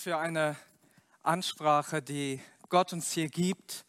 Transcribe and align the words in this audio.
für 0.00 0.16
eine 0.16 0.56
Ansprache, 1.22 2.00
die 2.00 2.40
Gott 2.70 2.94
uns 2.94 3.12
hier 3.12 3.28
gibt. 3.28 3.84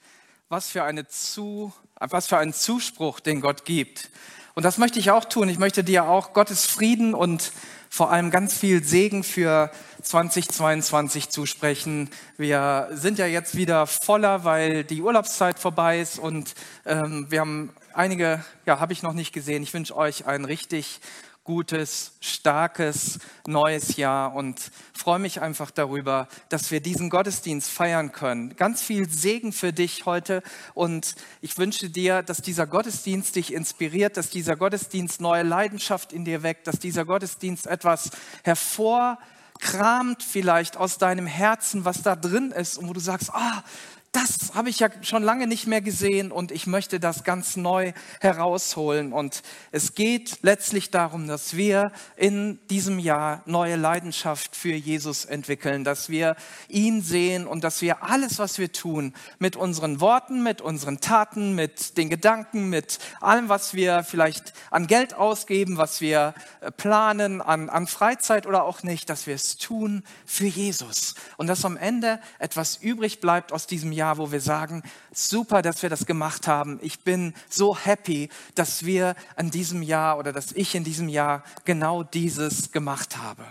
Was 0.49 0.67
für, 0.67 0.83
eine 0.83 1.07
Zu, 1.07 1.71
was 2.01 2.27
für 2.27 2.37
einen 2.37 2.51
Zuspruch, 2.51 3.21
den 3.21 3.39
Gott 3.39 3.63
gibt. 3.63 4.09
Und 4.53 4.63
das 4.63 4.77
möchte 4.77 4.99
ich 4.99 5.11
auch 5.11 5.23
tun. 5.23 5.47
Ich 5.47 5.57
möchte 5.57 5.85
dir 5.85 6.09
auch 6.09 6.33
Gottes 6.33 6.65
Frieden 6.65 7.13
und 7.13 7.53
vor 7.89 8.11
allem 8.11 8.29
ganz 8.29 8.53
viel 8.53 8.83
Segen 8.83 9.23
für 9.23 9.71
2022 10.01 11.29
zusprechen. 11.29 12.09
Wir 12.35 12.89
sind 12.91 13.17
ja 13.17 13.25
jetzt 13.25 13.55
wieder 13.55 13.87
voller, 13.87 14.43
weil 14.43 14.83
die 14.83 15.01
Urlaubszeit 15.01 15.59
vorbei 15.59 16.01
ist 16.01 16.19
und 16.19 16.55
ähm, 16.85 17.27
wir 17.29 17.39
haben 17.39 17.73
einige, 17.93 18.43
ja, 18.65 18.81
habe 18.81 18.91
ich 18.91 19.01
noch 19.01 19.13
nicht 19.13 19.31
gesehen. 19.31 19.63
Ich 19.63 19.73
wünsche 19.73 19.95
euch 19.95 20.25
einen 20.25 20.43
richtig 20.43 20.99
gutes, 21.43 22.13
starkes 22.19 23.19
neues 23.47 23.97
Jahr 23.97 24.35
und 24.35 24.59
freue 24.93 25.17
mich 25.17 25.41
einfach 25.41 25.71
darüber, 25.71 26.27
dass 26.49 26.69
wir 26.69 26.81
diesen 26.81 27.09
Gottesdienst 27.09 27.69
feiern 27.69 28.11
können. 28.11 28.55
Ganz 28.55 28.83
viel 28.83 29.09
Segen 29.09 29.51
für 29.51 29.73
dich 29.73 30.05
heute 30.05 30.43
und 30.75 31.15
ich 31.41 31.57
wünsche 31.57 31.89
dir, 31.89 32.21
dass 32.21 32.43
dieser 32.43 32.67
Gottesdienst 32.67 33.35
dich 33.35 33.53
inspiriert, 33.53 34.17
dass 34.17 34.29
dieser 34.29 34.55
Gottesdienst 34.55 35.19
neue 35.19 35.43
Leidenschaft 35.43 36.13
in 36.13 36.25
dir 36.25 36.43
weckt, 36.43 36.67
dass 36.67 36.77
dieser 36.77 37.05
Gottesdienst 37.05 37.65
etwas 37.65 38.11
hervorkramt 38.43 40.21
vielleicht 40.21 40.77
aus 40.77 40.99
deinem 40.99 41.25
Herzen, 41.25 41.85
was 41.85 42.03
da 42.03 42.15
drin 42.15 42.51
ist 42.51 42.77
und 42.77 42.87
wo 42.87 42.93
du 42.93 42.99
sagst, 42.99 43.31
ah, 43.33 43.63
das 44.11 44.55
habe 44.55 44.69
ich 44.69 44.79
ja 44.79 44.89
schon 45.03 45.23
lange 45.23 45.47
nicht 45.47 45.67
mehr 45.67 45.79
gesehen 45.79 46.33
und 46.33 46.51
ich 46.51 46.67
möchte 46.67 46.99
das 46.99 47.23
ganz 47.23 47.55
neu 47.55 47.93
herausholen. 48.19 49.13
Und 49.13 49.41
es 49.71 49.95
geht 49.95 50.39
letztlich 50.41 50.91
darum, 50.91 51.27
dass 51.27 51.55
wir 51.55 51.93
in 52.17 52.59
diesem 52.67 52.99
Jahr 52.99 53.41
neue 53.45 53.77
Leidenschaft 53.77 54.57
für 54.57 54.73
Jesus 54.73 55.23
entwickeln, 55.23 55.85
dass 55.85 56.09
wir 56.09 56.35
ihn 56.67 57.01
sehen 57.01 57.47
und 57.47 57.63
dass 57.63 57.81
wir 57.81 58.03
alles, 58.03 58.37
was 58.37 58.59
wir 58.59 58.73
tun, 58.73 59.13
mit 59.39 59.55
unseren 59.55 60.01
Worten, 60.01 60.43
mit 60.43 60.59
unseren 60.59 60.99
Taten, 60.99 61.55
mit 61.55 61.97
den 61.97 62.09
Gedanken, 62.09 62.69
mit 62.69 62.99
allem, 63.21 63.47
was 63.47 63.73
wir 63.73 64.03
vielleicht 64.03 64.51
an 64.71 64.87
Geld 64.87 65.13
ausgeben, 65.13 65.77
was 65.77 66.01
wir 66.01 66.33
äh, 66.59 66.69
planen, 66.69 67.41
an, 67.41 67.69
an 67.69 67.87
Freizeit 67.87 68.45
oder 68.45 68.65
auch 68.65 68.83
nicht, 68.83 69.09
dass 69.09 69.25
wir 69.25 69.35
es 69.35 69.55
tun 69.55 70.03
für 70.25 70.47
Jesus. 70.47 71.15
Und 71.37 71.47
dass 71.47 71.63
am 71.63 71.77
Ende 71.77 72.19
etwas 72.39 72.75
übrig 72.75 73.21
bleibt 73.21 73.53
aus 73.53 73.67
diesem 73.67 73.93
Jahr 73.93 74.00
Jahr, 74.01 74.17
wo 74.17 74.31
wir 74.31 74.41
sagen, 74.41 74.81
super, 75.13 75.61
dass 75.61 75.83
wir 75.83 75.89
das 75.91 76.07
gemacht 76.07 76.47
haben. 76.47 76.79
Ich 76.81 77.01
bin 77.01 77.35
so 77.49 77.77
happy, 77.77 78.29
dass 78.55 78.83
wir 78.83 79.15
in 79.37 79.51
diesem 79.51 79.83
Jahr 79.83 80.17
oder 80.17 80.33
dass 80.33 80.53
ich 80.53 80.73
in 80.73 80.83
diesem 80.83 81.07
Jahr 81.07 81.43
genau 81.65 82.01
dieses 82.01 82.71
gemacht 82.71 83.17
habe. 83.17 83.45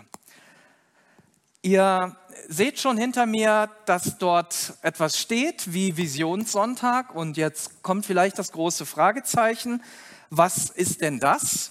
Ihr 1.63 2.17
seht 2.49 2.81
schon 2.81 2.99
hinter 2.99 3.27
mir, 3.27 3.71
dass 3.87 4.19
dort 4.19 4.75
etwas 4.83 5.19
steht 5.21 5.73
wie 5.73 5.97
Visionssonntag 5.97 7.15
und 7.15 7.37
jetzt 7.37 7.85
kommt 7.85 8.07
vielleicht 8.07 8.37
das 8.41 8.51
große 8.51 8.87
Fragezeichen. 8.87 9.85
Was 10.31 10.71
ist 10.71 11.01
denn 11.01 11.21
das? 11.21 11.71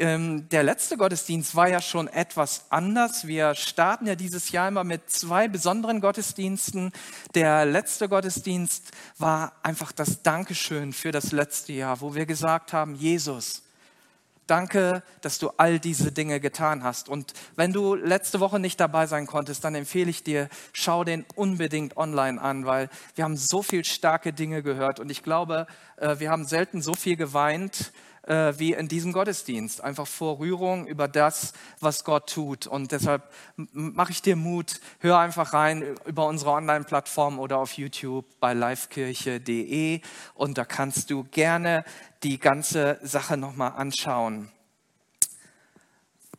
Ähm, 0.00 0.48
der 0.50 0.62
letzte 0.62 0.96
Gottesdienst 0.96 1.56
war 1.56 1.68
ja 1.68 1.80
schon 1.80 2.06
etwas 2.06 2.66
anders. 2.70 3.26
Wir 3.26 3.56
starten 3.56 4.06
ja 4.06 4.14
dieses 4.14 4.52
Jahr 4.52 4.68
immer 4.68 4.84
mit 4.84 5.10
zwei 5.10 5.48
besonderen 5.48 6.00
Gottesdiensten. 6.00 6.92
Der 7.34 7.64
letzte 7.64 8.08
Gottesdienst 8.08 8.92
war 9.18 9.54
einfach 9.64 9.90
das 9.90 10.22
Dankeschön 10.22 10.92
für 10.92 11.10
das 11.10 11.32
letzte 11.32 11.72
Jahr, 11.72 12.00
wo 12.00 12.14
wir 12.14 12.26
gesagt 12.26 12.72
haben, 12.72 12.94
Jesus, 12.94 13.64
danke, 14.46 15.02
dass 15.20 15.40
du 15.40 15.50
all 15.56 15.80
diese 15.80 16.12
Dinge 16.12 16.38
getan 16.38 16.84
hast. 16.84 17.08
Und 17.08 17.32
wenn 17.56 17.72
du 17.72 17.96
letzte 17.96 18.38
Woche 18.38 18.60
nicht 18.60 18.78
dabei 18.78 19.08
sein 19.08 19.26
konntest, 19.26 19.64
dann 19.64 19.74
empfehle 19.74 20.10
ich 20.10 20.22
dir, 20.22 20.48
schau 20.72 21.02
den 21.02 21.24
unbedingt 21.34 21.96
online 21.96 22.40
an, 22.40 22.66
weil 22.66 22.88
wir 23.16 23.24
haben 23.24 23.36
so 23.36 23.64
viel 23.64 23.84
starke 23.84 24.32
Dinge 24.32 24.62
gehört. 24.62 25.00
Und 25.00 25.10
ich 25.10 25.24
glaube, 25.24 25.66
äh, 25.96 26.20
wir 26.20 26.30
haben 26.30 26.44
selten 26.44 26.82
so 26.82 26.94
viel 26.94 27.16
geweint 27.16 27.92
äh, 28.28 28.58
wie 28.58 28.74
in 28.74 28.88
diesem 28.88 29.12
Gottesdienst. 29.12 29.82
Einfach 29.82 30.06
vor 30.06 30.38
Rührung 30.38 30.86
über 30.86 31.08
das, 31.08 31.54
was 31.80 32.04
Gott 32.04 32.28
tut. 32.28 32.66
Und 32.66 32.92
deshalb 32.92 33.22
mache 33.56 34.12
ich 34.12 34.22
dir 34.22 34.36
Mut, 34.36 34.80
hör 35.00 35.18
einfach 35.18 35.54
rein 35.54 35.96
über 36.04 36.26
unsere 36.26 36.50
Online-Plattform 36.50 37.38
oder 37.38 37.58
auf 37.58 37.72
YouTube 37.72 38.26
bei 38.38 38.52
livekirche.de 38.52 40.00
und 40.34 40.58
da 40.58 40.64
kannst 40.64 41.10
du 41.10 41.24
gerne 41.24 41.84
die 42.22 42.38
ganze 42.38 42.98
Sache 43.02 43.36
nochmal 43.36 43.72
anschauen. 43.72 44.50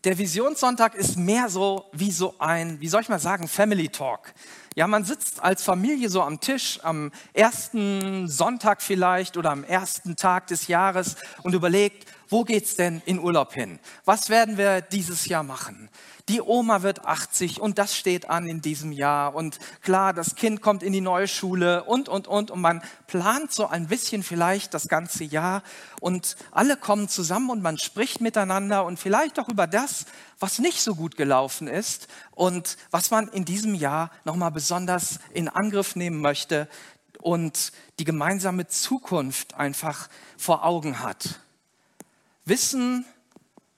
Der 0.03 0.17
Visionssonntag 0.17 0.95
ist 0.95 1.17
mehr 1.17 1.49
so 1.49 1.89
wie 1.91 2.11
so 2.11 2.35
ein, 2.39 2.79
wie 2.79 2.87
soll 2.87 3.01
ich 3.01 3.09
mal 3.09 3.19
sagen, 3.19 3.47
Family 3.49 3.89
Talk. 3.89 4.33
Ja, 4.79 4.87
man 4.87 5.03
sitzt 5.03 5.43
als 5.43 5.61
Familie 5.61 6.07
so 6.07 6.21
am 6.21 6.39
Tisch 6.39 6.79
am 6.83 7.11
ersten 7.33 8.29
Sonntag 8.29 8.81
vielleicht 8.81 9.35
oder 9.35 9.51
am 9.51 9.65
ersten 9.65 10.15
Tag 10.15 10.47
des 10.47 10.69
Jahres 10.69 11.17
und 11.43 11.53
überlegt, 11.53 12.07
wo 12.29 12.43
geht's 12.43 12.75
denn 12.75 13.01
in 13.05 13.19
Urlaub 13.19 13.53
hin? 13.53 13.79
Was 14.05 14.29
werden 14.29 14.57
wir 14.57 14.81
dieses 14.81 15.25
Jahr 15.25 15.43
machen? 15.43 15.89
Die 16.29 16.41
Oma 16.41 16.83
wird 16.83 17.05
80 17.05 17.59
und 17.59 17.79
das 17.79 17.95
steht 17.95 18.29
an 18.29 18.47
in 18.47 18.61
diesem 18.61 18.91
Jahr. 18.91 19.33
Und 19.33 19.57
klar, 19.81 20.13
das 20.13 20.35
Kind 20.35 20.61
kommt 20.61 20.83
in 20.83 20.93
die 20.93 21.01
neue 21.01 21.27
Schule 21.27 21.85
und, 21.85 22.07
und, 22.07 22.27
und. 22.27 22.51
Und 22.51 22.61
man 22.61 22.83
plant 23.07 23.51
so 23.51 23.65
ein 23.65 23.87
bisschen 23.87 24.21
vielleicht 24.21 24.75
das 24.75 24.87
ganze 24.87 25.23
Jahr. 25.23 25.63
Und 26.01 26.37
alle 26.51 26.77
kommen 26.77 27.09
zusammen 27.09 27.49
und 27.49 27.63
man 27.63 27.79
spricht 27.79 28.21
miteinander 28.21 28.85
und 28.85 28.99
vielleicht 28.99 29.39
auch 29.39 29.49
über 29.49 29.65
das, 29.65 30.05
was 30.39 30.59
nicht 30.59 30.81
so 30.81 30.93
gut 30.93 31.17
gelaufen 31.17 31.67
ist 31.67 32.07
und 32.31 32.77
was 32.91 33.09
man 33.09 33.27
in 33.29 33.43
diesem 33.43 33.73
Jahr 33.73 34.11
nochmal 34.23 34.51
besonders 34.51 35.19
in 35.33 35.49
Angriff 35.49 35.95
nehmen 35.95 36.21
möchte 36.21 36.67
und 37.19 37.71
die 37.97 38.05
gemeinsame 38.05 38.67
Zukunft 38.67 39.55
einfach 39.55 40.09
vor 40.37 40.63
Augen 40.63 40.99
hat. 40.99 41.39
Wissen, 42.45 43.05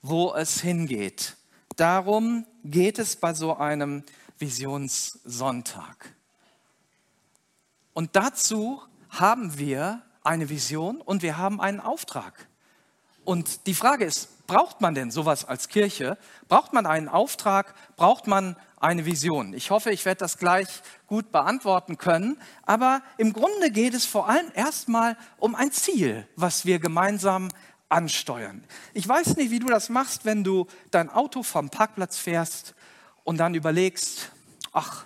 wo 0.02 0.34
es 0.34 0.60
hingeht 0.60 1.36
Darum 1.76 2.46
geht 2.64 2.98
es 2.98 3.16
bei 3.16 3.34
so 3.34 3.56
einem 3.56 4.04
Visionssonntag. 4.38 6.14
Und 7.94 8.16
dazu 8.16 8.80
haben 9.10 9.58
wir 9.58 10.02
eine 10.22 10.48
Vision 10.48 11.00
und 11.00 11.22
wir 11.22 11.38
haben 11.38 11.60
einen 11.60 11.80
Auftrag. 11.80 12.48
Und 13.24 13.66
die 13.66 13.74
Frage 13.74 14.04
ist, 14.04 14.46
braucht 14.46 14.80
man 14.80 14.94
denn 14.94 15.10
sowas 15.10 15.44
als 15.44 15.68
Kirche? 15.68 16.18
Braucht 16.48 16.72
man 16.72 16.86
einen 16.86 17.08
Auftrag? 17.08 17.74
Braucht 17.96 18.26
man 18.26 18.56
eine 18.80 19.06
Vision? 19.06 19.54
Ich 19.54 19.70
hoffe, 19.70 19.92
ich 19.92 20.04
werde 20.04 20.18
das 20.18 20.38
gleich 20.38 20.68
gut 21.06 21.30
beantworten 21.30 21.98
können. 21.98 22.36
Aber 22.64 23.02
im 23.16 23.32
Grunde 23.32 23.70
geht 23.70 23.94
es 23.94 24.04
vor 24.04 24.28
allem 24.28 24.50
erstmal 24.54 25.16
um 25.38 25.54
ein 25.54 25.72
Ziel, 25.72 26.26
was 26.36 26.66
wir 26.66 26.80
gemeinsam 26.80 27.48
ansteuern. 27.92 28.64
Ich 28.94 29.06
weiß 29.06 29.36
nicht, 29.36 29.50
wie 29.50 29.58
du 29.58 29.68
das 29.68 29.88
machst, 29.88 30.24
wenn 30.24 30.42
du 30.42 30.66
dein 30.90 31.10
Auto 31.10 31.42
vom 31.42 31.70
Parkplatz 31.70 32.16
fährst 32.16 32.74
und 33.24 33.38
dann 33.38 33.54
überlegst, 33.54 34.32
ach, 34.72 35.04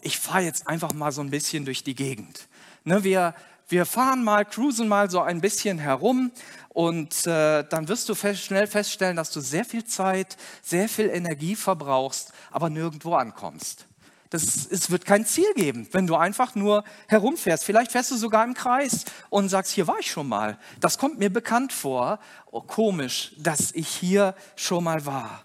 ich 0.00 0.18
fahre 0.18 0.42
jetzt 0.42 0.66
einfach 0.66 0.92
mal 0.92 1.12
so 1.12 1.20
ein 1.20 1.30
bisschen 1.30 1.64
durch 1.64 1.84
die 1.84 1.94
Gegend. 1.94 2.48
Ne, 2.84 3.04
wir, 3.04 3.34
wir 3.68 3.86
fahren 3.86 4.24
mal, 4.24 4.44
cruisen 4.44 4.88
mal 4.88 5.10
so 5.10 5.20
ein 5.20 5.40
bisschen 5.40 5.78
herum 5.78 6.30
und 6.68 7.26
äh, 7.26 7.64
dann 7.68 7.88
wirst 7.88 8.08
du 8.08 8.14
fest, 8.14 8.42
schnell 8.42 8.66
feststellen, 8.66 9.16
dass 9.16 9.30
du 9.30 9.40
sehr 9.40 9.64
viel 9.64 9.84
Zeit, 9.84 10.36
sehr 10.62 10.88
viel 10.88 11.08
Energie 11.10 11.56
verbrauchst, 11.56 12.32
aber 12.50 12.70
nirgendwo 12.70 13.14
ankommst. 13.14 13.86
Das, 14.32 14.66
es 14.66 14.90
wird 14.90 15.04
kein 15.04 15.26
Ziel 15.26 15.52
geben, 15.54 15.86
wenn 15.92 16.06
du 16.06 16.16
einfach 16.16 16.54
nur 16.54 16.84
herumfährst. 17.06 17.64
Vielleicht 17.64 17.92
fährst 17.92 18.10
du 18.12 18.16
sogar 18.16 18.44
im 18.44 18.54
Kreis 18.54 19.04
und 19.28 19.50
sagst, 19.50 19.72
hier 19.72 19.86
war 19.86 19.98
ich 19.98 20.10
schon 20.10 20.26
mal. 20.26 20.58
Das 20.80 20.96
kommt 20.96 21.18
mir 21.18 21.30
bekannt 21.30 21.70
vor. 21.70 22.18
Oh, 22.50 22.62
komisch, 22.62 23.34
dass 23.36 23.72
ich 23.72 23.88
hier 23.88 24.34
schon 24.56 24.84
mal 24.84 25.04
war. 25.04 25.44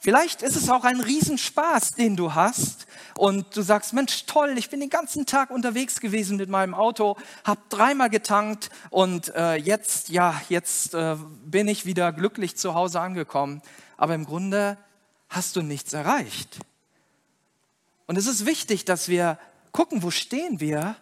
Vielleicht 0.00 0.42
ist 0.42 0.56
es 0.56 0.68
auch 0.68 0.82
ein 0.82 1.00
Riesenspaß, 1.00 1.92
den 1.92 2.16
du 2.16 2.34
hast 2.34 2.88
und 3.16 3.56
du 3.56 3.62
sagst, 3.62 3.92
Mensch, 3.92 4.26
toll, 4.26 4.58
ich 4.58 4.68
bin 4.68 4.80
den 4.80 4.90
ganzen 4.90 5.24
Tag 5.24 5.50
unterwegs 5.50 6.00
gewesen 6.00 6.38
mit 6.38 6.48
meinem 6.48 6.74
Auto, 6.74 7.16
habe 7.44 7.60
dreimal 7.68 8.10
getankt 8.10 8.70
und 8.90 9.32
äh, 9.36 9.54
jetzt, 9.54 10.08
ja, 10.08 10.42
jetzt 10.48 10.94
äh, 10.94 11.14
bin 11.44 11.68
ich 11.68 11.86
wieder 11.86 12.12
glücklich 12.12 12.56
zu 12.56 12.74
Hause 12.74 13.00
angekommen. 13.00 13.62
Aber 13.96 14.16
im 14.16 14.24
Grunde 14.24 14.76
hast 15.28 15.54
du 15.54 15.62
nichts 15.62 15.92
erreicht. 15.92 16.58
Und 18.12 18.18
es 18.18 18.26
ist 18.26 18.44
wichtig, 18.44 18.84
dass 18.84 19.08
wir 19.08 19.38
gucken, 19.72 20.02
wo 20.02 20.10
stehen 20.10 20.60
wir 20.60 20.96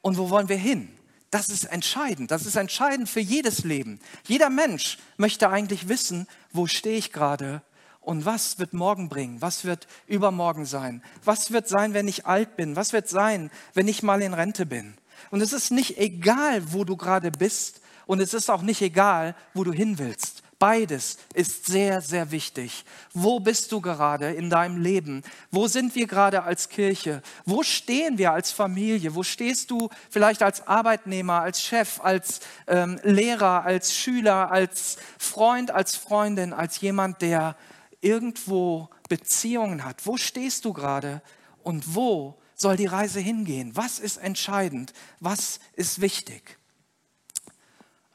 und 0.00 0.16
wo 0.16 0.30
wollen 0.30 0.48
wir 0.48 0.56
hin. 0.56 0.88
Das 1.30 1.50
ist 1.50 1.64
entscheidend. 1.64 2.30
Das 2.30 2.46
ist 2.46 2.56
entscheidend 2.56 3.10
für 3.10 3.20
jedes 3.20 3.64
Leben. 3.64 4.00
Jeder 4.26 4.48
Mensch 4.48 4.96
möchte 5.18 5.50
eigentlich 5.50 5.90
wissen, 5.90 6.26
wo 6.50 6.66
stehe 6.66 6.96
ich 6.96 7.12
gerade 7.12 7.60
und 8.00 8.24
was 8.24 8.58
wird 8.58 8.72
morgen 8.72 9.10
bringen? 9.10 9.42
Was 9.42 9.66
wird 9.66 9.86
übermorgen 10.06 10.64
sein? 10.64 11.02
Was 11.26 11.52
wird 11.52 11.68
sein, 11.68 11.92
wenn 11.92 12.08
ich 12.08 12.24
alt 12.24 12.56
bin? 12.56 12.74
Was 12.74 12.94
wird 12.94 13.06
sein, 13.06 13.50
wenn 13.74 13.86
ich 13.86 14.02
mal 14.02 14.22
in 14.22 14.32
Rente 14.32 14.64
bin? 14.64 14.94
Und 15.30 15.42
es 15.42 15.52
ist 15.52 15.70
nicht 15.70 15.98
egal, 15.98 16.72
wo 16.72 16.84
du 16.84 16.96
gerade 16.96 17.30
bist 17.30 17.82
und 18.06 18.18
es 18.18 18.32
ist 18.32 18.48
auch 18.48 18.62
nicht 18.62 18.80
egal, 18.80 19.36
wo 19.52 19.62
du 19.62 19.74
hin 19.74 19.98
willst. 19.98 20.42
Beides 20.60 21.16
ist 21.32 21.64
sehr, 21.64 22.02
sehr 22.02 22.30
wichtig. 22.30 22.84
Wo 23.14 23.40
bist 23.40 23.72
du 23.72 23.80
gerade 23.80 24.30
in 24.32 24.50
deinem 24.50 24.76
Leben? 24.76 25.22
Wo 25.50 25.66
sind 25.68 25.94
wir 25.94 26.06
gerade 26.06 26.42
als 26.42 26.68
Kirche? 26.68 27.22
Wo 27.46 27.62
stehen 27.62 28.18
wir 28.18 28.32
als 28.32 28.52
Familie? 28.52 29.14
Wo 29.14 29.22
stehst 29.22 29.70
du 29.70 29.88
vielleicht 30.10 30.42
als 30.42 30.66
Arbeitnehmer, 30.66 31.40
als 31.40 31.62
Chef, 31.62 31.98
als 32.02 32.40
ähm, 32.66 33.00
Lehrer, 33.02 33.64
als 33.64 33.96
Schüler, 33.96 34.50
als 34.52 34.98
Freund, 35.18 35.70
als 35.70 35.96
Freundin, 35.96 36.52
als 36.52 36.78
jemand, 36.82 37.22
der 37.22 37.56
irgendwo 38.02 38.90
Beziehungen 39.08 39.82
hat? 39.82 40.04
Wo 40.04 40.18
stehst 40.18 40.66
du 40.66 40.74
gerade 40.74 41.22
und 41.62 41.94
wo 41.94 42.38
soll 42.54 42.76
die 42.76 42.84
Reise 42.84 43.20
hingehen? 43.20 43.74
Was 43.76 43.98
ist 43.98 44.18
entscheidend? 44.18 44.92
Was 45.20 45.58
ist 45.72 46.02
wichtig? 46.02 46.58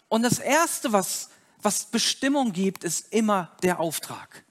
Und 0.10 0.22
das 0.22 0.38
Erste, 0.38 0.94
was, 0.94 1.30
was 1.66 1.86
Bestimmung 1.86 2.54
gibt, 2.54 2.84
ist 2.84 3.12
immer 3.12 3.52
der 3.64 3.80
Auftrag. 3.80 4.46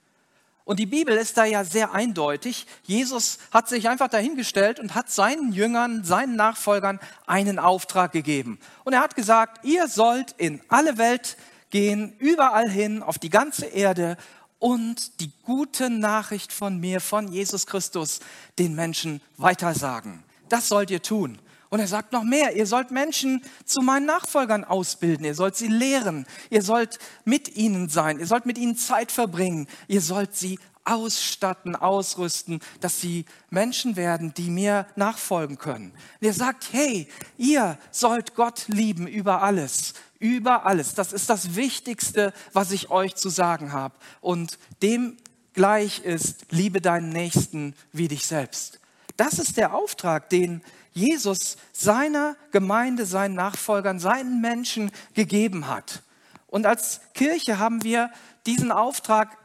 Und 0.64 0.78
die 0.78 0.86
Bibel 0.86 1.14
ist 1.16 1.36
da 1.36 1.44
ja 1.44 1.62
sehr 1.62 1.92
eindeutig. 1.92 2.66
Jesus 2.84 3.38
hat 3.50 3.68
sich 3.68 3.88
einfach 3.88 4.08
dahingestellt 4.08 4.80
und 4.80 4.94
hat 4.94 5.10
seinen 5.10 5.52
Jüngern, 5.52 6.04
seinen 6.04 6.36
Nachfolgern 6.36 7.00
einen 7.26 7.58
Auftrag 7.58 8.12
gegeben. 8.12 8.58
Und 8.82 8.94
er 8.94 9.00
hat 9.00 9.14
gesagt, 9.14 9.64
ihr 9.64 9.88
sollt 9.88 10.32
in 10.38 10.62
alle 10.68 10.96
Welt 10.96 11.36
gehen, 11.68 12.14
überall 12.18 12.68
hin, 12.68 13.02
auf 13.02 13.18
die 13.18 13.30
ganze 13.30 13.66
Erde 13.66 14.16
und 14.58 15.20
die 15.20 15.30
gute 15.42 15.90
Nachricht 15.90 16.50
von 16.50 16.80
mir, 16.80 17.00
von 17.00 17.28
Jesus 17.28 17.66
Christus, 17.66 18.20
den 18.58 18.74
Menschen 18.74 19.20
weitersagen. 19.36 20.24
Das 20.48 20.68
sollt 20.68 20.90
ihr 20.90 21.02
tun. 21.02 21.38
Und 21.74 21.80
er 21.80 21.88
sagt 21.88 22.12
noch 22.12 22.22
mehr, 22.22 22.54
ihr 22.54 22.66
sollt 22.66 22.92
Menschen 22.92 23.42
zu 23.64 23.80
meinen 23.82 24.06
Nachfolgern 24.06 24.62
ausbilden, 24.62 25.26
ihr 25.26 25.34
sollt 25.34 25.56
sie 25.56 25.66
lehren, 25.66 26.24
ihr 26.48 26.62
sollt 26.62 27.00
mit 27.24 27.56
ihnen 27.56 27.88
sein, 27.88 28.20
ihr 28.20 28.28
sollt 28.28 28.46
mit 28.46 28.58
ihnen 28.58 28.76
Zeit 28.76 29.10
verbringen, 29.10 29.66
ihr 29.88 30.00
sollt 30.00 30.36
sie 30.36 30.60
ausstatten, 30.84 31.74
ausrüsten, 31.74 32.60
dass 32.78 33.00
sie 33.00 33.24
Menschen 33.50 33.96
werden, 33.96 34.32
die 34.34 34.50
mir 34.50 34.86
nachfolgen 34.94 35.58
können. 35.58 35.90
Und 36.20 36.26
er 36.28 36.32
sagt, 36.32 36.68
hey, 36.70 37.08
ihr 37.38 37.76
sollt 37.90 38.36
Gott 38.36 38.68
lieben 38.68 39.08
über 39.08 39.42
alles 39.42 39.94
über 40.20 40.66
alles. 40.66 40.94
Das 40.94 41.12
ist 41.12 41.28
das 41.28 41.56
Wichtigste, 41.56 42.32
was 42.52 42.70
ich 42.70 42.90
euch 42.90 43.16
zu 43.16 43.30
sagen 43.30 43.72
habe. 43.72 43.96
Und 44.20 44.60
dem 44.80 45.16
gleich 45.54 46.04
ist, 46.04 46.46
liebe 46.50 46.80
deinen 46.80 47.08
Nächsten 47.08 47.74
wie 47.92 48.06
dich 48.06 48.26
selbst. 48.26 48.78
Das 49.16 49.38
ist 49.38 49.56
der 49.56 49.74
Auftrag, 49.74 50.28
den 50.30 50.62
Jesus 50.94 51.56
seiner 51.72 52.36
Gemeinde, 52.52 53.04
seinen 53.04 53.34
Nachfolgern, 53.34 53.98
seinen 53.98 54.40
Menschen 54.40 54.90
gegeben 55.14 55.66
hat. 55.66 56.02
Und 56.46 56.66
als 56.66 57.00
Kirche 57.14 57.58
haben 57.58 57.82
wir 57.82 58.10
diesen 58.46 58.72
Auftrag 58.72 59.36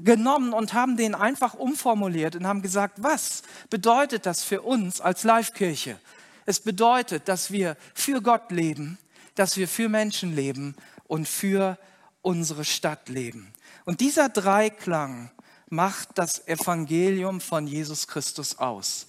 genommen 0.00 0.52
und 0.52 0.72
haben 0.72 0.96
den 0.96 1.14
einfach 1.14 1.54
umformuliert 1.54 2.34
und 2.34 2.46
haben 2.46 2.62
gesagt, 2.62 3.02
was 3.02 3.42
bedeutet 3.70 4.26
das 4.26 4.42
für 4.42 4.62
uns 4.62 5.00
als 5.00 5.24
Live-Kirche? 5.24 5.98
Es 6.46 6.60
bedeutet, 6.60 7.28
dass 7.28 7.52
wir 7.52 7.76
für 7.94 8.20
Gott 8.20 8.50
leben, 8.50 8.98
dass 9.34 9.56
wir 9.56 9.68
für 9.68 9.88
Menschen 9.88 10.34
leben 10.34 10.74
und 11.06 11.28
für 11.28 11.78
unsere 12.22 12.64
Stadt 12.64 13.08
leben. 13.08 13.52
Und 13.84 14.00
dieser 14.00 14.28
Dreiklang 14.28 15.30
macht 15.68 16.10
das 16.16 16.46
Evangelium 16.48 17.40
von 17.40 17.66
Jesus 17.66 18.08
Christus 18.08 18.58
aus. 18.58 19.06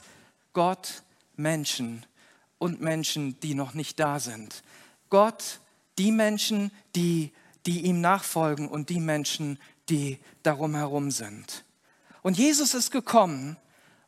Gott, 0.54 1.04
Menschen 1.36 2.06
und 2.58 2.82
Menschen, 2.82 3.40
die 3.42 3.56
noch 3.56 3.74
nicht 3.74 4.00
da 4.00 4.20
sind. 4.20 4.64
Gott, 5.10 5.60
die 5.98 6.12
Menschen, 6.12 6.72
die, 6.96 7.32
die 7.66 7.82
ihm 7.82 8.02
nachfolgen 8.02 8.68
und 8.68 8.90
die 8.90 9.00
Menschen, 9.00 9.60
die 9.90 10.20
darum 10.44 10.76
herum 10.76 11.12
sind. 11.12 11.66
Und 12.22 12.38
Jesus 12.38 12.74
ist 12.74 12.92
gekommen, 12.92 13.58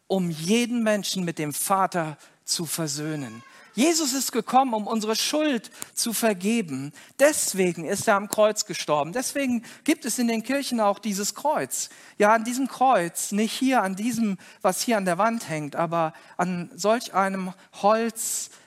um 0.07 0.29
jeden 0.29 0.83
Menschen 0.83 1.25
mit 1.25 1.39
dem 1.39 1.53
Vater 1.53 2.17
zu 2.43 2.65
versöhnen. 2.65 3.43
Jesus 3.75 4.13
ist 4.13 4.31
gekommen, 4.31 4.73
um 4.73 4.87
unsere 4.87 5.15
Schuld 5.15 5.69
zu 5.93 6.13
vergeben. 6.13 6.93
Deswegen 7.19 7.85
ist 7.85 8.07
er 8.07 8.15
am 8.15 8.29
Kreuz 8.29 8.65
gestorben. 8.65 9.11
Deswegen 9.11 9.63
gibt 9.83 10.05
es 10.05 10.17
in 10.17 10.27
den 10.27 10.43
Kirchen 10.43 10.79
auch 10.79 10.97
dieses 10.97 11.35
Kreuz. 11.35 11.89
Ja, 12.17 12.33
an 12.33 12.45
diesem 12.45 12.67
Kreuz, 12.67 13.33
nicht 13.33 13.51
hier 13.51 13.83
an 13.83 13.95
diesem, 13.95 14.37
was 14.61 14.81
hier 14.81 14.97
an 14.97 15.05
der 15.05 15.17
Wand 15.17 15.49
hängt, 15.49 15.75
aber 15.75 16.13
an 16.37 16.71
solch 16.73 17.13
einem 17.13 17.53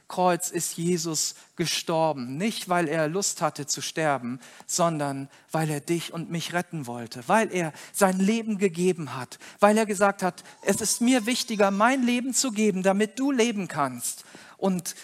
Holzkreuz 0.09 0.51
ist 0.51 0.77
Jesus 0.77 1.35
gestorben. 1.57 2.37
Nicht, 2.37 2.69
weil 2.69 2.89
er 2.89 3.09
Lust 3.09 3.43
hatte 3.43 3.67
zu 3.67 3.83
sterben, 3.83 4.41
sondern 4.67 5.29
weil 5.53 5.69
er 5.71 5.81
dich 5.81 6.13
und 6.13 6.31
mich 6.31 6.55
retten 6.55 6.87
wollte, 6.87 7.23
weil 7.27 7.53
er 7.53 7.73
sein 7.93 8.19
Leben 8.19 8.59
gegeben 8.59 9.15
hat, 9.15 9.39
weil 9.61 9.77
er 9.77 9.87
gesagt 9.87 10.23
hat, 10.23 10.43
es 10.63 10.81
ist 10.81 11.01
mir 11.01 11.27
wichtiger, 11.27 11.71
mein 11.71 12.03
Leben 12.03 12.33
zu 12.33 12.51
geben, 12.53 12.83
damit 12.83 13.19
du 13.19 13.31
leben 13.31 13.69
kannst. 13.69 14.25
Und 14.57 14.95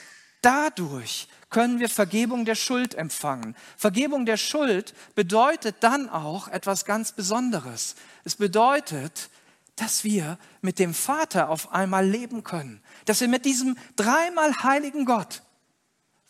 dadurch 0.41 1.29
können 1.51 1.81
wir 1.81 1.89
Vergebung 1.89 2.45
der 2.45 2.57
Schuld 2.57 2.95
empfangen. 2.95 3.55
Vergebung 3.77 4.27
der 4.27 4.39
Schuld 4.39 4.95
bedeutet 5.15 5.77
dann 5.81 6.09
auch 6.09 6.49
etwas 6.49 6.85
ganz 6.85 7.13
Besonderes. 7.13 7.95
Es 8.25 8.37
bedeutet, 8.37 9.29
dass 9.77 10.05
wir 10.05 10.39
mit 10.61 10.79
dem 10.79 10.95
Vater 10.95 11.49
auf 11.51 11.73
einmal 11.73 12.07
leben 12.07 12.45
können, 12.45 12.83
dass 13.07 13.21
wir 13.21 13.29
mit 13.29 13.45
diesem 13.45 13.77
dreimal 13.97 14.63
heiligen 14.63 15.05
Gott 15.05 15.43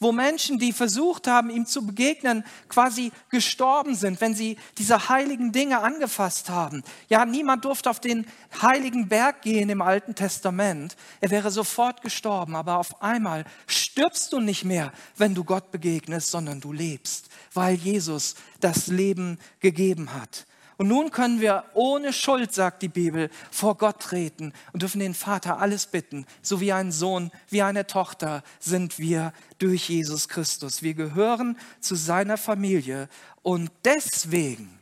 wo 0.04 0.12
Menschen, 0.12 0.58
die 0.58 0.72
versucht 0.72 1.26
haben, 1.26 1.50
ihm 1.50 1.66
zu 1.66 1.86
begegnen, 1.86 2.44
quasi 2.68 3.10
gestorben 3.30 3.94
sind, 3.94 4.20
wenn 4.20 4.34
sie 4.34 4.58
diese 4.76 5.08
heiligen 5.08 5.50
Dinge 5.50 5.80
angefasst 5.80 6.50
haben. 6.50 6.82
Ja, 7.08 7.24
niemand 7.24 7.64
durfte 7.64 7.88
auf 7.90 8.00
den 8.00 8.26
heiligen 8.60 9.08
Berg 9.08 9.42
gehen 9.42 9.70
im 9.70 9.80
Alten 9.80 10.14
Testament. 10.14 10.96
Er 11.20 11.30
wäre 11.30 11.50
sofort 11.50 12.02
gestorben, 12.02 12.54
aber 12.54 12.78
auf 12.78 13.02
einmal 13.02 13.44
stirbst 13.66 14.32
du 14.32 14.40
nicht 14.40 14.64
mehr, 14.64 14.92
wenn 15.16 15.34
du 15.34 15.42
Gott 15.42 15.70
begegnest, 15.70 16.30
sondern 16.30 16.60
du 16.60 16.72
lebst, 16.72 17.28
weil 17.54 17.74
Jesus 17.74 18.34
das 18.60 18.88
Leben 18.88 19.38
gegeben 19.60 20.12
hat. 20.12 20.46
Und 20.76 20.88
nun 20.88 21.10
können 21.10 21.40
wir 21.40 21.64
ohne 21.74 22.12
Schuld, 22.12 22.52
sagt 22.52 22.82
die 22.82 22.88
Bibel, 22.88 23.30
vor 23.50 23.76
Gott 23.76 24.00
treten 24.00 24.52
und 24.72 24.82
dürfen 24.82 24.98
den 24.98 25.14
Vater 25.14 25.58
alles 25.58 25.86
bitten. 25.86 26.26
So 26.42 26.60
wie 26.60 26.72
ein 26.72 26.90
Sohn, 26.90 27.30
wie 27.48 27.62
eine 27.62 27.86
Tochter 27.86 28.42
sind 28.58 28.98
wir 28.98 29.32
durch 29.58 29.88
Jesus 29.88 30.28
Christus. 30.28 30.82
Wir 30.82 30.94
gehören 30.94 31.56
zu 31.80 31.94
seiner 31.94 32.36
Familie 32.36 33.08
und 33.42 33.70
deswegen 33.84 34.80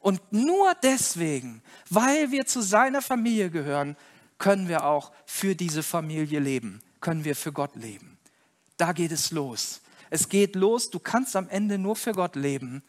und 0.00 0.20
nur 0.32 0.74
deswegen, 0.82 1.62
weil 1.90 2.30
wir 2.30 2.46
zu 2.46 2.62
seiner 2.62 3.02
Familie 3.02 3.50
gehören, 3.50 3.96
können 4.38 4.68
wir 4.68 4.84
auch 4.84 5.12
für 5.26 5.54
diese 5.54 5.82
Familie 5.82 6.40
leben, 6.40 6.80
können 7.00 7.24
wir 7.24 7.36
für 7.36 7.52
Gott 7.52 7.76
leben. 7.76 8.18
Da 8.78 8.92
geht 8.92 9.12
es 9.12 9.30
los. 9.30 9.82
Es 10.08 10.28
geht 10.28 10.56
los, 10.56 10.90
du 10.90 10.98
kannst 10.98 11.36
am 11.36 11.48
Ende 11.48 11.78
nur 11.78 11.96
für 11.96 12.12
Gott 12.12 12.34
leben 12.34 12.82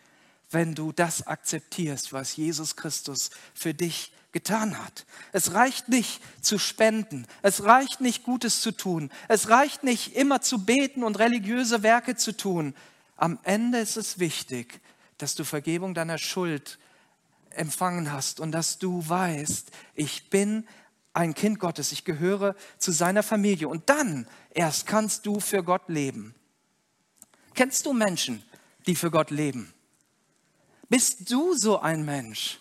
wenn 0.52 0.76
du 0.76 0.92
das 0.92 1.26
akzeptierst, 1.28 2.14
was 2.14 2.36
Jesus 2.36 2.76
Christus 2.76 3.32
für 3.54 3.74
dich 3.74 4.12
getan 4.32 4.78
hat. 4.78 5.06
Es 5.32 5.54
reicht 5.54 5.90
nicht 5.90 6.22
zu 6.42 6.58
spenden, 6.58 7.26
es 7.42 7.64
reicht 7.64 8.02
nicht 8.02 8.24
Gutes 8.24 8.62
zu 8.62 8.72
tun, 8.72 9.12
es 9.28 9.50
reicht 9.50 9.84
nicht 9.84 10.16
immer 10.16 10.42
zu 10.42 10.66
beten 10.66 11.04
und 11.04 11.20
religiöse 11.20 11.84
Werke 11.84 12.16
zu 12.16 12.36
tun. 12.36 12.74
Am 13.18 13.40
Ende 13.44 13.80
ist 13.80 13.98
es 13.98 14.20
wichtig, 14.20 14.80
dass 15.18 15.36
du 15.36 15.44
Vergebung 15.44 15.94
deiner 15.94 16.18
Schuld 16.18 16.80
empfangen 17.52 18.12
hast 18.12 18.40
und 18.40 18.52
dass 18.52 18.80
du 18.80 19.08
weißt, 19.08 19.72
ich 19.96 20.30
bin 20.30 20.66
ein 21.14 21.34
Kind 21.34 21.60
Gottes, 21.60 21.92
ich 21.92 22.06
gehöre 22.06 22.56
zu 22.78 22.92
seiner 22.92 23.24
Familie 23.24 23.68
und 23.68 23.90
dann 23.90 24.28
erst 24.52 24.88
kannst 24.88 25.26
du 25.26 25.40
für 25.40 25.64
Gott 25.64 25.90
leben. 25.90 26.34
Kennst 27.54 27.86
du 27.86 27.92
Menschen, 27.92 28.44
die 28.88 28.96
für 28.96 29.12
Gott 29.12 29.30
leben? 29.30 29.74
Bist 30.92 31.32
du 31.32 31.54
so 31.54 31.80
ein 31.80 32.04
Mensch, 32.04 32.60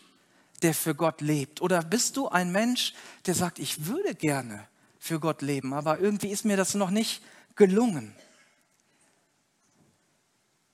der 0.62 0.72
für 0.72 0.94
Gott 0.94 1.20
lebt? 1.20 1.60
Oder 1.62 1.82
bist 1.82 2.16
du 2.16 2.28
ein 2.28 2.52
Mensch, 2.52 2.94
der 3.26 3.34
sagt, 3.34 3.58
ich 3.58 3.86
würde 3.86 4.14
gerne 4.14 4.68
für 5.00 5.18
Gott 5.18 5.42
leben, 5.42 5.74
aber 5.74 5.98
irgendwie 5.98 6.28
ist 6.28 6.44
mir 6.44 6.56
das 6.56 6.74
noch 6.74 6.90
nicht 6.90 7.24
gelungen? 7.56 8.14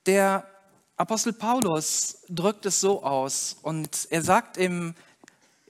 Der 0.05 0.47
Apostel 0.97 1.33
Paulus 1.33 2.19
drückt 2.29 2.67
es 2.67 2.79
so 2.79 3.01
aus 3.01 3.57
und 3.63 4.07
er 4.11 4.21
sagt 4.21 4.57
im 4.57 4.93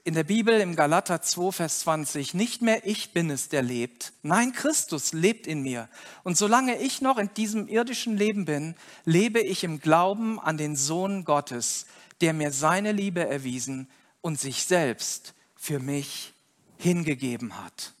in 0.04 0.14
der 0.14 0.24
Bibel 0.24 0.60
im 0.60 0.76
Galater 0.76 1.20
2, 1.20 1.52
Vers 1.52 1.80
20, 1.80 2.34
nicht 2.34 2.62
mehr 2.62 2.86
ich 2.86 3.12
bin 3.12 3.30
es, 3.30 3.48
der 3.48 3.62
lebt. 3.62 4.12
Nein, 4.22 4.52
Christus 4.52 5.12
lebt 5.12 5.46
in 5.46 5.62
mir. 5.62 5.88
Und 6.24 6.38
solange 6.38 6.80
ich 6.80 7.00
noch 7.02 7.18
in 7.18 7.32
diesem 7.34 7.68
irdischen 7.68 8.16
Leben 8.16 8.44
bin, 8.44 8.74
lebe 9.04 9.40
ich 9.40 9.64
im 9.64 9.80
Glauben 9.80 10.40
an 10.40 10.56
den 10.56 10.76
Sohn 10.76 11.24
Gottes, 11.24 11.86
der 12.20 12.32
mir 12.32 12.52
seine 12.52 12.92
Liebe 12.92 13.26
erwiesen 13.26 13.88
und 14.20 14.40
sich 14.40 14.64
selbst 14.64 15.34
für 15.56 15.78
mich 15.78 16.32
hingegeben 16.78 17.62
hat. 17.62 17.92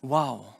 Wow. 0.00 0.54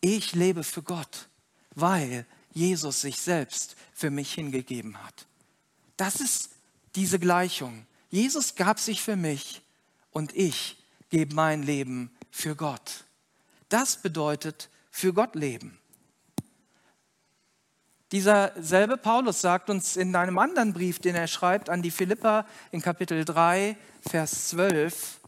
Ich 0.00 0.34
lebe 0.34 0.64
für 0.64 0.82
Gott, 0.82 1.28
weil 1.74 2.26
Jesus 2.52 3.00
sich 3.00 3.16
selbst 3.20 3.76
für 3.94 4.10
mich 4.10 4.34
hingegeben 4.34 5.02
hat. 5.02 5.26
Das 5.96 6.20
ist 6.20 6.50
diese 6.94 7.18
Gleichung. 7.18 7.86
Jesus 8.14 8.54
gab 8.54 8.78
sich 8.78 9.02
für 9.02 9.16
mich 9.16 9.60
und 10.12 10.36
ich 10.36 10.76
gebe 11.10 11.34
mein 11.34 11.64
Leben 11.64 12.14
für 12.30 12.54
Gott. 12.54 13.06
Das 13.68 13.96
bedeutet 13.96 14.70
für 14.92 15.12
Gott 15.12 15.34
leben. 15.34 15.80
Dieser 18.12 18.52
selbe 18.54 18.98
Paulus 18.98 19.40
sagt 19.40 19.68
uns 19.68 19.96
in 19.96 20.14
einem 20.14 20.38
anderen 20.38 20.72
Brief, 20.72 21.00
den 21.00 21.16
er 21.16 21.26
schreibt 21.26 21.68
an 21.68 21.82
die 21.82 21.90
Philippa 21.90 22.46
in 22.70 22.80
Kapitel 22.82 23.24
3, 23.24 23.76
Vers 24.08 24.46
12, 24.50 25.18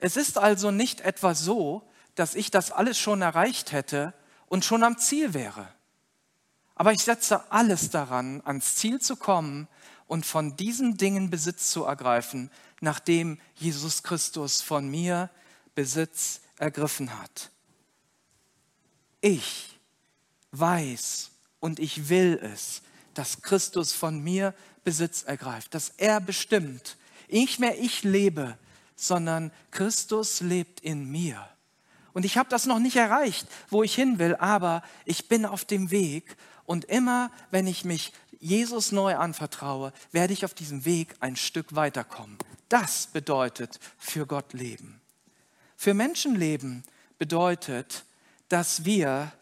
es 0.00 0.18
ist 0.18 0.36
also 0.36 0.70
nicht 0.70 1.00
etwa 1.00 1.34
so, 1.34 1.80
dass 2.14 2.34
ich 2.34 2.50
das 2.50 2.72
alles 2.72 2.98
schon 2.98 3.22
erreicht 3.22 3.72
hätte 3.72 4.12
und 4.48 4.66
schon 4.66 4.82
am 4.82 4.98
Ziel 4.98 5.32
wäre. 5.32 5.66
Aber 6.74 6.92
ich 6.92 7.02
setze 7.02 7.50
alles 7.50 7.88
daran, 7.88 8.42
ans 8.44 8.74
Ziel 8.74 9.00
zu 9.00 9.16
kommen 9.16 9.66
und 10.14 10.24
von 10.24 10.56
diesen 10.56 10.96
Dingen 10.96 11.28
Besitz 11.28 11.72
zu 11.72 11.82
ergreifen, 11.82 12.48
nachdem 12.80 13.36
Jesus 13.56 14.04
Christus 14.04 14.60
von 14.60 14.88
mir 14.88 15.28
Besitz 15.74 16.40
ergriffen 16.56 17.20
hat. 17.20 17.50
Ich 19.20 19.76
weiß 20.52 21.32
und 21.58 21.80
ich 21.80 22.10
will 22.10 22.38
es, 22.40 22.82
dass 23.14 23.42
Christus 23.42 23.92
von 23.92 24.20
mir 24.20 24.54
Besitz 24.84 25.24
ergreift, 25.24 25.74
dass 25.74 25.88
er 25.96 26.20
bestimmt. 26.20 26.96
Nicht 27.28 27.58
mehr 27.58 27.76
ich 27.76 28.04
lebe, 28.04 28.56
sondern 28.94 29.50
Christus 29.72 30.40
lebt 30.40 30.78
in 30.78 31.10
mir. 31.10 31.44
Und 32.12 32.24
ich 32.24 32.38
habe 32.38 32.48
das 32.48 32.66
noch 32.66 32.78
nicht 32.78 32.94
erreicht, 32.94 33.48
wo 33.68 33.82
ich 33.82 33.96
hin 33.96 34.20
will, 34.20 34.36
aber 34.36 34.84
ich 35.06 35.26
bin 35.26 35.44
auf 35.44 35.64
dem 35.64 35.90
Weg. 35.90 36.36
Und 36.66 36.84
immer, 36.84 37.32
wenn 37.50 37.66
ich 37.66 37.84
mich 37.84 38.12
Jesus 38.40 38.92
neu 38.92 39.16
anvertraue, 39.16 39.92
werde 40.12 40.32
ich 40.32 40.44
auf 40.44 40.54
diesem 40.54 40.84
Weg 40.84 41.14
ein 41.20 41.36
Stück 41.36 41.74
weiterkommen. 41.74 42.38
Das 42.68 43.06
bedeutet 43.06 43.78
für 43.98 44.26
Gott 44.26 44.52
leben. 44.52 45.00
Für 45.76 45.94
Menschen 45.94 46.34
leben 46.34 46.82
bedeutet, 47.18 48.04
dass 48.48 48.84
wir 48.84 49.32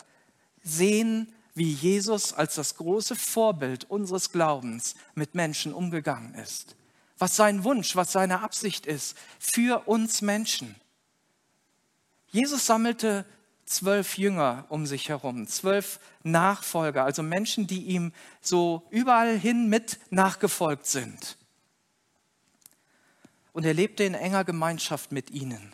sehen, 0.62 1.32
wie 1.54 1.72
Jesus 1.72 2.32
als 2.32 2.54
das 2.54 2.76
große 2.76 3.14
Vorbild 3.14 3.84
unseres 3.90 4.32
Glaubens 4.32 4.94
mit 5.14 5.34
Menschen 5.34 5.75
umgegangen 5.75 6.34
ist. 6.34 6.76
Was 7.18 7.37
sein 7.37 7.64
Wunsch, 7.64 7.94
was 7.94 8.12
seine 8.12 8.40
Absicht 8.40 8.87
ist 8.87 9.16
für 9.38 9.87
uns 9.87 10.22
Menschen. 10.22 10.75
Jesus 12.28 12.66
sammelte 12.66 13.26
zwölf 13.64 14.19
Jünger 14.19 14.66
um 14.69 14.87
sich 14.87 15.09
herum, 15.09 15.47
zwölf 15.47 16.00
Nachfolger, 16.23 17.04
also 17.04 17.23
Menschen, 17.23 17.66
die 17.66 17.85
ihm 17.85 18.12
so 18.40 18.87
überall 18.90 19.38
hin 19.38 19.69
mit 19.69 19.99
nachgefolgt 20.11 20.87
sind. 20.87 21.37
Und 23.52 23.64
er 23.64 23.75
lebte 23.75 24.04
in 24.04 24.14
enger 24.14 24.45
Gemeinschaft 24.45 25.12
mit 25.12 25.31
ihnen. 25.31 25.73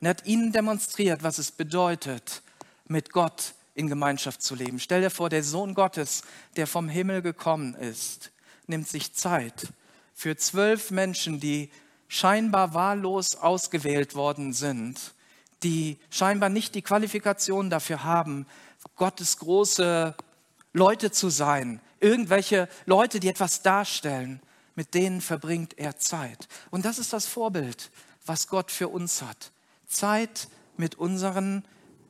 Und 0.00 0.06
er 0.06 0.10
hat 0.10 0.26
ihnen 0.26 0.52
demonstriert, 0.52 1.22
was 1.22 1.38
es 1.38 1.50
bedeutet, 1.50 2.42
mit 2.86 3.12
Gott 3.12 3.54
in 3.74 3.88
Gemeinschaft 3.88 4.42
zu 4.42 4.54
leben. 4.54 4.80
Stell 4.80 5.02
dir 5.02 5.10
vor, 5.10 5.28
der 5.28 5.44
Sohn 5.44 5.74
Gottes, 5.74 6.22
der 6.56 6.66
vom 6.66 6.88
Himmel 6.88 7.22
gekommen 7.22 7.74
ist, 7.74 8.32
nimmt 8.66 8.88
sich 8.88 9.14
Zeit 9.14 9.72
für 10.14 10.36
zwölf 10.36 10.90
Menschen, 10.90 11.38
die 11.38 11.70
scheinbar 12.08 12.74
wahllos 12.74 13.36
ausgewählt 13.36 14.14
worden 14.14 14.52
sind, 14.52 15.14
die 15.62 15.98
scheinbar 16.10 16.48
nicht 16.48 16.74
die 16.74 16.82
Qualifikation 16.82 17.70
dafür 17.70 18.04
haben, 18.04 18.46
Gottes 18.96 19.38
große 19.38 20.14
Leute 20.72 21.10
zu 21.10 21.30
sein, 21.30 21.80
irgendwelche 22.00 22.68
Leute, 22.86 23.20
die 23.20 23.28
etwas 23.28 23.62
darstellen, 23.62 24.40
mit 24.74 24.94
denen 24.94 25.20
verbringt 25.20 25.78
er 25.78 25.98
Zeit. 25.98 26.48
Und 26.70 26.84
das 26.84 26.98
ist 26.98 27.12
das 27.12 27.26
Vorbild, 27.26 27.90
was 28.24 28.48
Gott 28.48 28.70
für 28.70 28.88
uns 28.88 29.22
hat. 29.22 29.50
Zeit 29.86 30.48
mit 30.76 30.94
unseren 30.96 31.64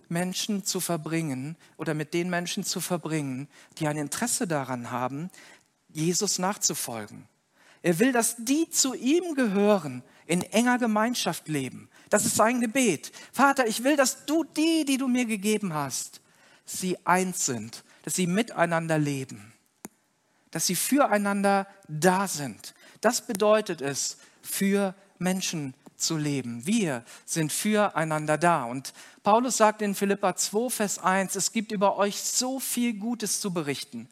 Menschen 0.08 0.64
zu 0.64 0.80
verbringen 0.80 1.56
oder 1.76 1.94
mit 1.94 2.14
den 2.14 2.28
Menschen 2.30 2.64
zu 2.64 2.80
verbringen, 2.80 3.48
die 3.78 3.88
ein 3.88 3.96
Interesse 3.96 4.46
daran 4.46 4.90
haben, 4.90 5.30
Jesus 5.88 6.38
nachzufolgen. 6.38 7.26
Er 7.82 7.98
will, 7.98 8.12
dass 8.12 8.36
die 8.38 8.68
zu 8.70 8.94
ihm 8.94 9.34
gehören, 9.34 10.02
in 10.26 10.42
enger 10.42 10.78
Gemeinschaft 10.78 11.48
leben. 11.48 11.88
Das 12.10 12.24
ist 12.24 12.36
sein 12.36 12.60
Gebet. 12.60 13.12
Vater, 13.32 13.66
ich 13.66 13.84
will, 13.84 13.96
dass 13.96 14.24
du 14.26 14.44
die, 14.44 14.84
die 14.84 14.96
du 14.96 15.08
mir 15.08 15.24
gegeben 15.24 15.74
hast, 15.74 16.20
sie 16.64 16.96
eins 17.06 17.46
sind, 17.46 17.84
dass 18.02 18.14
sie 18.14 18.26
miteinander 18.26 18.98
leben, 18.98 19.52
dass 20.50 20.66
sie 20.66 20.76
füreinander 20.76 21.66
da 21.88 22.26
sind. 22.26 22.74
Das 23.00 23.26
bedeutet 23.26 23.80
es, 23.80 24.16
für 24.42 24.94
Menschen 25.18 25.74
zu 25.96 26.16
leben. 26.16 26.64
Wir 26.64 27.04
sind 27.26 27.52
füreinander 27.52 28.38
da. 28.38 28.64
Und 28.64 28.92
Paulus 29.22 29.56
sagt 29.56 29.82
in 29.82 29.94
Philippa 29.94 30.36
2, 30.36 30.70
Vers 30.70 30.98
1, 30.98 31.34
es 31.34 31.52
gibt 31.52 31.72
über 31.72 31.96
euch 31.96 32.20
so 32.20 32.60
viel 32.60 32.94
Gutes 32.94 33.40
zu 33.40 33.52
berichten. 33.52 34.08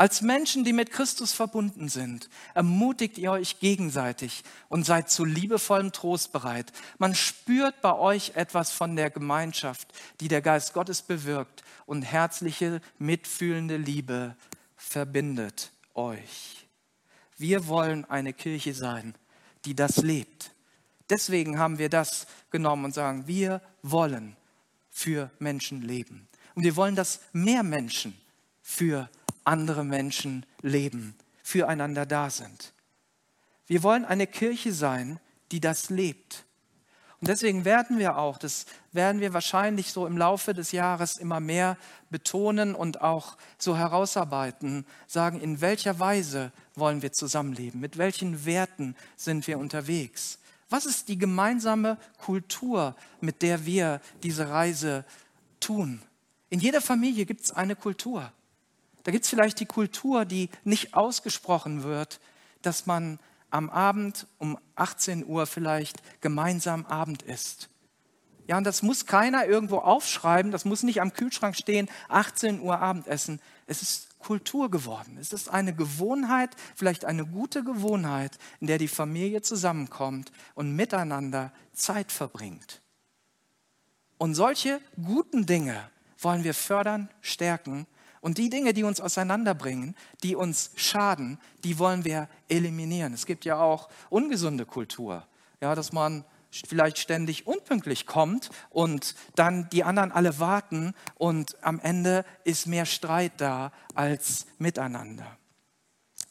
Als 0.00 0.22
Menschen, 0.22 0.64
die 0.64 0.72
mit 0.72 0.92
Christus 0.92 1.34
verbunden 1.34 1.90
sind, 1.90 2.30
ermutigt 2.54 3.18
ihr 3.18 3.32
euch 3.32 3.60
gegenseitig 3.60 4.44
und 4.70 4.86
seid 4.86 5.10
zu 5.10 5.26
liebevollem 5.26 5.92
Trost 5.92 6.32
bereit. 6.32 6.72
Man 6.96 7.14
spürt 7.14 7.82
bei 7.82 7.94
euch 7.94 8.32
etwas 8.34 8.72
von 8.72 8.96
der 8.96 9.10
Gemeinschaft, 9.10 9.92
die 10.20 10.28
der 10.28 10.40
Geist 10.40 10.72
Gottes 10.72 11.02
bewirkt 11.02 11.62
und 11.84 12.00
herzliche, 12.00 12.80
mitfühlende 12.98 13.76
Liebe 13.76 14.36
verbindet 14.74 15.70
euch. 15.92 16.66
Wir 17.36 17.66
wollen 17.66 18.06
eine 18.06 18.32
Kirche 18.32 18.72
sein, 18.72 19.14
die 19.66 19.74
das 19.74 19.98
lebt. 19.98 20.52
Deswegen 21.10 21.58
haben 21.58 21.76
wir 21.76 21.90
das 21.90 22.26
genommen 22.50 22.86
und 22.86 22.94
sagen, 22.94 23.26
wir 23.26 23.60
wollen 23.82 24.34
für 24.88 25.30
Menschen 25.40 25.82
leben. 25.82 26.26
Und 26.54 26.62
wir 26.62 26.76
wollen, 26.76 26.96
dass 26.96 27.20
mehr 27.34 27.62
Menschen 27.62 28.18
für 28.62 29.10
andere 29.50 29.84
Menschen 29.84 30.46
leben, 30.62 31.14
füreinander 31.42 32.06
da 32.06 32.30
sind. 32.30 32.72
Wir 33.66 33.82
wollen 33.82 34.04
eine 34.04 34.28
Kirche 34.28 34.72
sein, 34.72 35.18
die 35.50 35.60
das 35.60 35.90
lebt. 35.90 36.44
Und 37.20 37.28
deswegen 37.28 37.64
werden 37.64 37.98
wir 37.98 38.16
auch, 38.16 38.38
das 38.38 38.64
werden 38.92 39.20
wir 39.20 39.34
wahrscheinlich 39.34 39.92
so 39.92 40.06
im 40.06 40.16
Laufe 40.16 40.54
des 40.54 40.72
Jahres 40.72 41.18
immer 41.18 41.40
mehr 41.40 41.76
betonen 42.08 42.74
und 42.74 43.02
auch 43.02 43.36
so 43.58 43.76
herausarbeiten, 43.76 44.86
sagen, 45.06 45.40
in 45.40 45.60
welcher 45.60 45.98
Weise 45.98 46.50
wollen 46.76 47.02
wir 47.02 47.12
zusammenleben, 47.12 47.80
mit 47.80 47.98
welchen 47.98 48.46
Werten 48.46 48.96
sind 49.16 49.46
wir 49.48 49.58
unterwegs. 49.58 50.38
Was 50.70 50.86
ist 50.86 51.08
die 51.08 51.18
gemeinsame 51.18 51.98
Kultur, 52.18 52.94
mit 53.20 53.42
der 53.42 53.66
wir 53.66 54.00
diese 54.22 54.48
Reise 54.48 55.04
tun? 55.58 56.00
In 56.48 56.60
jeder 56.60 56.80
Familie 56.80 57.26
gibt 57.26 57.42
es 57.42 57.50
eine 57.50 57.76
Kultur. 57.76 58.32
Da 59.04 59.12
gibt 59.12 59.24
es 59.24 59.30
vielleicht 59.30 59.60
die 59.60 59.66
Kultur, 59.66 60.24
die 60.24 60.50
nicht 60.64 60.94
ausgesprochen 60.94 61.82
wird, 61.82 62.20
dass 62.62 62.86
man 62.86 63.18
am 63.50 63.70
Abend 63.70 64.26
um 64.38 64.58
18 64.76 65.26
Uhr 65.26 65.46
vielleicht 65.46 66.02
gemeinsam 66.20 66.86
Abend 66.86 67.22
isst. 67.22 67.68
Ja, 68.46 68.58
und 68.58 68.64
das 68.64 68.82
muss 68.82 69.06
keiner 69.06 69.46
irgendwo 69.46 69.78
aufschreiben, 69.78 70.50
das 70.50 70.64
muss 70.64 70.82
nicht 70.82 71.00
am 71.00 71.12
Kühlschrank 71.12 71.56
stehen, 71.56 71.88
18 72.08 72.60
Uhr 72.60 72.80
Abendessen. 72.80 73.40
Es 73.66 73.82
ist 73.82 74.18
Kultur 74.18 74.70
geworden. 74.70 75.16
Es 75.20 75.32
ist 75.32 75.48
eine 75.48 75.74
Gewohnheit, 75.74 76.50
vielleicht 76.74 77.04
eine 77.04 77.24
gute 77.24 77.64
Gewohnheit, 77.64 78.38
in 78.60 78.66
der 78.66 78.78
die 78.78 78.88
Familie 78.88 79.42
zusammenkommt 79.42 80.30
und 80.54 80.76
miteinander 80.76 81.52
Zeit 81.72 82.12
verbringt. 82.12 82.80
Und 84.18 84.34
solche 84.34 84.80
guten 85.02 85.46
Dinge 85.46 85.88
wollen 86.18 86.44
wir 86.44 86.54
fördern, 86.54 87.08
stärken. 87.22 87.86
Und 88.20 88.38
die 88.38 88.50
Dinge, 88.50 88.74
die 88.74 88.84
uns 88.84 89.00
auseinanderbringen, 89.00 89.96
die 90.22 90.36
uns 90.36 90.72
schaden, 90.76 91.38
die 91.64 91.78
wollen 91.78 92.04
wir 92.04 92.28
eliminieren. 92.48 93.14
Es 93.14 93.24
gibt 93.24 93.44
ja 93.44 93.60
auch 93.60 93.88
ungesunde 94.10 94.66
Kultur, 94.66 95.26
ja, 95.60 95.74
dass 95.74 95.92
man 95.92 96.24
vielleicht 96.66 96.98
ständig 96.98 97.46
unpünktlich 97.46 98.06
kommt 98.06 98.50
und 98.70 99.14
dann 99.36 99.68
die 99.70 99.84
anderen 99.84 100.12
alle 100.12 100.38
warten 100.38 100.94
und 101.16 101.56
am 101.62 101.80
Ende 101.80 102.24
ist 102.44 102.66
mehr 102.66 102.86
Streit 102.86 103.32
da 103.38 103.72
als 103.94 104.46
miteinander. 104.58 105.38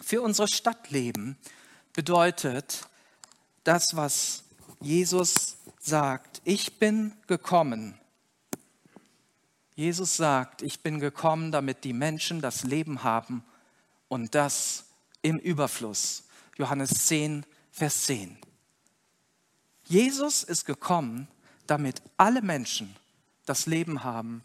Für 0.02 0.22
unsere 0.22 0.48
Stadtleben 0.48 1.38
bedeutet 1.94 2.88
das, 3.64 3.84
was 3.94 4.44
Jesus 4.82 5.58
sagt, 5.80 6.42
ich 6.44 6.80
bin 6.80 7.14
gekommen. 7.28 8.00
Jesus 9.80 10.18
sagt, 10.18 10.62
ich 10.62 10.82
bin 10.82 11.00
gekommen, 11.00 11.54
damit 11.54 11.86
die 11.86 11.94
Menschen 11.94 12.42
das 12.42 12.64
Leben 12.64 13.06
haben 13.06 13.46
und 14.10 14.36
das 14.36 14.84
im 15.22 15.40
Überfluss. 15.40 16.26
Johannes 16.58 17.08
10, 17.08 17.46
Vers 17.72 18.04
10. 18.04 18.38
Jesus 19.86 20.44
ist 20.44 20.66
gekommen, 20.66 21.30
damit 21.66 22.02
alle 22.18 22.42
Menschen 22.42 22.94
das 23.46 23.68
Leben 23.68 24.04
haben 24.04 24.44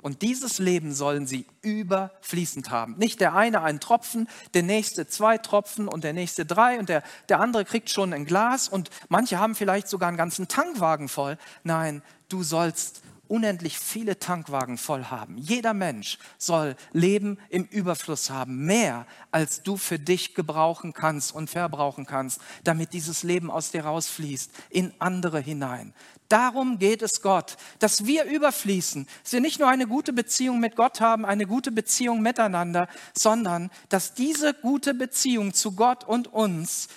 Und 0.00 0.22
dieses 0.22 0.58
Leben 0.58 0.94
sollen 0.94 1.26
sie 1.26 1.44
überfließend 1.60 2.70
haben. 2.70 2.96
Nicht 2.96 3.20
der 3.20 3.34
eine 3.34 3.60
einen 3.60 3.78
Tropfen, 3.78 4.26
der 4.54 4.62
nächste 4.62 5.06
zwei 5.06 5.36
Tropfen 5.36 5.86
und 5.86 6.02
der 6.02 6.14
nächste 6.14 6.46
drei 6.46 6.78
und 6.78 6.88
der, 6.88 7.02
der 7.28 7.40
andere 7.40 7.66
kriegt 7.66 7.90
schon 7.90 8.14
ein 8.14 8.24
Glas 8.24 8.68
und 8.68 8.88
manche 9.10 9.38
haben 9.38 9.54
vielleicht 9.54 9.86
sogar 9.86 10.08
einen 10.08 10.16
ganzen 10.16 10.48
Tankwagen 10.48 11.10
voll. 11.10 11.36
Nein, 11.62 12.02
du 12.30 12.42
sollst 12.42 13.02
unendlich 13.32 13.78
viele 13.78 14.18
Tankwagen 14.18 14.76
voll 14.76 15.04
haben. 15.06 15.38
Jeder 15.38 15.72
Mensch 15.72 16.18
soll 16.36 16.76
Leben 16.92 17.38
im 17.48 17.64
Überfluss 17.64 18.28
haben, 18.28 18.66
mehr 18.66 19.06
als 19.30 19.62
du 19.62 19.78
für 19.78 19.98
dich 19.98 20.34
gebrauchen 20.34 20.92
kannst 20.92 21.34
und 21.34 21.48
verbrauchen 21.48 22.04
kannst, 22.04 22.42
damit 22.62 22.92
dieses 22.92 23.22
Leben 23.22 23.50
aus 23.50 23.70
dir 23.70 23.86
rausfließt, 23.86 24.50
in 24.68 24.92
andere 24.98 25.40
hinein. 25.40 25.94
Darum 26.28 26.78
geht 26.78 27.00
es 27.00 27.22
Gott, 27.22 27.56
dass 27.78 28.04
wir 28.04 28.24
überfließen, 28.24 29.06
dass 29.22 29.32
wir 29.32 29.40
nicht 29.40 29.58
nur 29.58 29.68
eine 29.68 29.86
gute 29.86 30.12
Beziehung 30.12 30.60
mit 30.60 30.76
Gott 30.76 31.00
haben, 31.00 31.24
eine 31.24 31.46
gute 31.46 31.72
Beziehung 31.72 32.20
miteinander, 32.20 32.86
sondern 33.14 33.70
dass 33.88 34.12
diese 34.12 34.52
gute 34.52 34.92
Beziehung 34.92 35.54
zu 35.54 35.72
Gott 35.72 36.04
und 36.04 36.30
uns 36.30 36.88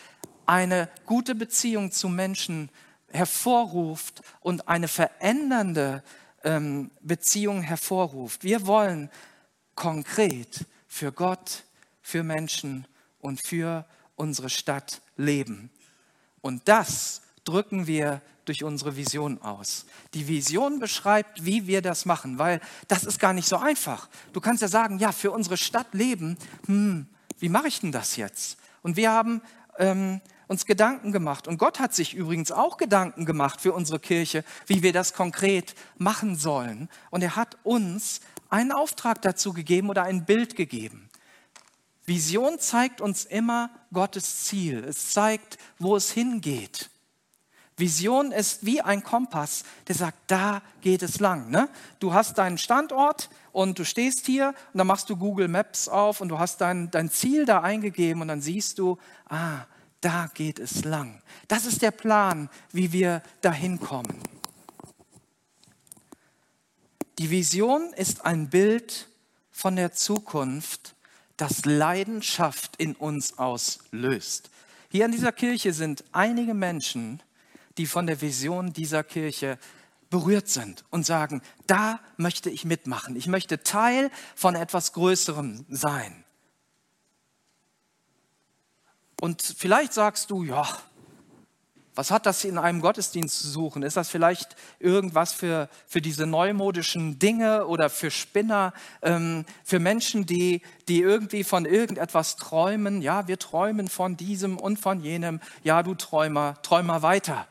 eine 0.45 0.89
gute 1.05 1.33
Beziehung 1.33 1.93
zu 1.93 2.09
Menschen 2.09 2.69
hervorruft 3.07 4.21
und 4.41 4.67
eine 4.67 4.89
verändernde 4.89 6.03
ähm, 6.45 6.91
Beziehung 7.01 7.61
hervorruft. 7.61 8.43
Wir 8.43 8.65
wollen 8.65 9.09
konkret 9.75 10.65
für 10.87 11.11
Gott, 11.11 11.65
für 12.01 12.23
Menschen 12.23 12.87
und 13.19 13.45
für 13.45 13.85
unsere 14.15 14.49
Stadt 14.49 15.01
leben. 15.17 15.69
Und 16.41 16.67
das 16.67 17.23
drücken 17.43 17.87
wir 17.87 18.21
durch 18.45 18.63
unsere 18.63 18.95
Vision 18.95 19.41
aus. 19.41 19.87
Die 20.13 20.27
Vision 20.27 20.79
beschreibt, 20.79 21.43
wie 21.43 21.67
wir 21.67 21.81
das 21.81 22.05
machen, 22.05 22.37
weil 22.37 22.61
das 22.87 23.03
ist 23.03 23.19
gar 23.19 23.33
nicht 23.33 23.47
so 23.47 23.57
einfach. 23.57 24.07
Du 24.33 24.39
kannst 24.39 24.61
ja 24.61 24.67
sagen, 24.67 24.99
ja, 24.99 25.11
für 25.11 25.31
unsere 25.31 25.57
Stadt 25.57 25.93
leben, 25.93 26.37
hm, 26.67 27.07
wie 27.39 27.49
mache 27.49 27.67
ich 27.67 27.79
denn 27.81 27.91
das 27.91 28.15
jetzt? 28.15 28.57
Und 28.83 28.95
wir 28.95 29.11
haben 29.11 29.41
ähm, 29.79 30.21
uns 30.47 30.65
Gedanken 30.65 31.11
gemacht. 31.11 31.47
Und 31.47 31.57
Gott 31.57 31.79
hat 31.79 31.93
sich 31.93 32.13
übrigens 32.13 32.51
auch 32.51 32.77
Gedanken 32.77 33.25
gemacht 33.25 33.61
für 33.61 33.73
unsere 33.73 33.99
Kirche, 33.99 34.43
wie 34.67 34.83
wir 34.83 34.93
das 34.93 35.13
konkret 35.13 35.75
machen 35.97 36.35
sollen. 36.35 36.89
Und 37.09 37.21
er 37.21 37.35
hat 37.35 37.57
uns 37.63 38.21
einen 38.49 38.71
Auftrag 38.71 39.21
dazu 39.21 39.53
gegeben 39.53 39.89
oder 39.89 40.03
ein 40.03 40.25
Bild 40.25 40.55
gegeben. 40.55 41.09
Vision 42.05 42.59
zeigt 42.59 43.01
uns 43.01 43.25
immer 43.25 43.71
Gottes 43.91 44.43
Ziel. 44.43 44.83
Es 44.83 45.09
zeigt, 45.09 45.57
wo 45.79 45.95
es 45.95 46.11
hingeht. 46.11 46.89
Vision 47.77 48.31
ist 48.31 48.65
wie 48.65 48.81
ein 48.81 49.03
Kompass, 49.03 49.63
der 49.87 49.95
sagt, 49.95 50.17
da 50.27 50.61
geht 50.81 51.03
es 51.03 51.19
lang. 51.19 51.49
Ne? 51.49 51.67
Du 51.99 52.13
hast 52.13 52.37
deinen 52.37 52.57
Standort 52.57 53.29
und 53.51 53.79
du 53.79 53.83
stehst 53.83 54.25
hier 54.25 54.53
und 54.71 54.77
dann 54.77 54.87
machst 54.87 55.09
du 55.09 55.17
Google 55.17 55.49
Maps 55.49 55.89
auf 55.89 56.22
und 56.22 56.29
du 56.29 56.39
hast 56.39 56.61
dein, 56.61 56.89
dein 56.91 57.09
Ziel 57.09 57.46
da 57.46 57.61
eingegeben 57.61 58.22
und 58.22 58.29
dann 58.29 58.41
siehst 58.41 58.79
du, 58.79 58.98
ah, 59.27 59.65
da 60.05 60.29
geht 60.35 60.59
es 60.59 60.83
lang. 60.83 61.20
Das 61.48 61.65
ist 61.65 61.81
der 61.81 61.89
Plan, 61.89 62.48
wie 62.72 62.91
wir 62.91 63.24
dahin 63.41 63.79
kommen. 63.79 64.22
Die 67.18 67.31
Vision 67.31 67.91
ist 67.94 68.24
ein 68.24 68.51
Bild 68.51 69.09
von 69.51 69.75
der 69.75 69.94
Zukunft, 69.94 70.96
das 71.37 71.65
Leidenschaft 71.65 72.75
in 72.75 72.94
uns 72.94 73.39
auslöst. 73.39 74.51
Hier 74.91 75.05
in 75.05 75.11
dieser 75.11 75.31
Kirche 75.31 75.74
sind 75.74 76.03
einige 76.11 76.53
Menschen, 76.53 77.24
die 77.79 77.87
von 77.87 78.05
der 78.05 78.22
Vision 78.22 78.74
dieser 78.74 79.03
Kirche 79.03 79.57
berührt 80.11 80.50
sind 80.50 80.85
und 80.91 81.03
sagen, 81.03 81.41
da 81.65 82.00
möchte 82.18 82.51
ich 82.51 82.63
mitmachen. 82.63 83.15
Ich 83.15 83.25
möchte 83.25 83.63
Teil 83.63 84.11
von 84.35 84.53
etwas 84.53 84.94
Größerem 84.94 85.65
sein. 85.70 86.25
Und 89.25 89.42
vielleicht 89.42 89.92
sagst 89.92 90.29
du, 90.29 90.44
ja, 90.44 90.68
was 91.96 92.11
hat 92.11 92.27
das 92.27 92.44
in 92.44 92.59
einem 92.59 92.79
Gottesdienst 92.79 93.40
zu 93.40 93.48
suchen? 93.48 93.81
Ist 93.81 93.98
das 93.98 94.07
vielleicht 94.07 94.55
irgendwas 94.77 95.33
für, 95.33 95.68
für 95.88 96.00
diese 96.00 96.27
neumodischen 96.27 97.18
Dinge 97.18 97.66
oder 97.66 97.90
für 97.90 98.11
Spinner, 98.11 98.72
ähm, 99.01 99.44
für 99.64 99.79
Menschen, 99.79 100.27
die, 100.27 100.61
die 100.88 101.01
irgendwie 101.01 101.44
von 101.44 101.66
irgendetwas 101.66 102.35
träumen? 102.35 103.01
Ja, 103.01 103.27
wir 103.27 103.40
träumen 103.40 103.88
von 103.88 104.16
diesem 104.16 104.59
und 104.59 104.77
von 104.77 105.00
jenem. 105.00 105.42
Ja, 105.64 105.81
du 105.81 105.96
Träumer, 105.96 106.61
träumer 106.61 107.01
weiter. 107.01 107.48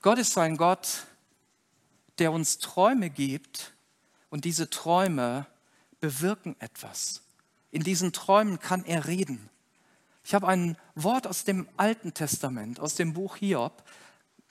Gott 0.00 0.18
ist 0.18 0.36
ein 0.36 0.56
Gott, 0.56 1.04
der 2.18 2.32
uns 2.32 2.58
Träume 2.58 3.08
gibt 3.08 3.72
und 4.30 4.44
diese 4.44 4.68
Träume 4.68 5.46
bewirken 6.00 6.56
etwas. 6.58 7.22
In 7.72 7.82
diesen 7.82 8.12
Träumen 8.12 8.60
kann 8.60 8.84
er 8.84 9.06
reden. 9.06 9.48
Ich 10.24 10.34
habe 10.34 10.46
ein 10.46 10.76
Wort 10.94 11.26
aus 11.26 11.44
dem 11.44 11.66
Alten 11.78 12.14
Testament, 12.14 12.78
aus 12.78 12.94
dem 12.94 13.14
Buch 13.14 13.36
Hiob, 13.36 13.82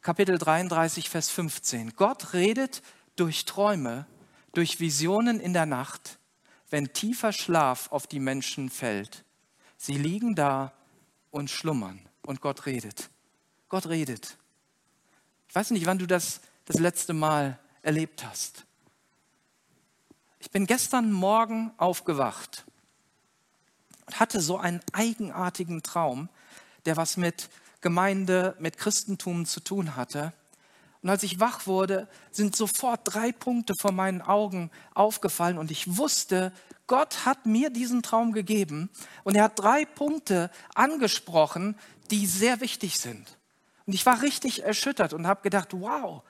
Kapitel 0.02 0.40
33, 0.40 1.10
Vers 1.10 1.30
15. 1.30 1.96
Gott 1.96 2.34
redet 2.34 2.82
durch 3.16 3.46
Träume, 3.46 4.08
durch 4.54 4.80
Visionen 4.80 5.40
in 5.40 5.54
der 5.54 5.68
Nacht, 5.68 6.18
wenn 6.72 6.92
tiefer 6.94 7.32
Schlaf 7.32 7.92
auf 7.92 8.08
die 8.08 8.20
Menschen 8.20 8.72
fällt. 8.72 9.24
Sie 9.78 9.98
liegen 9.98 10.36
da 10.36 10.74
und 11.30 11.52
schlummern 11.52 12.02
und 12.24 12.42
Gott 12.42 12.66
redet. 12.66 13.12
Gott 13.70 13.88
redet. 13.88 14.38
Ich 15.48 15.54
weiß 15.54 15.70
nicht, 15.72 15.86
wann 15.86 16.00
du 16.00 16.08
das 16.08 16.42
das 16.66 16.80
letzte 16.80 17.14
Mal 17.14 17.60
erlebt 17.84 18.26
hast. 18.26 18.66
Ich 20.40 20.50
bin 20.50 20.66
gestern 20.66 21.12
Morgen 21.12 21.72
aufgewacht 21.78 22.66
hatte 24.20 24.42
so 24.42 24.58
einen 24.58 24.82
eigenartigen 24.94 25.84
Traum, 25.84 26.30
der 26.86 26.98
was 26.98 27.18
mit 27.18 27.50
Gemeinde, 27.82 28.56
mit 28.60 28.78
Christentum 28.78 29.46
zu 29.46 29.60
tun 29.60 29.96
hatte. 29.96 30.34
Und 31.02 31.10
als 31.10 31.24
ich 31.24 31.40
wach 31.40 31.66
wurde, 31.66 32.08
sind 32.32 32.56
sofort 32.56 33.02
drei 33.04 33.32
Punkte 33.32 33.76
vor 33.76 33.92
meinen 33.92 34.22
Augen 34.22 34.70
aufgefallen 34.94 35.58
und 35.58 35.72
ich 35.72 35.98
wusste, 35.98 36.54
Gott 36.86 37.26
hat 37.26 37.46
mir 37.46 37.70
diesen 37.70 38.04
Traum 38.04 38.34
gegeben 38.34 38.90
und 39.24 39.36
er 39.36 39.46
hat 39.46 39.58
drei 39.58 39.86
Punkte 39.86 40.52
angesprochen, 40.76 41.76
die 42.12 42.28
sehr 42.28 42.62
wichtig 42.62 43.00
sind. 43.00 43.38
Und 43.88 43.94
ich 43.94 44.06
war 44.06 44.22
richtig 44.22 44.64
erschüttert 44.64 45.14
und 45.14 45.26
habe 45.26 45.42
gedacht, 45.42 45.70
wow, 45.72 46.22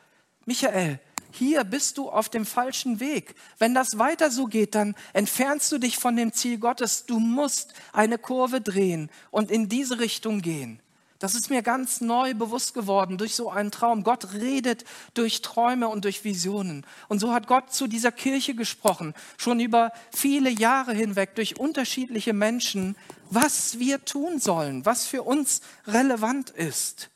Michael, 0.45 0.99
hier 1.31 1.63
bist 1.63 1.97
du 1.97 2.09
auf 2.09 2.29
dem 2.29 2.45
falschen 2.45 2.99
Weg. 2.99 3.35
Wenn 3.57 3.73
das 3.73 3.97
weiter 3.97 4.31
so 4.31 4.45
geht, 4.45 4.75
dann 4.75 4.95
entfernst 5.13 5.71
du 5.71 5.77
dich 5.77 5.97
von 5.97 6.15
dem 6.15 6.33
Ziel 6.33 6.57
Gottes. 6.57 7.05
Du 7.05 7.19
musst 7.19 7.73
eine 7.93 8.17
Kurve 8.17 8.61
drehen 8.61 9.09
und 9.31 9.51
in 9.51 9.69
diese 9.69 9.99
Richtung 9.99 10.41
gehen. 10.41 10.79
Das 11.21 11.35
ist 11.35 11.51
mir 11.51 11.61
ganz 11.61 12.01
neu 12.01 12.33
bewusst 12.33 12.73
geworden 12.73 13.19
durch 13.19 13.35
so 13.35 13.51
einen 13.51 13.69
Traum. 13.69 14.03
Gott 14.03 14.33
redet 14.33 14.85
durch 15.13 15.43
Träume 15.43 15.87
und 15.87 16.03
durch 16.03 16.23
Visionen. 16.23 16.83
Und 17.09 17.19
so 17.19 17.31
hat 17.31 17.45
Gott 17.45 17.71
zu 17.71 17.85
dieser 17.85 18.11
Kirche 18.11 18.55
gesprochen, 18.55 19.13
schon 19.37 19.59
über 19.59 19.91
viele 20.11 20.49
Jahre 20.49 20.93
hinweg 20.93 21.35
durch 21.35 21.59
unterschiedliche 21.59 22.33
Menschen, 22.33 22.95
was 23.29 23.77
wir 23.77 24.03
tun 24.03 24.39
sollen, 24.39 24.83
was 24.83 25.05
für 25.05 25.21
uns 25.21 25.61
relevant 25.85 26.49
ist. 26.49 27.11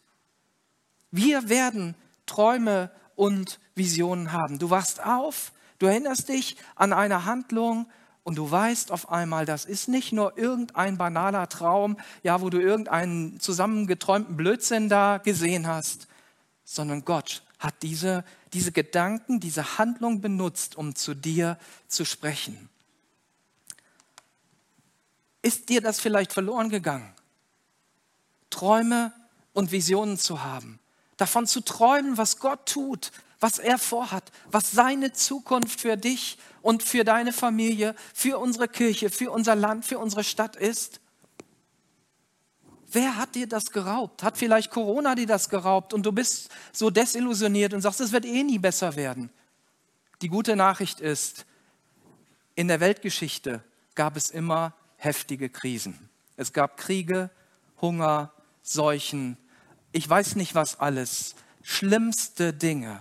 Wir 1.09 1.49
werden 1.49 1.95
Träume 2.27 2.91
und 3.15 3.59
Visionen 3.75 4.31
haben. 4.31 4.59
Du 4.59 4.69
wachst 4.69 5.03
auf, 5.03 5.51
du 5.79 5.85
erinnerst 5.85 6.29
dich 6.29 6.57
an 6.75 6.93
eine 6.93 7.25
Handlung 7.25 7.87
und 8.23 8.37
du 8.37 8.49
weißt 8.49 8.91
auf 8.91 9.09
einmal, 9.11 9.45
das 9.45 9.65
ist 9.65 9.87
nicht 9.87 10.11
nur 10.11 10.37
irgendein 10.37 10.97
banaler 10.97 11.47
Traum, 11.47 11.97
ja, 12.23 12.41
wo 12.41 12.49
du 12.49 12.59
irgendeinen 12.59 13.39
zusammengeträumten 13.39 14.35
Blödsinn 14.35 14.89
da 14.89 15.19
gesehen 15.19 15.67
hast, 15.67 16.07
sondern 16.63 17.05
Gott 17.05 17.43
hat 17.59 17.75
diese, 17.83 18.25
diese 18.53 18.71
Gedanken, 18.71 19.39
diese 19.39 19.77
Handlung 19.77 20.21
benutzt, 20.21 20.75
um 20.75 20.95
zu 20.95 21.13
dir 21.13 21.57
zu 21.87 22.03
sprechen. 22.03 22.69
Ist 25.41 25.69
dir 25.69 25.81
das 25.81 25.99
vielleicht 25.99 26.33
verloren 26.33 26.69
gegangen? 26.69 27.13
Träume 28.49 29.13
und 29.53 29.71
Visionen 29.71 30.17
zu 30.17 30.43
haben, 30.43 30.79
davon 31.17 31.47
zu 31.47 31.61
träumen, 31.61 32.17
was 32.17 32.39
Gott 32.39 32.65
tut, 32.67 33.11
was 33.39 33.59
er 33.59 33.77
vorhat, 33.77 34.31
was 34.49 34.71
seine 34.71 35.13
Zukunft 35.13 35.81
für 35.81 35.97
dich 35.97 36.37
und 36.61 36.83
für 36.83 37.03
deine 37.03 37.31
Familie, 37.31 37.95
für 38.13 38.39
unsere 38.39 38.67
Kirche, 38.67 39.09
für 39.09 39.31
unser 39.31 39.55
Land, 39.55 39.85
für 39.85 39.99
unsere 39.99 40.23
Stadt 40.23 40.55
ist. 40.55 40.99
Wer 42.91 43.17
hat 43.17 43.35
dir 43.35 43.47
das 43.47 43.65
geraubt? 43.71 44.23
Hat 44.23 44.37
vielleicht 44.37 44.71
Corona 44.71 45.15
dir 45.15 45.27
das 45.27 45.49
geraubt 45.49 45.93
und 45.93 46.05
du 46.05 46.11
bist 46.11 46.49
so 46.71 46.89
desillusioniert 46.89 47.73
und 47.73 47.81
sagst, 47.81 47.99
es 47.99 48.11
wird 48.11 48.25
eh 48.25 48.43
nie 48.43 48.59
besser 48.59 48.95
werden? 48.95 49.29
Die 50.21 50.29
gute 50.29 50.55
Nachricht 50.55 51.01
ist, 51.01 51.45
in 52.55 52.69
der 52.69 52.79
Weltgeschichte 52.79 53.63
gab 53.95 54.15
es 54.15 54.29
immer 54.29 54.73
heftige 54.97 55.49
Krisen. 55.49 56.09
Es 56.37 56.53
gab 56.53 56.77
Kriege, 56.77 57.29
Hunger, 57.81 58.31
Seuchen, 58.63 59.37
ich 59.95 60.09
weiß 60.09 60.35
nicht 60.35 60.55
was 60.55 60.81
alles, 60.81 61.35
schlimmste 61.63 62.51
Dinge. 62.51 62.99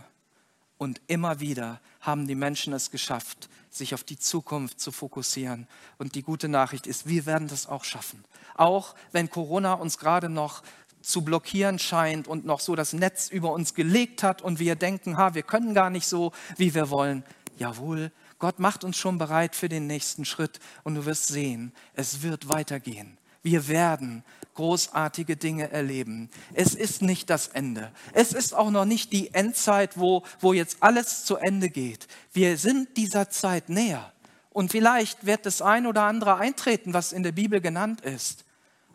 Und 0.79 1.01
immer 1.09 1.41
wieder 1.41 1.81
haben 2.01 2.29
die 2.29 2.37
Menschen 2.37 2.73
es 2.73 2.93
geschafft, 2.93 3.49
sich 3.69 3.95
auf 3.95 4.05
die 4.05 4.19
Zukunft 4.19 4.81
zu 4.81 4.93
fokussieren. 4.93 5.67
Und 5.99 6.15
die 6.15 6.23
gute 6.23 6.49
Nachricht 6.49 6.87
ist, 6.87 7.09
wir 7.09 7.27
werden 7.27 7.49
das 7.49 7.67
auch 7.67 7.83
schaffen. 7.83 8.25
Auch 8.55 8.95
wenn 9.11 9.29
Corona 9.29 9.75
uns 9.75 9.99
gerade 9.99 10.29
noch 10.29 10.63
zu 11.03 11.23
blockieren 11.23 11.81
scheint 11.81 12.29
und 12.29 12.47
noch 12.47 12.61
so 12.61 12.77
das 12.77 12.93
Netz 12.93 13.29
über 13.29 13.53
uns 13.53 13.75
gelegt 13.75 14.23
hat 14.23 14.41
und 14.41 14.61
wir 14.61 14.77
denken, 14.77 15.17
ha, 15.17 15.35
wir 15.35 15.43
können 15.43 15.75
gar 15.75 15.91
nicht 15.91 16.07
so, 16.07 16.31
wie 16.57 16.75
wir 16.75 16.91
wollen. 16.91 17.25
Jawohl, 17.59 18.13
Gott 18.39 18.61
macht 18.61 18.85
uns 18.85 18.97
schon 18.97 19.19
bereit 19.19 19.57
für 19.57 19.69
den 19.69 19.89
nächsten 19.89 20.25
Schritt 20.25 20.61
und 20.85 20.95
du 20.95 21.07
wirst 21.07 21.27
sehen, 21.27 21.73
es 21.95 22.23
wird 22.23 22.49
weitergehen. 22.49 23.19
Wir 23.43 23.67
werden 23.67 24.25
großartige 24.55 25.37
Dinge 25.37 25.71
erleben. 25.71 26.31
Es 26.53 26.75
ist 26.75 27.03
nicht 27.03 27.31
das 27.31 27.49
Ende. 27.49 27.91
Es 28.13 28.33
ist 28.33 28.55
auch 28.55 28.71
noch 28.71 28.85
nicht 28.85 29.13
die 29.13 29.35
Endzeit, 29.35 29.99
wo, 29.99 30.23
wo 30.41 30.53
jetzt 30.53 30.79
alles 30.81 31.25
zu 31.25 31.37
Ende 31.37 31.69
geht. 31.71 32.07
Wir 32.33 32.57
sind 32.57 32.97
dieser 32.97 33.31
Zeit 33.31 33.69
näher. 33.69 34.13
Und 34.51 34.71
vielleicht 34.71 35.27
wird 35.27 35.47
das 35.47 35.63
ein 35.63 35.87
oder 35.87 36.05
andere 36.05 36.37
eintreten, 36.37 36.95
was 36.95 37.13
in 37.13 37.25
der 37.25 37.33
Bibel 37.33 37.61
genannt 37.61 38.01
ist. 38.03 38.45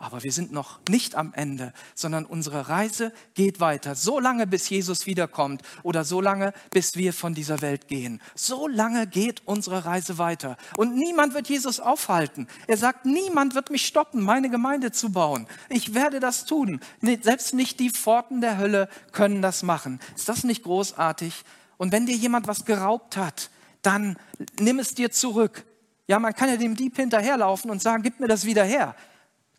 Aber 0.01 0.23
wir 0.23 0.31
sind 0.31 0.53
noch 0.53 0.79
nicht 0.87 1.15
am 1.15 1.33
Ende, 1.33 1.73
sondern 1.93 2.25
unsere 2.25 2.69
Reise 2.69 3.11
geht 3.33 3.59
weiter. 3.59 3.95
So 3.95 4.21
lange, 4.21 4.47
bis 4.47 4.69
Jesus 4.69 5.05
wiederkommt 5.05 5.61
oder 5.83 6.05
so 6.05 6.21
lange, 6.21 6.53
bis 6.71 6.95
wir 6.95 7.11
von 7.11 7.33
dieser 7.33 7.61
Welt 7.61 7.89
gehen. 7.89 8.21
So 8.33 8.69
lange 8.69 9.07
geht 9.07 9.41
unsere 9.43 9.83
Reise 9.83 10.17
weiter. 10.17 10.55
Und 10.77 10.95
niemand 10.95 11.33
wird 11.33 11.49
Jesus 11.49 11.81
aufhalten. 11.81 12.47
Er 12.65 12.77
sagt, 12.77 13.05
niemand 13.05 13.55
wird 13.55 13.71
mich 13.71 13.85
stoppen, 13.85 14.21
meine 14.21 14.49
Gemeinde 14.49 14.93
zu 14.93 15.11
bauen. 15.11 15.47
Ich 15.67 15.93
werde 15.93 16.21
das 16.21 16.45
tun. 16.45 16.79
Selbst 17.01 17.53
nicht 17.53 17.81
die 17.81 17.89
Pforten 17.89 18.39
der 18.39 18.57
Hölle 18.57 18.87
können 19.11 19.41
das 19.41 19.63
machen. 19.63 19.99
Ist 20.15 20.29
das 20.29 20.45
nicht 20.45 20.63
großartig? 20.63 21.43
Und 21.75 21.91
wenn 21.91 22.05
dir 22.05 22.15
jemand 22.15 22.47
was 22.47 22.63
geraubt 22.63 23.17
hat, 23.17 23.49
dann 23.81 24.15
nimm 24.61 24.79
es 24.79 24.95
dir 24.95 25.11
zurück. 25.11 25.65
Ja, 26.07 26.19
man 26.19 26.33
kann 26.33 26.47
ja 26.47 26.55
dem 26.55 26.75
Dieb 26.75 26.95
hinterherlaufen 26.95 27.69
und 27.69 27.81
sagen, 27.81 28.01
gib 28.01 28.21
mir 28.21 28.27
das 28.27 28.45
wieder 28.45 28.63
her 28.63 28.95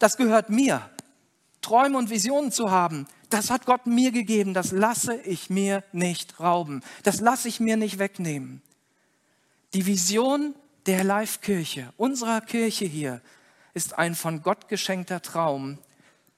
das 0.00 0.16
gehört 0.16 0.50
mir. 0.50 0.90
Träume 1.62 1.98
und 1.98 2.10
Visionen 2.10 2.50
zu 2.50 2.70
haben, 2.72 3.06
das 3.28 3.50
hat 3.50 3.66
Gott 3.66 3.86
mir 3.86 4.10
gegeben, 4.10 4.54
das 4.54 4.72
lasse 4.72 5.14
ich 5.14 5.50
mir 5.50 5.84
nicht 5.92 6.40
rauben, 6.40 6.82
das 7.04 7.20
lasse 7.20 7.46
ich 7.46 7.60
mir 7.60 7.76
nicht 7.76 7.98
wegnehmen. 7.98 8.62
Die 9.74 9.86
Vision 9.86 10.54
der 10.86 11.04
Live-Kirche, 11.04 11.92
unserer 11.96 12.40
Kirche 12.40 12.86
hier, 12.86 13.20
ist 13.74 13.98
ein 13.98 14.16
von 14.16 14.42
Gott 14.42 14.68
geschenkter 14.68 15.22
Traum, 15.22 15.78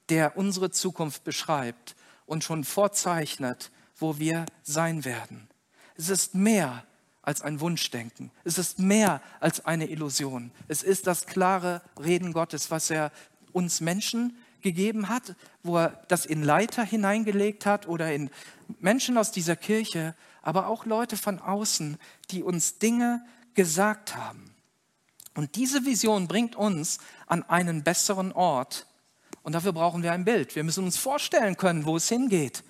der 0.09 0.37
unsere 0.37 0.69
Zukunft 0.69 1.23
beschreibt 1.23 1.95
und 2.25 2.43
schon 2.43 2.63
vorzeichnet, 2.63 3.71
wo 3.97 4.19
wir 4.19 4.45
sein 4.61 5.05
werden. 5.05 5.47
Es 5.95 6.09
ist 6.09 6.35
mehr 6.35 6.83
als 7.23 7.41
ein 7.41 7.61
Wunschdenken. 7.61 8.31
Es 8.43 8.57
ist 8.57 8.79
mehr 8.79 9.21
als 9.39 9.65
eine 9.65 9.87
Illusion. 9.87 10.51
Es 10.67 10.83
ist 10.83 11.07
das 11.07 11.25
klare 11.25 11.81
Reden 11.97 12.33
Gottes, 12.33 12.69
was 12.69 12.89
er 12.89 13.11
uns 13.53 13.81
Menschen 13.81 14.37
gegeben 14.61 15.09
hat, 15.09 15.35
wo 15.61 15.77
er 15.77 16.03
das 16.07 16.25
in 16.25 16.43
Leiter 16.43 16.83
hineingelegt 16.83 17.65
hat 17.65 17.87
oder 17.87 18.13
in 18.13 18.29
Menschen 18.79 19.17
aus 19.17 19.31
dieser 19.31 19.55
Kirche, 19.55 20.15
aber 20.41 20.67
auch 20.67 20.85
Leute 20.85 21.17
von 21.17 21.39
außen, 21.39 21.97
die 22.31 22.43
uns 22.43 22.79
Dinge 22.79 23.23
gesagt 23.53 24.15
haben. 24.15 24.53
Und 25.35 25.55
diese 25.55 25.85
Vision 25.85 26.27
bringt 26.27 26.55
uns 26.55 26.99
an 27.27 27.43
einen 27.43 27.83
besseren 27.83 28.31
Ort. 28.31 28.87
Und 29.41 29.53
dafür 29.53 29.73
brauchen 29.73 30.03
wir 30.03 30.13
ein 30.13 30.25
Bild. 30.25 30.55
Wir 30.55 30.63
müssen 30.63 30.83
uns 30.85 30.97
vorstellen 30.97 31.57
können, 31.57 31.85
wo 31.85 31.97
es 31.97 32.07
hingeht. 32.07 32.63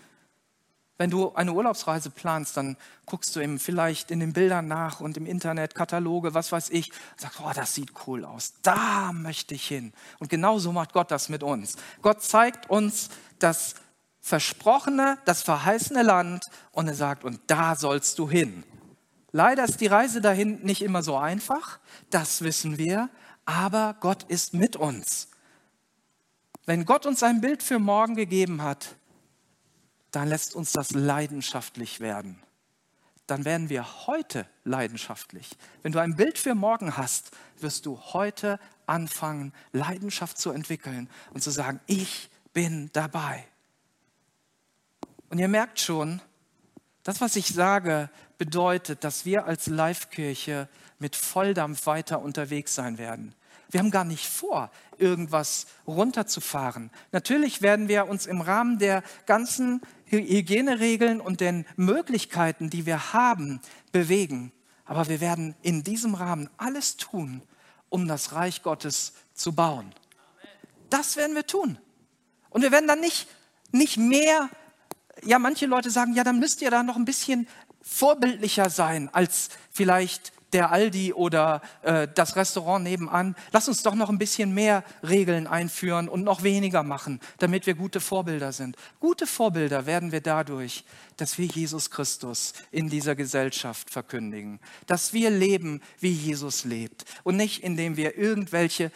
Wenn 1.04 1.10
du 1.10 1.34
eine 1.36 1.52
Urlaubsreise 1.52 2.12
planst, 2.12 2.56
dann 2.56 2.78
guckst 3.06 3.36
du 3.36 3.42
eben 3.42 3.60
vielleicht 3.60 4.10
in 4.10 4.22
den 4.22 4.32
Bildern 4.32 4.70
nach 4.70 5.02
und 5.02 5.18
im 5.18 5.26
Internet 5.26 5.76
Kataloge, 5.76 6.34
was 6.34 6.54
weiß 6.54 6.70
ich, 6.70 6.92
und 6.92 7.20
sagst, 7.20 7.42
oh, 7.44 7.52
das 7.54 7.76
sieht 7.76 7.92
cool 8.08 8.24
aus, 8.24 8.54
da 8.62 9.12
möchte 9.12 9.54
ich 9.54 9.68
hin. 9.68 9.92
Und 10.20 10.30
genauso 10.30 10.72
macht 10.72 10.94
Gott 10.94 11.12
das 11.12 11.28
mit 11.28 11.44
uns. 11.44 11.76
Gott 12.02 12.24
zeigt 12.24 12.70
uns 12.70 13.10
das 13.38 13.76
versprochene, 14.22 15.18
das 15.26 15.42
verheißene 15.42 16.04
Land 16.04 16.46
und 16.72 16.88
er 16.88 16.96
sagt, 16.96 17.26
und 17.26 17.42
da 17.48 17.76
sollst 17.76 18.18
du 18.18 18.30
hin. 18.30 18.64
Leider 19.34 19.66
ist 19.66 19.82
die 19.82 19.88
Reise 19.88 20.22
dahin 20.22 20.62
nicht 20.62 20.82
immer 20.82 21.04
so 21.04 21.18
einfach, 21.18 21.80
das 22.12 22.44
wissen 22.44 22.78
wir, 22.78 23.10
aber 23.44 23.98
Gott 24.00 24.24
ist 24.30 24.54
mit 24.54 24.78
uns. 24.78 25.28
Wenn 26.66 26.86
Gott 26.86 27.06
uns 27.06 27.24
ein 27.24 27.42
Bild 27.42 27.62
für 27.62 27.78
morgen 27.78 28.16
gegeben 28.16 28.62
hat, 28.62 28.96
dann 30.14 30.30
lässt 30.30 30.54
uns 30.54 30.72
das 30.72 30.92
leidenschaftlich 30.92 32.00
werden. 32.00 32.40
Dann 33.26 33.46
werden 33.46 33.70
wir 33.70 34.06
heute 34.06 34.48
leidenschaftlich. 34.64 35.50
Wenn 35.82 35.92
du 35.92 36.00
ein 36.00 36.16
Bild 36.16 36.38
für 36.38 36.54
morgen 36.54 36.98
hast, 36.98 37.32
wirst 37.60 37.88
du 37.88 38.00
heute 38.00 38.60
anfangen, 38.86 39.54
Leidenschaft 39.72 40.38
zu 40.38 40.52
entwickeln 40.52 41.10
und 41.34 41.42
zu 41.42 41.50
sagen, 41.50 41.80
ich 41.88 42.30
bin 42.54 42.92
dabei. 42.94 43.44
Und 45.30 45.40
ihr 45.40 45.48
merkt 45.48 45.80
schon, 45.80 46.22
das, 47.02 47.20
was 47.20 47.36
ich 47.36 47.48
sage, 47.48 48.12
bedeutet, 48.38 49.04
dass 49.04 49.26
wir 49.26 49.46
als 49.46 49.66
Live-Kirche 49.66 50.70
mit 51.00 51.16
Volldampf 51.16 51.88
weiter 51.88 52.22
unterwegs 52.22 52.76
sein 52.76 53.00
werden. 53.00 53.34
Wir 53.74 53.80
haben 53.80 53.92
gar 53.92 54.04
nicht 54.04 54.28
vor, 54.28 54.70
irgendwas 54.98 55.66
runterzufahren. 55.88 56.92
Natürlich 57.12 57.64
werden 57.64 57.88
wir 57.88 58.08
uns 58.08 58.28
im 58.28 58.42
Rahmen 58.42 58.78
der 58.78 59.02
ganzen 59.26 59.82
Hygieneregeln 60.06 61.20
und 61.20 61.42
den 61.42 61.66
Möglichkeiten, 61.76 62.70
die 62.70 62.86
wir 62.86 63.14
haben, 63.14 63.60
bewegen. 63.92 64.52
Aber 64.86 65.10
wir 65.10 65.22
werden 65.22 65.56
in 65.64 65.84
diesem 65.84 66.14
Rahmen 66.14 66.52
alles 66.58 66.98
tun, 66.98 67.42
um 67.90 68.08
das 68.08 68.34
Reich 68.34 68.62
Gottes 68.62 69.14
zu 69.34 69.54
bauen. 69.54 69.92
Das 70.92 71.18
werden 71.18 71.36
wir 71.36 71.48
tun. 71.48 71.80
Und 72.52 72.62
wir 72.62 72.72
werden 72.72 72.88
dann 72.88 73.00
nicht, 73.00 73.28
nicht 73.72 73.98
mehr, 73.98 74.50
ja, 75.24 75.40
manche 75.40 75.66
Leute 75.66 75.90
sagen, 75.90 76.14
ja, 76.14 76.24
dann 76.24 76.38
müsst 76.38 76.62
ihr 76.62 76.70
da 76.70 76.84
noch 76.84 76.96
ein 76.96 77.06
bisschen 77.06 77.48
vorbildlicher 77.82 78.70
sein 78.70 79.10
als 79.14 79.50
vielleicht 79.72 80.33
der 80.54 80.72
Aldi 80.72 81.14
oder 81.14 81.62
äh, 81.82 82.08
das 82.14 82.36
Restaurant 82.36 82.84
nebenan. 82.84 83.36
Lass 83.52 83.68
uns 83.68 83.84
doch 83.84 83.96
noch 83.96 84.10
ein 84.10 84.18
bisschen 84.18 84.54
mehr 84.54 84.84
Regeln 85.08 85.48
einführen 85.48 86.08
und 86.08 86.24
noch 86.24 86.44
weniger 86.44 86.84
machen, 86.84 87.20
damit 87.40 87.66
wir 87.66 87.74
gute 87.74 88.00
Vorbilder 88.00 88.52
sind. 88.52 88.76
Gute 89.00 89.28
Vorbilder 89.28 89.86
werden 89.86 90.12
wir 90.12 90.22
dadurch, 90.22 90.86
dass 91.18 91.38
wir 91.38 91.46
Jesus 91.46 91.90
Christus 91.90 92.54
in 92.72 92.90
dieser 92.90 93.16
Gesellschaft 93.16 93.90
verkündigen, 93.90 94.60
dass 94.88 95.14
wir 95.14 95.30
leben, 95.30 95.82
wie 96.00 96.12
Jesus 96.12 96.64
lebt 96.66 97.06
und 97.24 97.38
nicht 97.38 97.64
indem 97.64 97.98
wir 97.98 98.18
irgendwelche 98.18 98.92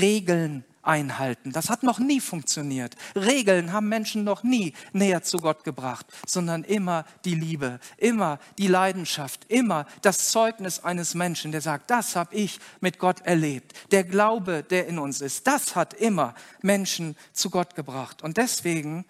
Regeln 0.00 0.64
einhalten. 0.88 1.52
Das 1.52 1.68
hat 1.70 1.82
noch 1.82 1.98
nie 1.98 2.20
funktioniert. 2.20 2.96
Regeln 3.14 3.72
haben 3.72 3.88
Menschen 3.88 4.24
noch 4.24 4.42
nie 4.42 4.72
näher 4.92 5.22
zu 5.22 5.36
Gott 5.36 5.62
gebracht, 5.62 6.06
sondern 6.26 6.64
immer 6.64 7.04
die 7.24 7.34
Liebe, 7.34 7.78
immer 7.98 8.38
die 8.56 8.66
Leidenschaft, 8.66 9.44
immer 9.48 9.86
das 10.02 10.30
Zeugnis 10.30 10.80
eines 10.80 11.14
Menschen, 11.14 11.52
der 11.52 11.60
sagt, 11.60 11.90
das 11.90 12.16
habe 12.16 12.34
ich 12.34 12.58
mit 12.80 12.98
Gott 12.98 13.20
erlebt. 13.20 13.74
Der 13.90 14.02
Glaube, 14.02 14.62
der 14.62 14.86
in 14.86 14.98
uns 14.98 15.20
ist, 15.20 15.46
das 15.46 15.76
hat 15.76 15.92
immer 15.94 16.34
Menschen 16.62 17.16
zu 17.32 17.50
Gott 17.50 17.74
gebracht. 17.74 18.22
Und 18.22 18.38
deswegen 18.38 19.04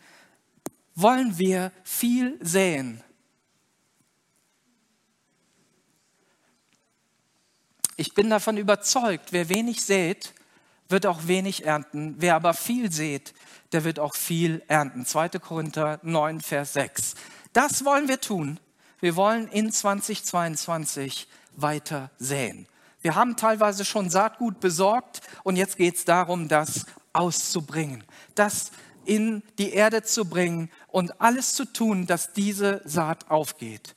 wollen 0.96 1.38
wir 1.38 1.70
viel 1.84 2.38
säen. 2.40 3.02
Ich 7.96 8.14
bin 8.14 8.30
davon 8.30 8.56
überzeugt, 8.56 9.32
wer 9.32 9.48
wenig 9.48 9.84
sät, 9.84 10.34
wird 10.88 11.06
auch 11.06 11.26
wenig 11.26 11.64
ernten. 11.64 12.16
Wer 12.18 12.34
aber 12.34 12.54
viel 12.54 12.90
sät, 12.90 13.34
der 13.72 13.84
wird 13.84 13.98
auch 13.98 14.14
viel 14.14 14.62
ernten. 14.68 15.04
2. 15.04 15.30
Korinther 15.40 16.00
9, 16.02 16.40
Vers 16.40 16.72
6. 16.72 17.14
Das 17.52 17.84
wollen 17.84 18.08
wir 18.08 18.20
tun. 18.20 18.58
Wir 19.00 19.16
wollen 19.16 19.48
in 19.48 19.70
2022 19.70 21.28
weiter 21.56 22.10
säen. 22.18 22.66
Wir 23.00 23.14
haben 23.14 23.36
teilweise 23.36 23.84
schon 23.84 24.10
Saatgut 24.10 24.60
besorgt 24.60 25.20
und 25.44 25.56
jetzt 25.56 25.76
geht 25.76 25.96
es 25.96 26.04
darum, 26.04 26.48
das 26.48 26.86
auszubringen, 27.12 28.02
das 28.34 28.72
in 29.04 29.42
die 29.58 29.72
Erde 29.72 30.02
zu 30.02 30.24
bringen 30.24 30.70
und 30.88 31.20
alles 31.20 31.54
zu 31.54 31.64
tun, 31.64 32.06
dass 32.06 32.32
diese 32.32 32.82
Saat 32.84 33.30
aufgeht. 33.30 33.94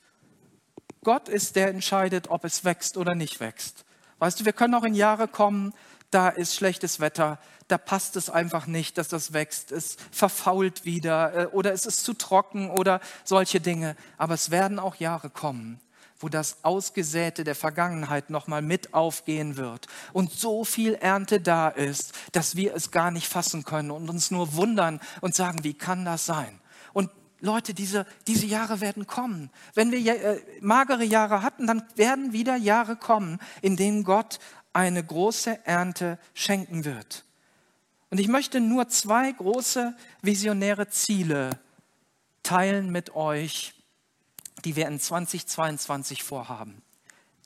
Gott 1.04 1.28
ist 1.28 1.56
der 1.56 1.68
entscheidet, 1.68 2.30
ob 2.30 2.44
es 2.44 2.64
wächst 2.64 2.96
oder 2.96 3.14
nicht 3.14 3.40
wächst. 3.40 3.84
Weißt 4.20 4.38
du, 4.38 4.44
wir 4.44 4.52
können 4.52 4.74
auch 4.74 4.84
in 4.84 4.94
Jahre 4.94 5.26
kommen, 5.26 5.74
da 6.12 6.28
ist 6.28 6.54
schlechtes 6.54 7.00
Wetter, 7.00 7.38
da 7.68 7.78
passt 7.78 8.16
es 8.16 8.28
einfach 8.28 8.66
nicht, 8.66 8.98
dass 8.98 9.08
das 9.08 9.32
wächst, 9.32 9.72
es 9.72 9.96
verfault 10.10 10.84
wieder 10.84 11.34
äh, 11.34 11.46
oder 11.46 11.72
es 11.72 11.86
ist 11.86 12.04
zu 12.04 12.12
trocken 12.12 12.70
oder 12.70 13.00
solche 13.24 13.60
Dinge. 13.60 13.96
Aber 14.18 14.34
es 14.34 14.50
werden 14.50 14.78
auch 14.78 14.96
Jahre 14.96 15.30
kommen, 15.30 15.80
wo 16.20 16.28
das 16.28 16.64
Ausgesäte 16.64 17.44
der 17.44 17.54
Vergangenheit 17.54 18.28
nochmal 18.28 18.60
mit 18.60 18.92
aufgehen 18.92 19.56
wird 19.56 19.86
und 20.12 20.30
so 20.32 20.64
viel 20.64 20.94
Ernte 20.94 21.40
da 21.40 21.68
ist, 21.68 22.12
dass 22.32 22.56
wir 22.56 22.74
es 22.74 22.90
gar 22.90 23.10
nicht 23.10 23.26
fassen 23.26 23.64
können 23.64 23.90
und 23.90 24.10
uns 24.10 24.30
nur 24.30 24.54
wundern 24.54 25.00
und 25.22 25.34
sagen, 25.34 25.64
wie 25.64 25.74
kann 25.74 26.04
das 26.04 26.26
sein? 26.26 26.60
Und 26.92 27.10
Leute, 27.40 27.74
diese, 27.74 28.06
diese 28.28 28.46
Jahre 28.46 28.80
werden 28.80 29.08
kommen. 29.08 29.50
Wenn 29.74 29.90
wir 29.90 29.98
äh, 29.98 30.40
magere 30.60 31.02
Jahre 31.02 31.42
hatten, 31.42 31.66
dann 31.66 31.82
werden 31.96 32.32
wieder 32.32 32.54
Jahre 32.54 32.94
kommen, 32.94 33.40
in 33.62 33.76
denen 33.76 34.04
Gott 34.04 34.38
eine 34.72 35.04
große 35.04 35.66
Ernte 35.66 36.18
schenken 36.34 36.84
wird. 36.84 37.24
Und 38.10 38.18
ich 38.18 38.28
möchte 38.28 38.60
nur 38.60 38.88
zwei 38.88 39.32
große 39.32 39.96
visionäre 40.20 40.88
Ziele 40.88 41.50
teilen 42.42 42.90
mit 42.90 43.14
euch, 43.14 43.74
die 44.64 44.76
wir 44.76 44.86
in 44.86 45.00
2022 45.00 46.22
vorhaben, 46.22 46.82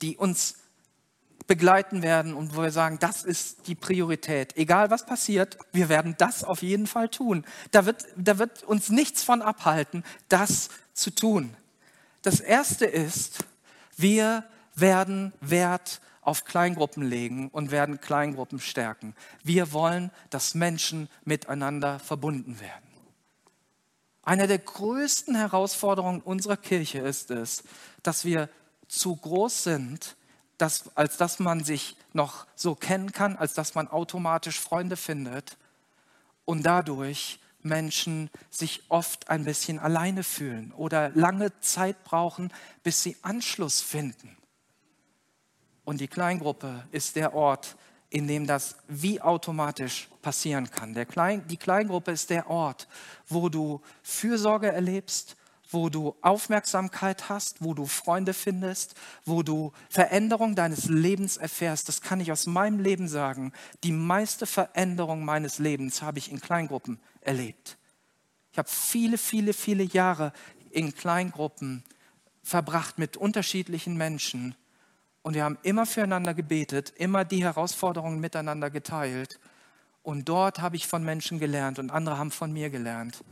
die 0.02 0.16
uns 0.16 0.56
begleiten 1.46 2.02
werden 2.02 2.34
und 2.34 2.56
wo 2.56 2.62
wir 2.62 2.72
sagen, 2.72 2.98
das 2.98 3.22
ist 3.22 3.68
die 3.68 3.76
Priorität. 3.76 4.56
Egal 4.56 4.90
was 4.90 5.06
passiert, 5.06 5.56
wir 5.72 5.88
werden 5.88 6.16
das 6.18 6.42
auf 6.42 6.62
jeden 6.62 6.86
Fall 6.86 7.08
tun. 7.08 7.44
Da 7.70 7.86
wird, 7.86 8.04
da 8.16 8.38
wird 8.38 8.64
uns 8.64 8.88
nichts 8.88 9.22
von 9.22 9.42
abhalten, 9.42 10.02
das 10.28 10.70
zu 10.92 11.10
tun. 11.10 11.54
Das 12.22 12.40
erste 12.40 12.86
ist, 12.86 13.44
wir 13.96 14.44
werden 14.74 15.32
Wert 15.40 16.00
auf 16.26 16.44
Kleingruppen 16.44 17.04
legen 17.04 17.48
und 17.50 17.70
werden 17.70 18.00
Kleingruppen 18.00 18.58
stärken. 18.58 19.14
Wir 19.44 19.72
wollen, 19.72 20.10
dass 20.30 20.54
Menschen 20.56 21.08
miteinander 21.24 22.00
verbunden 22.00 22.58
werden. 22.58 22.84
Eine 24.22 24.48
der 24.48 24.58
größten 24.58 25.36
Herausforderungen 25.36 26.20
unserer 26.20 26.56
Kirche 26.56 26.98
ist 26.98 27.30
es, 27.30 27.62
dass 28.02 28.24
wir 28.24 28.48
zu 28.88 29.14
groß 29.14 29.62
sind, 29.62 30.16
dass, 30.58 30.96
als 30.96 31.16
dass 31.16 31.38
man 31.38 31.62
sich 31.62 31.96
noch 32.12 32.46
so 32.56 32.74
kennen 32.74 33.12
kann, 33.12 33.36
als 33.36 33.54
dass 33.54 33.76
man 33.76 33.86
automatisch 33.86 34.58
Freunde 34.58 34.96
findet 34.96 35.56
und 36.44 36.64
dadurch 36.64 37.38
Menschen 37.62 38.30
sich 38.50 38.82
oft 38.88 39.30
ein 39.30 39.44
bisschen 39.44 39.78
alleine 39.78 40.24
fühlen 40.24 40.72
oder 40.72 41.10
lange 41.10 41.58
Zeit 41.60 42.02
brauchen, 42.02 42.52
bis 42.82 43.04
sie 43.04 43.16
Anschluss 43.22 43.80
finden. 43.80 44.36
Und 45.87 46.01
die 46.01 46.09
Kleingruppe 46.09 46.85
ist 46.90 47.14
der 47.14 47.33
Ort, 47.33 47.77
in 48.11 48.27
dem 48.27 48.44
das 48.44 48.77
wie 48.88 49.20
automatisch 49.20 50.09
passieren 50.20 50.68
kann. 50.68 50.94
Klein, 51.07 51.46
die 51.46 51.57
Kleingruppe 51.57 52.11
ist 52.11 52.29
der 52.29 52.51
Ort, 52.51 52.88
wo 53.29 53.49
du 53.49 53.81
Fürsorge 54.03 54.66
erlebst, 54.66 55.37
wo 55.70 55.88
du 55.88 56.16
Aufmerksamkeit 56.22 57.29
hast, 57.29 57.62
wo 57.62 57.72
du 57.72 57.87
Freunde 57.87 58.35
findest, 58.35 58.96
wo 59.25 59.44
du 59.44 59.72
Veränderung 59.88 60.57
deines 60.57 60.87
Lebens 60.87 61.37
erfährst. 61.37 61.88
Das 61.88 62.01
kann 62.01 62.18
ich 62.18 62.33
aus 62.33 62.46
meinem 62.46 62.81
Leben 62.81 63.07
sagen. 63.07 63.53
Die 63.85 63.92
meiste 63.92 64.46
Veränderung 64.46 65.25
meines 65.25 65.61
Lebens 65.61 66.03
habe 66.03 66.18
ich 66.18 66.33
in 66.33 66.40
Kleingruppen 66.40 66.99
erlebt. 67.20 67.79
Ich 68.51 68.59
habe 68.59 68.68
viele, 68.68 69.18
viele, 69.18 69.53
viele 69.53 69.85
Jahre 69.85 70.33
in 70.72 70.96
Kleingruppen 70.96 71.85
verbracht 72.42 72.99
mit 72.99 73.16
unterschiedlichen 73.16 73.96
Menschen 73.96 74.57
und 75.26 75.34
wir 75.34 75.42
haben 75.42 75.58
immer 75.64 75.86
füreinander 75.86 76.34
gebetet, 76.34 76.92
immer 76.98 77.24
die 77.24 77.42
Herausforderungen 77.42 78.20
miteinander 78.20 78.70
geteilt. 78.70 79.40
Und 80.04 80.28
dort 80.28 80.60
habe 80.60 80.76
ich 80.76 80.86
von 80.86 81.04
Menschen 81.04 81.40
gelernt 81.40 81.80
und 81.80 81.90
andere 81.90 82.16
haben 82.16 82.30
von 82.30 82.52
mir 82.52 82.70
gelernt. 82.70 83.24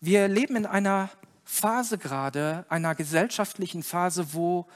Wir 0.00 0.26
leben 0.26 0.56
in 0.56 0.64
einer 0.64 1.10
Phase 1.44 1.98
gerade, 1.98 2.64
einer 2.70 2.94
gesellschaftlichen 2.94 3.82
Phase, 3.82 4.32
wo 4.32 4.66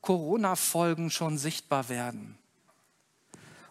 Corona-Folgen 0.00 1.12
schon 1.12 1.38
sichtbar 1.38 1.88
werden. 1.88 2.36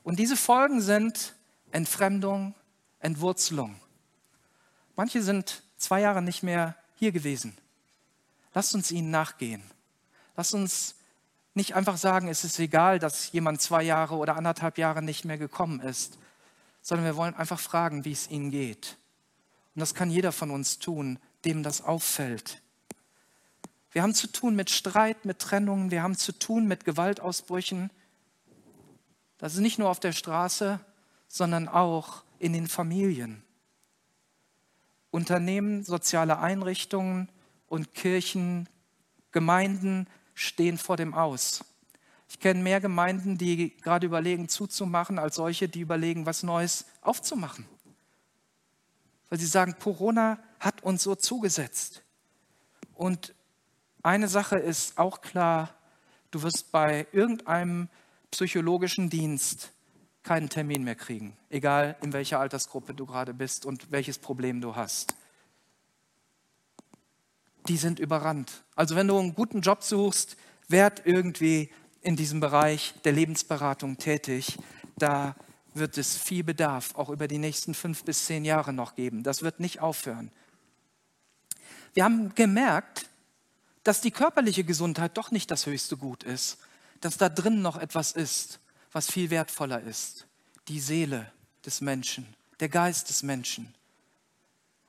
Und 0.03 0.19
diese 0.19 0.37
Folgen 0.37 0.79
sind 0.79 1.35
Entfremdung, 1.71 2.55
Entwurzelung. 3.01 3.75
Manche 4.95 5.21
sind 5.21 5.63
zwei 5.75 5.99
Jahre 5.99 6.21
nicht 6.21 6.43
mehr 6.43 6.77
hier 6.95 7.11
gewesen. 7.11 7.57
Lasst 8.53 8.73
uns 8.73 8.89
ihnen 8.89 9.11
nachgehen. 9.11 9.70
Lass 10.41 10.55
uns 10.55 10.95
nicht 11.53 11.75
einfach 11.75 11.97
sagen, 11.97 12.27
es 12.27 12.43
ist 12.43 12.57
egal, 12.57 12.97
dass 12.97 13.31
jemand 13.31 13.61
zwei 13.61 13.83
Jahre 13.83 14.15
oder 14.15 14.37
anderthalb 14.37 14.79
Jahre 14.79 15.03
nicht 15.03 15.23
mehr 15.23 15.37
gekommen 15.37 15.81
ist, 15.81 16.17
sondern 16.81 17.05
wir 17.05 17.15
wollen 17.15 17.35
einfach 17.35 17.59
fragen, 17.59 18.05
wie 18.05 18.11
es 18.11 18.27
ihnen 18.27 18.49
geht. 18.49 18.97
Und 19.75 19.81
das 19.81 19.93
kann 19.93 20.09
jeder 20.09 20.31
von 20.31 20.49
uns 20.49 20.79
tun, 20.79 21.19
dem 21.45 21.61
das 21.61 21.83
auffällt. 21.83 22.59
Wir 23.91 24.01
haben 24.01 24.15
zu 24.15 24.25
tun 24.31 24.55
mit 24.55 24.71
Streit, 24.71 25.25
mit 25.25 25.37
Trennungen, 25.37 25.91
wir 25.91 26.01
haben 26.01 26.17
zu 26.17 26.31
tun 26.31 26.67
mit 26.67 26.85
Gewaltausbrüchen. 26.85 27.91
Das 29.37 29.53
ist 29.53 29.59
nicht 29.59 29.77
nur 29.77 29.91
auf 29.91 29.99
der 29.99 30.11
Straße, 30.11 30.79
sondern 31.27 31.67
auch 31.67 32.23
in 32.39 32.53
den 32.53 32.65
Familien. 32.65 33.43
Unternehmen, 35.11 35.83
soziale 35.83 36.39
Einrichtungen 36.39 37.29
und 37.67 37.93
Kirchen, 37.93 38.67
Gemeinden 39.31 40.07
stehen 40.33 40.77
vor 40.77 40.97
dem 40.97 41.13
Aus. 41.13 41.63
Ich 42.29 42.39
kenne 42.39 42.61
mehr 42.61 42.79
Gemeinden, 42.79 43.37
die 43.37 43.75
gerade 43.77 44.05
überlegen, 44.05 44.47
zuzumachen, 44.47 45.19
als 45.19 45.35
solche, 45.35 45.67
die 45.67 45.81
überlegen, 45.81 46.25
was 46.25 46.43
Neues 46.43 46.85
aufzumachen. 47.01 47.65
Weil 49.29 49.39
sie 49.39 49.45
sagen, 49.45 49.75
Corona 49.79 50.39
hat 50.59 50.83
uns 50.83 51.03
so 51.03 51.15
zugesetzt. 51.15 52.03
Und 52.95 53.33
eine 54.03 54.27
Sache 54.27 54.57
ist 54.57 54.97
auch 54.97 55.21
klar, 55.21 55.75
du 56.31 56.41
wirst 56.43 56.71
bei 56.71 57.07
irgendeinem 57.11 57.89
psychologischen 58.31 59.09
Dienst 59.09 59.71
keinen 60.23 60.49
Termin 60.49 60.83
mehr 60.83 60.95
kriegen, 60.95 61.35
egal 61.49 61.97
in 62.01 62.13
welcher 62.13 62.39
Altersgruppe 62.39 62.93
du 62.93 63.05
gerade 63.05 63.33
bist 63.33 63.65
und 63.65 63.91
welches 63.91 64.19
Problem 64.19 64.61
du 64.61 64.75
hast 64.75 65.15
die 67.67 67.77
sind 67.77 67.99
überrannt. 67.99 68.63
Also 68.75 68.95
wenn 68.95 69.07
du 69.07 69.17
einen 69.17 69.35
guten 69.35 69.61
Job 69.61 69.83
suchst, 69.83 70.37
werd 70.67 71.03
irgendwie 71.05 71.69
in 72.01 72.15
diesem 72.15 72.39
Bereich 72.39 72.93
der 73.03 73.13
Lebensberatung 73.13 73.97
tätig. 73.97 74.57
Da 74.97 75.35
wird 75.73 75.97
es 75.97 76.17
viel 76.17 76.43
Bedarf 76.43 76.95
auch 76.95 77.09
über 77.09 77.27
die 77.27 77.37
nächsten 77.37 77.73
fünf 77.73 78.03
bis 78.03 78.25
zehn 78.25 78.45
Jahre 78.45 78.73
noch 78.73 78.95
geben. 78.95 79.23
Das 79.23 79.43
wird 79.43 79.59
nicht 79.59 79.79
aufhören. 79.79 80.31
Wir 81.93 82.03
haben 82.03 82.33
gemerkt, 82.35 83.09
dass 83.83 84.01
die 84.01 84.11
körperliche 84.11 84.63
Gesundheit 84.63 85.17
doch 85.17 85.31
nicht 85.31 85.51
das 85.51 85.65
höchste 85.65 85.97
Gut 85.97 86.23
ist, 86.23 86.57
dass 86.99 87.17
da 87.17 87.29
drin 87.29 87.61
noch 87.61 87.77
etwas 87.77 88.11
ist, 88.11 88.59
was 88.91 89.09
viel 89.09 89.29
wertvoller 89.29 89.81
ist. 89.81 90.27
Die 90.67 90.79
Seele 90.79 91.31
des 91.65 91.81
Menschen, 91.81 92.27
der 92.59 92.69
Geist 92.69 93.09
des 93.09 93.23
Menschen. 93.23 93.73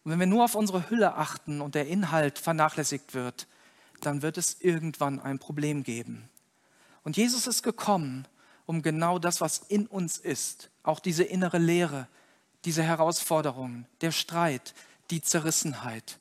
Und 0.05 0.11
wenn 0.11 0.21
wir 0.21 0.27
nur 0.27 0.45
auf 0.45 0.55
unsere 0.55 0.91
Hülle 0.91 1.15
achten 1.15 1.61
und 1.61 1.75
der 1.75 1.87
Inhalt 1.87 2.39
vernachlässigt 2.39 3.15
wird, 3.15 3.47
dann 4.01 4.23
wird 4.23 4.37
es 4.37 4.61
irgendwann 4.61 5.21
ein 5.21 5.39
Problem 5.39 5.85
geben. 5.85 6.29
Und 7.05 7.17
Jesus 7.17 7.47
ist 7.47 7.63
gekommen, 7.63 8.27
um 8.67 8.83
genau 8.83 9.19
das, 9.19 9.41
was 9.41 9.59
in 9.59 9.87
uns 9.87 10.19
ist, 10.19 10.71
auch 10.83 11.01
diese 11.01 11.25
innere 11.25 11.59
Leere, 11.59 12.09
diese 12.65 12.83
Herausforderungen, 12.83 13.87
der 14.01 14.13
Streit, 14.13 14.75
die 15.11 15.23
Zerrissenheit, 15.23 16.19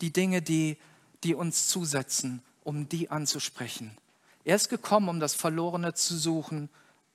die 0.00 0.12
Dinge, 0.12 0.42
die, 0.42 0.78
die 1.22 1.34
uns 1.34 1.68
zusetzen, 1.68 2.42
um 2.64 2.88
die 2.88 3.10
anzusprechen. 3.10 3.96
Er 4.44 4.56
ist 4.56 4.68
gekommen, 4.68 5.08
um 5.08 5.20
das 5.20 5.34
Verlorene 5.34 5.94
zu 5.94 6.16
suchen 6.16 6.68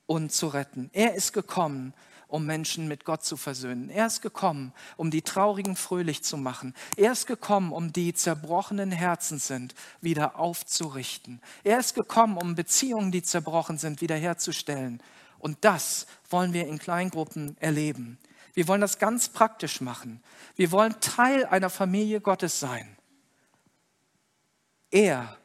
und 0.06 0.32
zu 0.32 0.48
retten. 0.48 0.90
Er 0.92 1.14
ist 1.14 1.32
gekommen, 1.32 1.92
um 2.28 2.44
Menschen 2.44 2.86
mit 2.86 3.04
Gott 3.04 3.24
zu 3.24 3.36
versöhnen. 3.36 3.88
Er 3.88 4.06
ist 4.06 4.20
gekommen, 4.20 4.72
um 4.96 5.10
die 5.10 5.22
Traurigen 5.22 5.76
fröhlich 5.76 6.22
zu 6.22 6.36
machen. 6.36 6.74
Er 6.96 7.12
ist 7.12 7.26
gekommen, 7.26 7.72
um 7.72 7.92
die 7.92 8.12
zerbrochenen 8.14 8.92
Herzen 8.92 9.38
sind, 9.38 9.74
wieder 10.00 10.38
aufzurichten. 10.38 11.40
Er 11.64 11.78
ist 11.78 11.94
gekommen, 11.94 12.36
um 12.36 12.54
Beziehungen, 12.54 13.10
die 13.10 13.22
zerbrochen 13.22 13.78
sind, 13.78 14.02
wiederherzustellen. 14.02 15.02
Und 15.38 15.58
das 15.62 16.06
wollen 16.28 16.52
wir 16.52 16.66
in 16.66 16.78
Kleingruppen 16.78 17.56
erleben. 17.60 18.18
Wir 18.52 18.68
wollen 18.68 18.80
das 18.80 18.98
ganz 18.98 19.28
praktisch 19.28 19.80
machen. 19.80 20.22
Wir 20.54 20.70
wollen 20.70 21.00
Teil 21.00 21.46
einer 21.46 21.70
Familie 21.70 22.20
Gottes 22.20 22.60
sein. 22.60 22.96
Er 24.90 25.36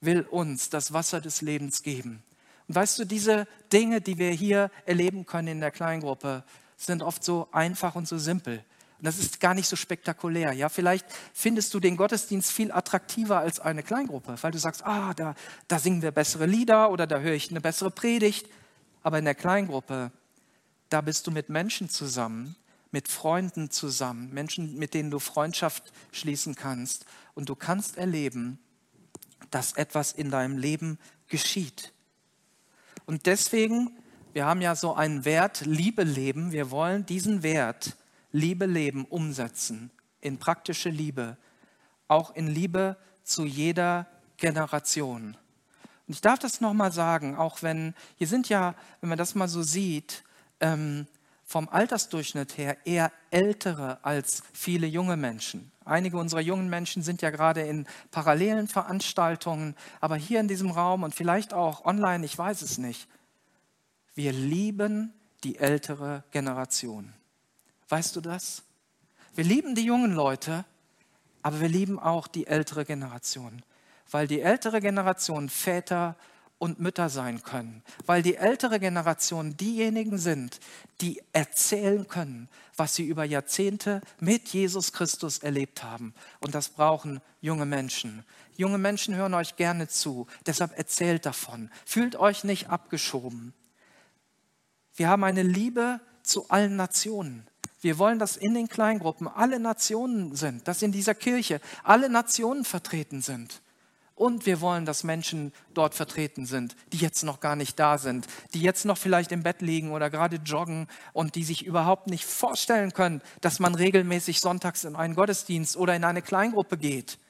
will 0.00 0.22
uns 0.22 0.70
das 0.70 0.92
Wasser 0.92 1.20
des 1.20 1.40
Lebens 1.40 1.82
geben. 1.82 2.22
Und 2.68 2.74
weißt 2.74 2.98
du, 2.98 3.04
diese 3.04 3.46
Dinge, 3.72 4.00
die 4.00 4.18
wir 4.18 4.30
hier 4.30 4.70
erleben 4.84 5.26
können 5.26 5.48
in 5.48 5.60
der 5.60 5.70
Kleingruppe, 5.70 6.44
sind 6.76 7.02
oft 7.02 7.24
so 7.24 7.48
einfach 7.50 7.94
und 7.94 8.06
so 8.06 8.18
simpel. 8.18 8.62
Und 8.98 9.06
das 9.06 9.18
ist 9.18 9.40
gar 9.40 9.54
nicht 9.54 9.68
so 9.68 9.76
spektakulär. 9.76 10.52
Ja, 10.52 10.68
vielleicht 10.68 11.06
findest 11.32 11.72
du 11.72 11.80
den 11.80 11.96
Gottesdienst 11.96 12.50
viel 12.50 12.72
attraktiver 12.72 13.38
als 13.38 13.60
eine 13.60 13.82
Kleingruppe, 13.82 14.36
weil 14.40 14.52
du 14.52 14.58
sagst, 14.58 14.84
ah, 14.84 15.14
da, 15.14 15.34
da 15.68 15.78
singen 15.78 16.02
wir 16.02 16.10
bessere 16.10 16.46
Lieder 16.46 16.90
oder 16.90 17.06
da 17.06 17.20
höre 17.20 17.34
ich 17.34 17.50
eine 17.50 17.60
bessere 17.60 17.90
Predigt. 17.90 18.48
Aber 19.02 19.18
in 19.18 19.24
der 19.24 19.36
Kleingruppe, 19.36 20.10
da 20.88 21.00
bist 21.00 21.26
du 21.26 21.30
mit 21.30 21.48
Menschen 21.48 21.88
zusammen, 21.88 22.56
mit 22.90 23.08
Freunden 23.08 23.70
zusammen, 23.70 24.32
Menschen, 24.34 24.76
mit 24.78 24.94
denen 24.94 25.10
du 25.10 25.20
Freundschaft 25.20 25.92
schließen 26.10 26.54
kannst. 26.54 27.06
Und 27.34 27.48
du 27.48 27.54
kannst 27.54 27.96
erleben, 27.96 28.58
dass 29.50 29.72
etwas 29.72 30.12
in 30.12 30.30
deinem 30.30 30.58
Leben 30.58 30.98
geschieht. 31.28 31.92
Und 33.08 33.24
deswegen, 33.24 33.96
wir 34.34 34.44
haben 34.44 34.60
ja 34.60 34.76
so 34.76 34.92
einen 34.92 35.24
Wert, 35.24 35.62
Liebe 35.64 36.02
leben. 36.02 36.52
Wir 36.52 36.70
wollen 36.70 37.06
diesen 37.06 37.42
Wert, 37.42 37.96
Liebe 38.32 38.66
leben, 38.66 39.06
umsetzen 39.06 39.90
in 40.20 40.36
praktische 40.36 40.90
Liebe, 40.90 41.38
auch 42.06 42.34
in 42.34 42.48
Liebe 42.48 42.98
zu 43.22 43.46
jeder 43.46 44.06
Generation. 44.36 45.38
Und 46.06 46.14
ich 46.14 46.20
darf 46.20 46.38
das 46.38 46.60
nochmal 46.60 46.92
sagen, 46.92 47.34
auch 47.34 47.62
wenn, 47.62 47.94
hier 48.16 48.26
sind 48.26 48.50
ja, 48.50 48.74
wenn 49.00 49.08
man 49.08 49.16
das 49.16 49.34
mal 49.34 49.48
so 49.48 49.62
sieht, 49.62 50.22
ähm, 50.60 51.06
vom 51.48 51.66
Altersdurchschnitt 51.70 52.58
her 52.58 52.76
eher 52.84 53.10
ältere 53.30 54.04
als 54.04 54.42
viele 54.52 54.86
junge 54.86 55.16
Menschen. 55.16 55.72
Einige 55.86 56.18
unserer 56.18 56.42
jungen 56.42 56.68
Menschen 56.68 57.02
sind 57.02 57.22
ja 57.22 57.30
gerade 57.30 57.62
in 57.62 57.86
parallelen 58.10 58.68
Veranstaltungen, 58.68 59.74
aber 60.02 60.16
hier 60.16 60.40
in 60.40 60.48
diesem 60.48 60.70
Raum 60.70 61.04
und 61.04 61.14
vielleicht 61.14 61.54
auch 61.54 61.86
online, 61.86 62.26
ich 62.26 62.36
weiß 62.36 62.60
es 62.60 62.76
nicht. 62.76 63.08
Wir 64.14 64.32
lieben 64.32 65.14
die 65.42 65.56
ältere 65.56 66.22
Generation. 66.32 67.14
Weißt 67.88 68.14
du 68.14 68.20
das? 68.20 68.62
Wir 69.34 69.44
lieben 69.44 69.74
die 69.74 69.86
jungen 69.86 70.12
Leute, 70.12 70.66
aber 71.40 71.62
wir 71.62 71.68
lieben 71.68 71.98
auch 71.98 72.26
die 72.26 72.46
ältere 72.46 72.84
Generation, 72.84 73.62
weil 74.10 74.26
die 74.26 74.42
ältere 74.42 74.82
Generation 74.82 75.48
Väter 75.48 76.14
und 76.58 76.80
Mütter 76.80 77.08
sein 77.08 77.42
können, 77.42 77.82
weil 78.04 78.22
die 78.22 78.34
ältere 78.36 78.80
Generation 78.80 79.56
diejenigen 79.56 80.18
sind, 80.18 80.58
die 81.00 81.22
erzählen 81.32 82.08
können, 82.08 82.48
was 82.76 82.94
sie 82.94 83.04
über 83.04 83.24
Jahrzehnte 83.24 84.00
mit 84.20 84.48
Jesus 84.48 84.92
Christus 84.92 85.38
erlebt 85.38 85.82
haben. 85.82 86.14
Und 86.40 86.54
das 86.54 86.68
brauchen 86.68 87.20
junge 87.40 87.66
Menschen. 87.66 88.24
Junge 88.56 88.78
Menschen 88.78 89.14
hören 89.14 89.34
euch 89.34 89.56
gerne 89.56 89.88
zu, 89.88 90.26
deshalb 90.46 90.76
erzählt 90.76 91.26
davon. 91.26 91.70
Fühlt 91.86 92.16
euch 92.16 92.42
nicht 92.42 92.68
abgeschoben. 92.70 93.54
Wir 94.96 95.08
haben 95.08 95.22
eine 95.22 95.44
Liebe 95.44 96.00
zu 96.24 96.50
allen 96.50 96.74
Nationen. 96.74 97.46
Wir 97.80 97.98
wollen, 97.98 98.18
dass 98.18 98.36
in 98.36 98.54
den 98.54 98.68
Kleingruppen 98.68 99.28
alle 99.28 99.60
Nationen 99.60 100.34
sind, 100.34 100.66
dass 100.66 100.82
in 100.82 100.90
dieser 100.90 101.14
Kirche 101.14 101.60
alle 101.84 102.10
Nationen 102.10 102.64
vertreten 102.64 103.22
sind. 103.22 103.62
Und 104.18 104.46
wir 104.46 104.60
wollen, 104.60 104.84
dass 104.84 105.04
Menschen 105.04 105.52
dort 105.74 105.94
vertreten 105.94 106.44
sind, 106.44 106.74
die 106.92 106.96
jetzt 106.96 107.22
noch 107.22 107.38
gar 107.38 107.54
nicht 107.54 107.78
da 107.78 107.98
sind, 107.98 108.26
die 108.52 108.60
jetzt 108.60 108.84
noch 108.84 108.98
vielleicht 108.98 109.30
im 109.30 109.44
Bett 109.44 109.62
liegen 109.62 109.92
oder 109.92 110.10
gerade 110.10 110.40
joggen 110.44 110.88
und 111.12 111.36
die 111.36 111.44
sich 111.44 111.64
überhaupt 111.64 112.08
nicht 112.08 112.24
vorstellen 112.24 112.92
können, 112.92 113.22
dass 113.40 113.60
man 113.60 113.76
regelmäßig 113.76 114.40
sonntags 114.40 114.82
in 114.82 114.96
einen 114.96 115.14
Gottesdienst 115.14 115.76
oder 115.76 115.94
in 115.94 116.02
eine 116.02 116.20
Kleingruppe 116.20 116.78
geht. 116.78 117.20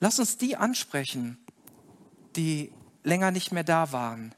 Lass 0.00 0.18
uns 0.18 0.38
die 0.38 0.56
ansprechen, 0.56 1.36
die 2.34 2.72
länger 3.02 3.30
nicht 3.30 3.52
mehr 3.52 3.64
da 3.64 3.92
waren. 3.92 4.34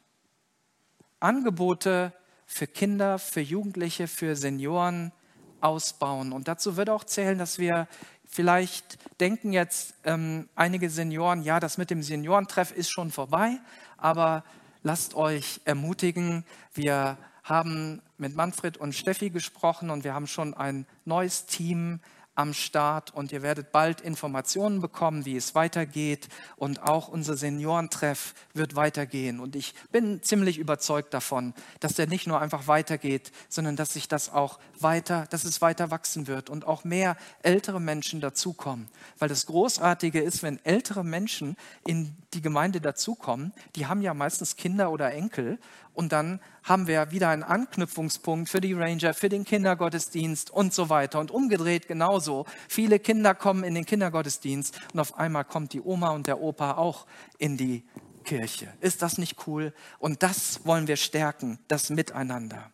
Angebote 1.20 2.12
für 2.44 2.66
Kinder, 2.66 3.20
für 3.20 3.40
Jugendliche, 3.40 4.08
für 4.08 4.34
Senioren 4.34 5.12
ausbauen. 5.60 6.32
Und 6.32 6.48
dazu 6.48 6.76
wird 6.76 6.90
auch 6.90 7.04
zählen, 7.04 7.38
dass 7.38 7.58
wir 7.58 7.88
vielleicht 8.26 8.98
denken 9.20 9.52
jetzt 9.52 9.94
ähm, 10.04 10.48
einige 10.54 10.88
Senioren, 10.88 11.42
ja, 11.42 11.60
das 11.60 11.78
mit 11.78 11.90
dem 11.90 12.02
Seniorentreff 12.02 12.72
ist 12.72 12.90
schon 12.90 13.10
vorbei, 13.10 13.58
aber 13.96 14.44
lasst 14.82 15.14
euch 15.14 15.60
ermutigen. 15.64 16.44
Wir 16.72 17.18
haben 17.42 18.00
mit 18.18 18.36
Manfred 18.36 18.76
und 18.76 18.94
Steffi 18.94 19.30
gesprochen 19.30 19.90
und 19.90 20.04
wir 20.04 20.14
haben 20.14 20.26
schon 20.26 20.54
ein 20.54 20.86
neues 21.04 21.46
Team 21.46 22.00
am 22.40 22.54
Start 22.54 23.14
und 23.14 23.32
ihr 23.32 23.42
werdet 23.42 23.70
bald 23.70 24.00
Informationen 24.00 24.80
bekommen, 24.80 25.26
wie 25.26 25.36
es 25.36 25.54
weitergeht. 25.54 26.28
Und 26.56 26.82
auch 26.82 27.08
unser 27.08 27.36
Seniorentreff 27.36 28.34
wird 28.54 28.76
weitergehen. 28.76 29.40
Und 29.40 29.56
ich 29.56 29.74
bin 29.92 30.22
ziemlich 30.22 30.58
überzeugt 30.58 31.12
davon, 31.12 31.54
dass 31.80 31.94
der 31.94 32.06
nicht 32.06 32.26
nur 32.26 32.40
einfach 32.40 32.66
weitergeht, 32.66 33.30
sondern 33.48 33.76
dass 33.76 33.92
sich 33.92 34.08
das 34.08 34.32
auch 34.32 34.58
weiter, 34.78 35.26
dass 35.30 35.44
es 35.44 35.60
weiter 35.60 35.90
wachsen 35.90 36.26
wird 36.26 36.50
und 36.50 36.66
auch 36.66 36.84
mehr 36.84 37.16
ältere 37.42 37.80
Menschen 37.80 38.20
dazukommen, 38.20 38.88
weil 39.18 39.28
das 39.28 39.46
großartige 39.46 40.20
ist, 40.20 40.42
wenn 40.42 40.64
ältere 40.64 41.04
Menschen 41.04 41.56
in 41.86 42.16
die 42.32 42.40
Gemeinde 42.40 42.80
dazukommen, 42.80 43.52
die 43.76 43.86
haben 43.86 44.02
ja 44.02 44.14
meistens 44.14 44.56
Kinder 44.56 44.90
oder 44.90 45.12
Enkel 45.12 45.58
und 45.94 46.12
dann 46.12 46.40
haben 46.62 46.86
wir 46.86 47.10
wieder 47.10 47.28
einen 47.28 47.42
Anknüpfungspunkt 47.42 48.48
für 48.48 48.60
die 48.60 48.72
Ranger, 48.72 49.14
für 49.14 49.28
den 49.28 49.44
Kindergottesdienst 49.44 50.50
und 50.50 50.72
so 50.72 50.88
weiter. 50.88 51.20
Und 51.20 51.30
umgedreht 51.30 51.88
genauso. 51.88 52.46
Viele 52.68 52.98
Kinder 52.98 53.34
kommen 53.34 53.64
in 53.64 53.74
den 53.74 53.86
Kindergottesdienst 53.86 54.78
und 54.92 55.00
auf 55.00 55.18
einmal 55.18 55.44
kommt 55.44 55.72
die 55.72 55.80
Oma 55.80 56.10
und 56.10 56.26
der 56.26 56.40
Opa 56.40 56.72
auch 56.74 57.06
in 57.38 57.56
die 57.56 57.84
Kirche. 58.24 58.72
Ist 58.80 59.02
das 59.02 59.18
nicht 59.18 59.46
cool? 59.46 59.72
Und 59.98 60.22
das 60.22 60.64
wollen 60.64 60.86
wir 60.86 60.96
stärken, 60.96 61.58
das 61.68 61.90
Miteinander. 61.90 62.70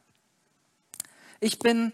Ich 1.40 1.59
bin, 1.59 1.92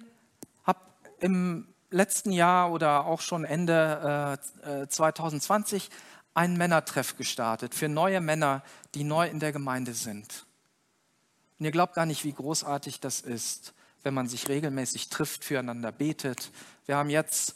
habe 0.64 0.80
im 1.20 1.68
letzten 1.90 2.32
Jahr 2.32 2.72
oder 2.72 3.06
auch 3.06 3.20
schon 3.20 3.44
Ende 3.44 4.38
äh, 4.64 4.88
2020 4.88 5.88
äh, 5.88 5.90
einen 6.34 6.56
Männertreff 6.56 7.16
gestartet 7.16 7.74
für 7.74 7.88
neue 7.88 8.20
Männer, 8.20 8.62
die 8.94 9.04
neu 9.04 9.28
in 9.28 9.38
der 9.38 9.52
Gemeinde 9.52 9.94
sind. 9.94 10.46
Und 11.62 11.66
ihr 11.66 11.70
glaubt 11.70 11.94
gar 11.94 12.06
nicht, 12.06 12.24
wie 12.24 12.32
großartig 12.32 12.98
das 12.98 13.20
ist, 13.20 13.72
wenn 14.02 14.14
man 14.14 14.26
sich 14.26 14.48
regelmäßig 14.48 15.10
trifft, 15.10 15.44
füreinander 15.44 15.92
betet. 15.92 16.50
Wir 16.86 16.96
haben 16.96 17.08
jetzt 17.08 17.54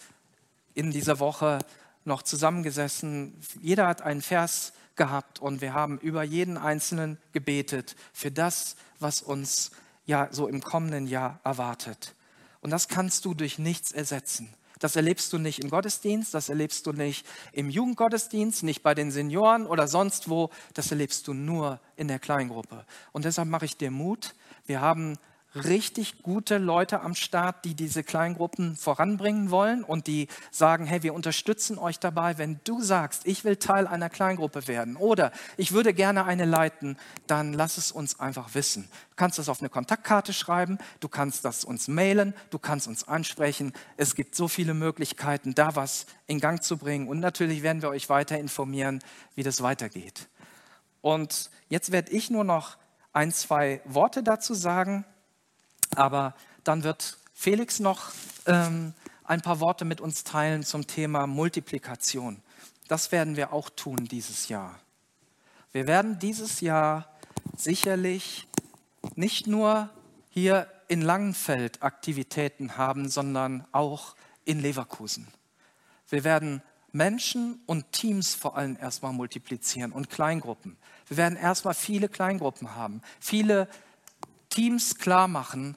in 0.77 0.93
dieser 0.93 1.19
Woche 1.19 1.59
noch 2.05 2.23
zusammengesessen. 2.23 3.35
Jeder 3.61 3.89
hat 3.89 4.03
einen 4.03 4.23
Vers 4.23 4.75
gehabt 4.95 5.41
und 5.41 5.61
wir 5.61 5.75
haben 5.75 5.99
über 5.99 6.23
jeden 6.23 6.57
Einzelnen 6.57 7.19
gebetet 7.33 7.97
für 8.13 8.31
das, 8.31 8.77
was 9.01 9.23
uns 9.23 9.73
ja 10.05 10.29
so 10.31 10.47
im 10.47 10.63
kommenden 10.63 11.09
Jahr 11.09 11.41
erwartet. 11.43 12.15
Und 12.61 12.71
das 12.71 12.87
kannst 12.87 13.25
du 13.25 13.35
durch 13.35 13.59
nichts 13.59 13.91
ersetzen. 13.91 14.55
Das 14.79 14.97
erlebst 14.97 15.33
du 15.33 15.39
nicht 15.39 15.61
im 15.61 15.71
Gottesdienst, 15.71 16.35
das 16.35 16.49
erlebst 16.49 16.87
du 16.87 16.93
nicht 16.93 17.27
im 17.53 17.71
Jugendgottesdienst, 17.71 18.63
nicht 18.63 18.83
bei 18.83 18.95
den 18.95 19.11
Senioren 19.11 19.67
oder 19.67 19.89
sonst 19.89 20.29
wo. 20.29 20.51
Das 20.75 20.91
erlebst 20.91 21.27
du 21.29 21.35
nur 21.35 21.81
in 21.97 22.09
der 22.09 22.19
Kleingruppe. 22.19 22.85
Und 23.13 23.25
deshalb 23.25 23.49
mache 23.49 23.65
ich 23.65 23.77
dir 23.77 23.91
Mut. 23.91 24.35
Wir 24.67 24.81
haben 24.81 25.17
richtig 25.65 26.23
gute 26.23 26.59
Leute 26.59 27.01
am 27.01 27.15
Start, 27.15 27.65
die 27.65 27.75
diese 27.75 28.05
Kleingruppen 28.05 28.77
voranbringen 28.77 29.51
wollen 29.51 29.83
und 29.85 30.07
die 30.07 30.29
sagen, 30.51 30.87
hey, 30.87 31.03
wir 31.03 31.15
unterstützen 31.15 31.79
euch 31.79 31.99
dabei. 31.99 32.39
Wenn 32.39 32.61
du 32.65 32.83
sagst, 32.83 33.27
ich 33.27 33.45
will 33.45 33.57
Teil 33.57 33.87
einer 33.87 34.11
Kleingruppe 34.11 34.69
werden 34.69 34.97
oder 34.97 35.33
ich 35.57 35.73
würde 35.73 35.95
gerne 35.95 36.25
eine 36.25 36.45
leiten, 36.45 36.99
dann 37.27 37.53
lass 37.53 37.79
es 37.79 37.93
uns 37.93 38.21
einfach 38.21 38.55
wissen. 38.55 38.89
Du 39.11 39.17
kannst 39.17 39.39
das 39.39 39.49
auf 39.49 39.61
eine 39.61 39.69
Kontaktkarte 39.69 40.33
schreiben, 40.33 40.79
du 41.01 41.09
kannst 41.09 41.45
das 41.45 41.65
uns 41.65 41.89
mailen, 41.89 42.35
du 42.51 42.59
kannst 42.59 42.87
uns 42.87 43.09
ansprechen. 43.09 43.73
Es 43.97 44.15
gibt 44.15 44.35
so 44.35 44.49
viele 44.49 44.75
Möglichkeiten, 44.75 45.55
da 45.55 45.75
was 45.77 46.07
in 46.27 46.41
Gang 46.41 46.63
zu 46.63 46.77
bringen 46.77 47.09
und 47.09 47.21
natürlich 47.21 47.63
werden 47.63 47.83
wir 47.83 47.89
euch 47.89 48.09
weiter 48.09 48.39
informieren, 48.39 49.03
wie 49.35 49.43
das 49.43 49.63
weitergeht. 49.63 50.29
Und 51.01 51.51
jetzt 51.69 51.93
werde 51.93 52.11
ich 52.13 52.31
nur 52.31 52.45
noch 52.45 52.77
ein, 53.13 53.33
zwei 53.33 53.81
Worte 53.87 54.23
dazu 54.23 54.53
sagen. 54.53 55.07
Aber 55.97 56.35
dann 56.65 56.83
wird 56.83 57.19
Felix 57.35 57.81
noch 57.81 58.11
ähm, 58.47 58.95
ein 59.25 59.41
paar 59.41 59.61
Worte 59.61 59.85
mit 59.85 60.01
uns 60.01 60.25
teilen 60.25 60.63
zum 60.63 60.87
Thema 60.87 61.27
Multiplikation. 61.27 62.41
Das 62.89 63.13
werden 63.13 63.37
wir 63.37 63.53
auch 63.53 63.71
tun 63.71 64.05
dieses 64.05 64.49
Jahr. 64.49 64.79
Wir 65.73 65.87
werden 65.87 66.19
dieses 66.19 66.61
Jahr 66.61 67.09
sicherlich 67.57 68.47
nicht 69.15 69.47
nur 69.47 69.91
hier 70.31 70.69
in 70.89 71.03
Langenfeld 71.03 71.83
Aktivitäten 71.83 72.77
haben, 72.77 73.09
sondern 73.09 73.67
auch 73.73 74.15
in 74.45 74.61
Leverkusen. 74.61 75.27
Wir 76.09 76.25
werden 76.25 76.63
Menschen 76.93 77.61
und 77.67 77.93
Teams 77.93 78.35
vor 78.35 78.57
allem 78.57 78.77
erstmal 78.81 79.13
multiplizieren 79.13 79.93
und 79.93 80.09
Kleingruppen. 80.09 80.77
Wir 81.09 81.17
werden 81.17 81.37
erstmal 81.37 81.75
viele 81.75 82.09
Kleingruppen 82.09 82.75
haben, 82.75 83.03
viele 83.21 83.69
Teams 84.49 84.97
klar 84.97 85.29
machen, 85.29 85.77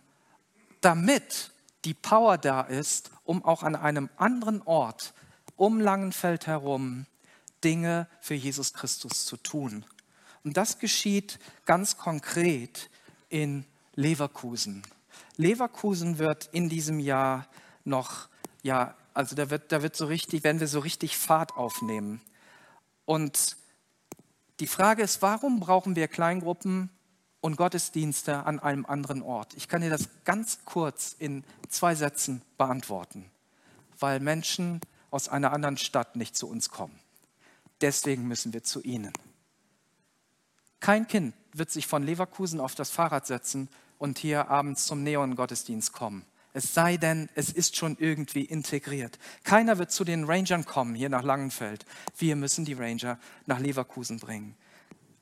damit 0.82 1.52
die 1.86 1.94
Power 1.94 2.38
da 2.38 2.62
ist, 2.62 3.12
um 3.24 3.44
auch 3.44 3.64
an 3.64 3.76
einem 3.76 4.10
anderen 4.18 4.62
Ort 4.64 5.14
um 5.56 5.80
Langenfeld 5.82 6.48
herum 6.48 7.06
Dinge 7.64 8.08
für 8.22 8.36
Jesus 8.36 8.74
Christus 8.74 9.26
zu 9.26 9.38
tun. 9.38 9.86
Und 10.44 10.56
das 10.56 10.80
geschieht 10.80 11.40
ganz 11.66 11.98
konkret 11.98 12.90
in 13.28 13.66
Leverkusen. 13.96 14.84
Leverkusen 15.36 16.18
wird 16.18 16.50
in 16.54 16.70
diesem 16.70 17.00
Jahr 17.00 17.48
noch, 17.84 18.30
ja, 18.64 18.96
also 19.14 19.36
da 19.36 19.50
wird, 19.50 19.72
da 19.72 19.82
wird 19.82 19.96
so 19.96 20.06
richtig, 20.06 20.44
werden 20.44 20.62
wir 20.62 20.68
so 20.68 20.80
richtig 20.80 21.18
Fahrt 21.18 21.58
aufnehmen. 21.58 22.22
Und 23.06 23.58
die 24.60 24.68
Frage 24.68 25.04
ist, 25.04 25.22
warum 25.22 25.60
brauchen 25.60 25.96
wir 25.96 26.08
Kleingruppen? 26.08 26.90
Und 27.42 27.58
Gottesdienste 27.58 28.46
an 28.46 28.60
einem 28.60 28.86
anderen 28.86 29.22
Ort? 29.22 29.54
Ich 29.56 29.68
kann 29.68 29.82
dir 29.82 29.90
das 29.90 30.10
ganz 30.26 30.60
kurz 30.66 31.16
in 31.18 31.44
zwei 31.68 31.96
Sätzen 31.96 32.42
beantworten. 32.58 33.30
Weil 34.00 34.20
Menschen 34.20 34.82
aus 35.12 35.30
einer 35.30 35.52
anderen 35.52 35.78
Stadt 35.78 36.16
nicht 36.16 36.36
zu 36.36 36.48
uns 36.48 36.70
kommen. 36.70 37.00
Deswegen 37.82 38.28
müssen 38.28 38.54
wir 38.54 38.64
zu 38.64 38.82
ihnen. 38.82 39.14
Kein 40.80 41.08
Kind 41.08 41.34
wird 41.54 41.72
sich 41.72 41.88
von 41.88 42.04
Leverkusen 42.04 42.60
auf 42.60 42.76
das 42.76 42.90
Fahrrad 42.90 43.26
setzen 43.26 43.70
und 43.98 44.18
hier 44.18 44.50
abends 44.50 44.86
zum 44.86 45.04
Neon-Gottesdienst 45.04 45.92
kommen. 45.94 46.26
Es 46.54 46.74
sei 46.74 46.98
denn, 46.98 47.30
es 47.36 47.52
ist 47.52 47.76
schon 47.76 47.96
irgendwie 48.00 48.44
integriert. 48.44 49.20
Keiner 49.44 49.78
wird 49.78 49.92
zu 49.92 50.04
den 50.04 50.24
Rangern 50.24 50.66
kommen 50.66 50.96
hier 50.96 51.10
nach 51.10 51.24
Langenfeld. 51.24 51.86
Wir 52.18 52.36
müssen 52.36 52.66
die 52.66 52.74
Ranger 52.74 53.20
nach 53.46 53.60
Leverkusen 53.60 54.20
bringen. 54.20 54.56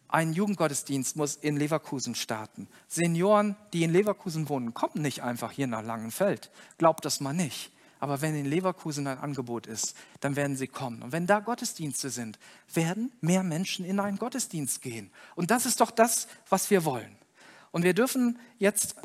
Ein 0.09 0.33
Jugendgottesdienst 0.33 1.15
muss 1.15 1.35
in 1.35 1.57
Leverkusen 1.57 2.15
starten. 2.15 2.67
Senioren, 2.87 3.55
die 3.73 3.83
in 3.83 3.91
Leverkusen 3.91 4.47
wohnen, 4.47 4.73
kommen 4.73 5.01
nicht 5.01 5.21
einfach 5.21 5.51
hier 5.51 5.67
nach 5.67 5.83
Langenfeld. 5.83 6.49
Glaubt 6.77 7.03
das 7.03 7.19
mal 7.19 7.33
nicht. 7.33 7.71
Aber 7.99 8.21
wenn 8.21 8.35
in 8.35 8.45
Leverkusen 8.45 9.07
ein 9.07 9.17
Angebot 9.17 9.65
ist, 9.67 9.95
dann 10.19 10.35
werden 10.35 10.55
sie 10.55 10.67
kommen. 10.67 11.01
Und 11.01 11.11
wenn 11.11 11.25
da 11.25 11.39
Gottesdienste 11.39 12.09
sind, 12.09 12.37
werden 12.73 13.11
mehr 13.21 13.43
Menschen 13.43 13.85
in 13.85 13.99
einen 13.99 14.19
Gottesdienst 14.19 14.81
gehen. 14.81 15.09
Und 15.35 15.51
das 15.51 15.65
ist 15.65 15.81
doch 15.81 15.91
das, 15.91 16.27
was 16.47 16.69
wir 16.69 16.85
wollen. 16.85 17.17
Und 17.71 17.83
wir 17.83 17.93
dürfen 17.93 18.39
jetzt 18.59 18.95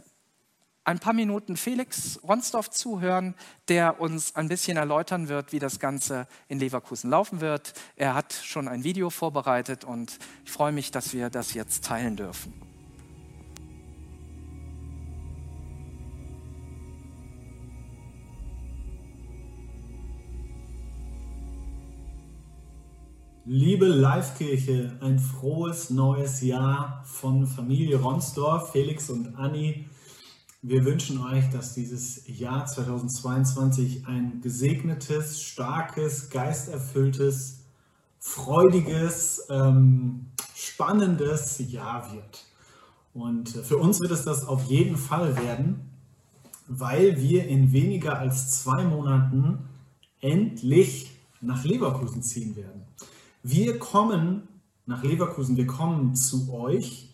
ein 0.85 0.99
paar 0.99 1.13
Minuten 1.13 1.57
Felix 1.57 2.19
Ronsdorf 2.27 2.71
zuhören, 2.71 3.35
der 3.69 4.01
uns 4.01 4.35
ein 4.35 4.49
bisschen 4.49 4.77
erläutern 4.77 5.29
wird, 5.29 5.53
wie 5.53 5.59
das 5.59 5.79
Ganze 5.79 6.27
in 6.49 6.59
Leverkusen 6.59 7.11
laufen 7.11 7.41
wird. 7.41 7.75
Er 7.97 8.15
hat 8.15 8.33
schon 8.33 8.69
ein 8.69 8.83
Video 8.83 9.11
vorbereitet 9.11 9.85
und 9.85 10.19
ich 10.45 10.51
freue 10.51 10.73
mich, 10.73 10.91
dass 10.91 11.13
wir 11.13 11.31
das 11.31 11.55
jetzt 11.55 11.85
teilen 11.85 12.17
dürfen. 12.17 12.53
Liebe 23.45 23.87
Livekirche, 23.87 24.97
ein 25.01 25.19
frohes 25.19 25.91
neues 25.91 26.43
Jahr 26.43 27.03
von 27.05 27.47
Familie 27.47 28.01
Ronsdorf, 28.01 28.71
Felix 28.71 29.11
und 29.11 29.37
Anni. 29.37 29.85
Wir 30.65 30.85
wünschen 30.85 31.21
euch, 31.21 31.51
dass 31.51 31.75
dieses 31.75 32.23
Jahr 32.29 32.67
2022 32.67 34.07
ein 34.07 34.41
gesegnetes, 34.43 35.43
starkes, 35.43 36.31
geisterfülltes, 36.31 37.65
freudiges, 38.21 39.45
ähm, 39.51 40.27
spannendes 40.55 41.59
Jahr 41.59 42.13
wird. 42.15 42.45
Und 43.13 43.49
für 43.49 43.77
uns 43.77 43.99
wird 43.99 44.13
es 44.13 44.23
das 44.23 44.47
auf 44.47 44.63
jeden 44.67 44.97
Fall 44.97 45.37
werden, 45.37 45.91
weil 46.69 47.21
wir 47.21 47.49
in 47.49 47.73
weniger 47.73 48.21
als 48.21 48.63
zwei 48.63 48.85
Monaten 48.85 49.69
endlich 50.21 51.11
nach 51.41 51.65
Leverkusen 51.65 52.23
ziehen 52.23 52.55
werden. 52.55 52.83
Wir 53.43 53.81
kommen 53.81 54.47
nach 54.87 55.03
Leverkusen, 55.03 55.57
wir 55.57 55.67
kommen 55.67 56.15
zu 56.15 56.53
euch 56.53 57.13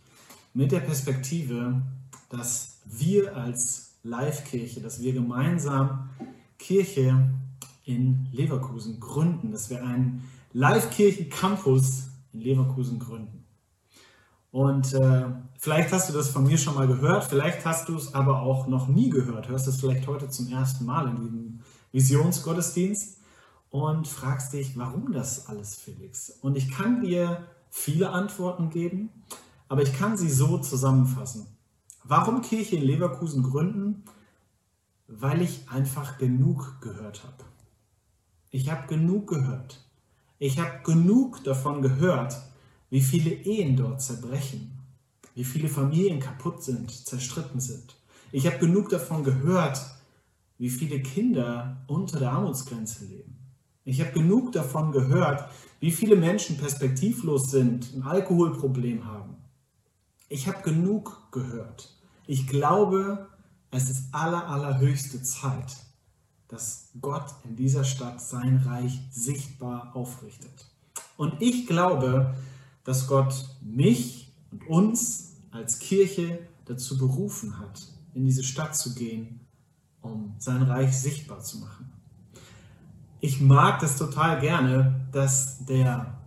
mit 0.53 0.71
der 0.71 0.81
Perspektive, 0.81 1.81
dass 2.29 2.78
wir 2.91 3.37
als 3.37 3.99
Live-Kirche, 4.03 4.81
dass 4.81 5.01
wir 5.01 5.13
gemeinsam 5.13 6.11
Kirche 6.59 7.31
in 7.85 8.29
Leverkusen 8.33 9.01
gründen, 9.01 9.53
dass 9.53 9.71
wir 9.71 9.85
einen 9.85 10.29
Live-Kirchen-Campus 10.53 12.09
in 12.33 12.41
Leverkusen 12.41 12.99
gründen. 12.99 13.45
Und 14.51 14.95
äh, 14.95 15.27
vielleicht 15.59 15.93
hast 15.93 16.09
du 16.09 16.15
das 16.15 16.31
von 16.31 16.45
mir 16.45 16.57
schon 16.57 16.75
mal 16.75 16.87
gehört, 16.87 17.25
vielleicht 17.25 17.65
hast 17.65 17.89
du 17.89 17.97
es 17.97 18.15
aber 18.15 18.41
auch 18.41 18.67
noch 18.67 18.89
nie 18.89 19.11
gehört, 19.11 19.49
hörst 19.49 19.69
es 19.69 19.79
vielleicht 19.79 20.07
heute 20.07 20.31
zum 20.31 20.49
ersten 20.49 20.87
Mal 20.87 21.09
in 21.09 21.17
diesem 21.17 21.61
Visionsgottesdienst 21.93 23.19
und 23.71 24.09
fragst 24.09 24.55
dich, 24.55 24.77
warum 24.79 25.13
das 25.13 25.49
alles, 25.49 25.75
Felix? 25.77 26.31
Und 26.41 26.57
ich 26.57 26.71
kann 26.71 27.03
dir 27.03 27.47
viele 27.71 28.11
Antworten 28.11 28.71
geben, 28.71 29.11
aber 29.69 29.83
ich 29.83 29.93
kann 29.93 30.17
sie 30.17 30.31
so 30.31 30.59
zusammenfassen. 30.59 31.47
Warum 32.11 32.41
Kirche 32.41 32.77
in 32.77 32.85
Leverkusen 32.85 33.43
gründen? 33.43 34.03
Weil 35.09 35.43
ich 35.43 35.69
einfach 35.69 36.17
genug 36.17 36.81
gehört 36.81 37.23
habe. 37.23 37.45
Ich 38.49 38.71
habe 38.71 38.87
genug 38.87 39.29
gehört. 39.29 39.85
Ich 40.39 40.59
habe 40.59 40.81
genug 40.85 41.45
davon 41.45 41.83
gehört, 41.83 42.35
wie 42.89 43.03
viele 43.03 43.31
Ehen 43.31 43.77
dort 43.77 44.01
zerbrechen, 44.01 44.73
wie 45.35 45.45
viele 45.45 45.69
Familien 45.69 46.19
kaputt 46.19 46.63
sind, 46.63 46.91
zerstritten 46.91 47.61
sind. 47.61 47.97
Ich 48.33 48.47
habe 48.47 48.57
genug 48.57 48.89
davon 48.89 49.23
gehört, 49.23 49.79
wie 50.57 50.71
viele 50.71 51.03
Kinder 51.03 51.85
unter 51.89 52.21
der 52.21 52.33
Armutsgrenze 52.33 53.05
leben. 53.05 53.37
Ich 53.85 54.01
habe 54.01 54.13
genug 54.13 54.53
davon 54.53 54.93
gehört, 54.93 55.51
wie 55.81 55.91
viele 55.91 56.17
Menschen 56.17 56.57
perspektivlos 56.57 57.51
sind, 57.51 57.95
ein 57.95 58.03
Alkoholproblem 58.03 59.05
haben. 59.05 59.37
Ich 60.31 60.49
habe 60.49 60.63
genug 60.63 61.31
gehört. 61.33 61.98
Ich 62.29 62.47
glaube, 62.47 63.27
es 63.73 63.91
ist 63.91 64.15
aller, 64.15 64.47
allerhöchste 64.47 65.21
Zeit, 65.23 65.77
dass 66.47 66.91
Gott 67.01 67.35
in 67.43 67.57
dieser 67.57 67.83
Stadt 67.83 68.21
sein 68.21 68.59
Reich 68.59 69.01
sichtbar 69.11 69.97
aufrichtet. 69.97 70.71
Und 71.17 71.43
ich 71.43 71.67
glaube, 71.67 72.37
dass 72.85 73.09
Gott 73.09 73.35
mich 73.61 74.33
und 74.53 74.69
uns 74.69 75.33
als 75.51 75.81
Kirche 75.81 76.39
dazu 76.67 76.97
berufen 76.97 77.59
hat, 77.59 77.89
in 78.15 78.25
diese 78.25 78.45
Stadt 78.45 78.77
zu 78.77 78.95
gehen, 78.95 79.41
um 80.01 80.37
sein 80.39 80.63
Reich 80.63 80.97
sichtbar 80.97 81.41
zu 81.41 81.59
machen 81.59 81.99
ich 83.21 83.41
mag 83.41 83.81
das 83.81 83.97
total 83.97 84.41
gerne, 84.41 85.07
dass 85.13 85.65
der, 85.65 86.19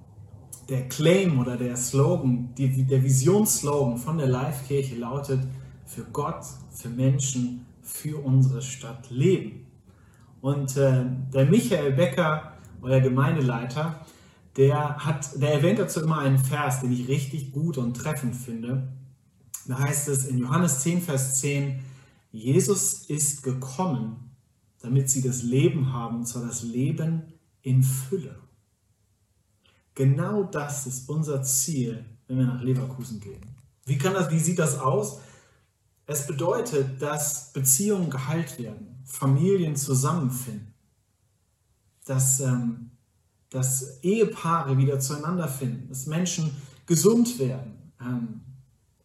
der 0.70 0.90
Claim 0.90 1.40
oder 1.40 1.58
der 1.58 1.76
Slogan, 1.78 2.54
die, 2.58 2.84
der 2.84 3.04
Visionsslogan 3.04 3.98
von 3.98 4.18
der 4.18 4.28
Live-Kirche 4.28 4.96
lautet, 4.96 5.42
für 5.94 6.06
Gott, 6.06 6.46
für 6.72 6.90
Menschen, 6.90 7.66
für 7.82 8.24
unsere 8.24 8.62
Stadt 8.62 9.10
leben. 9.10 9.68
Und 10.40 10.78
äh, 10.78 11.06
der 11.34 11.46
Michael 11.46 11.92
Becker, 11.92 12.54
euer 12.82 13.02
Gemeindeleiter, 13.02 14.06
der, 14.56 14.98
hat, 15.06 15.42
der 15.42 15.54
erwähnt 15.54 15.80
dazu 15.80 16.02
immer 16.02 16.20
einen 16.20 16.40
Vers, 16.40 16.82
den 16.82 16.92
ich 16.92 17.08
richtig 17.08 17.52
gut 17.52 17.78
und 17.78 17.96
treffend 17.96 18.36
finde. 18.36 18.88
Da 19.68 19.80
heißt 19.80 20.08
es 20.08 20.26
in 20.26 20.38
Johannes 20.40 20.80
10, 20.80 21.02
Vers 21.02 21.40
10, 21.42 21.80
Jesus 22.32 23.06
ist 23.06 23.44
gekommen, 23.44 24.32
damit 24.82 25.10
sie 25.10 25.22
das 25.22 25.44
Leben 25.44 25.92
haben, 25.94 26.20
und 26.20 26.26
zwar 26.26 26.46
das 26.46 26.64
Leben 26.64 27.34
in 27.62 27.84
Fülle. 27.84 28.36
Genau 29.94 30.44
das 30.44 30.88
ist 30.88 31.10
unser 31.10 31.44
Ziel, 31.44 32.06
wenn 32.28 32.38
wir 32.38 32.46
nach 32.46 32.62
Leverkusen 32.62 33.20
gehen. 33.20 33.42
Wie, 33.86 33.98
kann 33.98 34.14
das, 34.14 34.32
wie 34.32 34.40
sieht 34.40 34.58
das 34.58 34.80
aus? 34.80 35.20
Es 36.12 36.28
bedeutet, 36.28 37.02
dass 37.02 37.54
Beziehungen 37.54 38.10
geheilt 38.10 38.60
werden, 38.60 39.02
Familien 39.06 39.78
zusammenfinden, 39.78 40.74
dass, 42.06 42.42
ähm, 42.42 42.92
dass 43.50 44.04
Ehepaare 44.04 44.78
wieder 44.78 45.00
zueinander 45.00 45.48
finden, 45.48 45.88
dass 45.88 46.08
Menschen 46.08 46.52
gesund 46.86 47.40
werden, 47.40 47.94
ähm, 48.02 48.42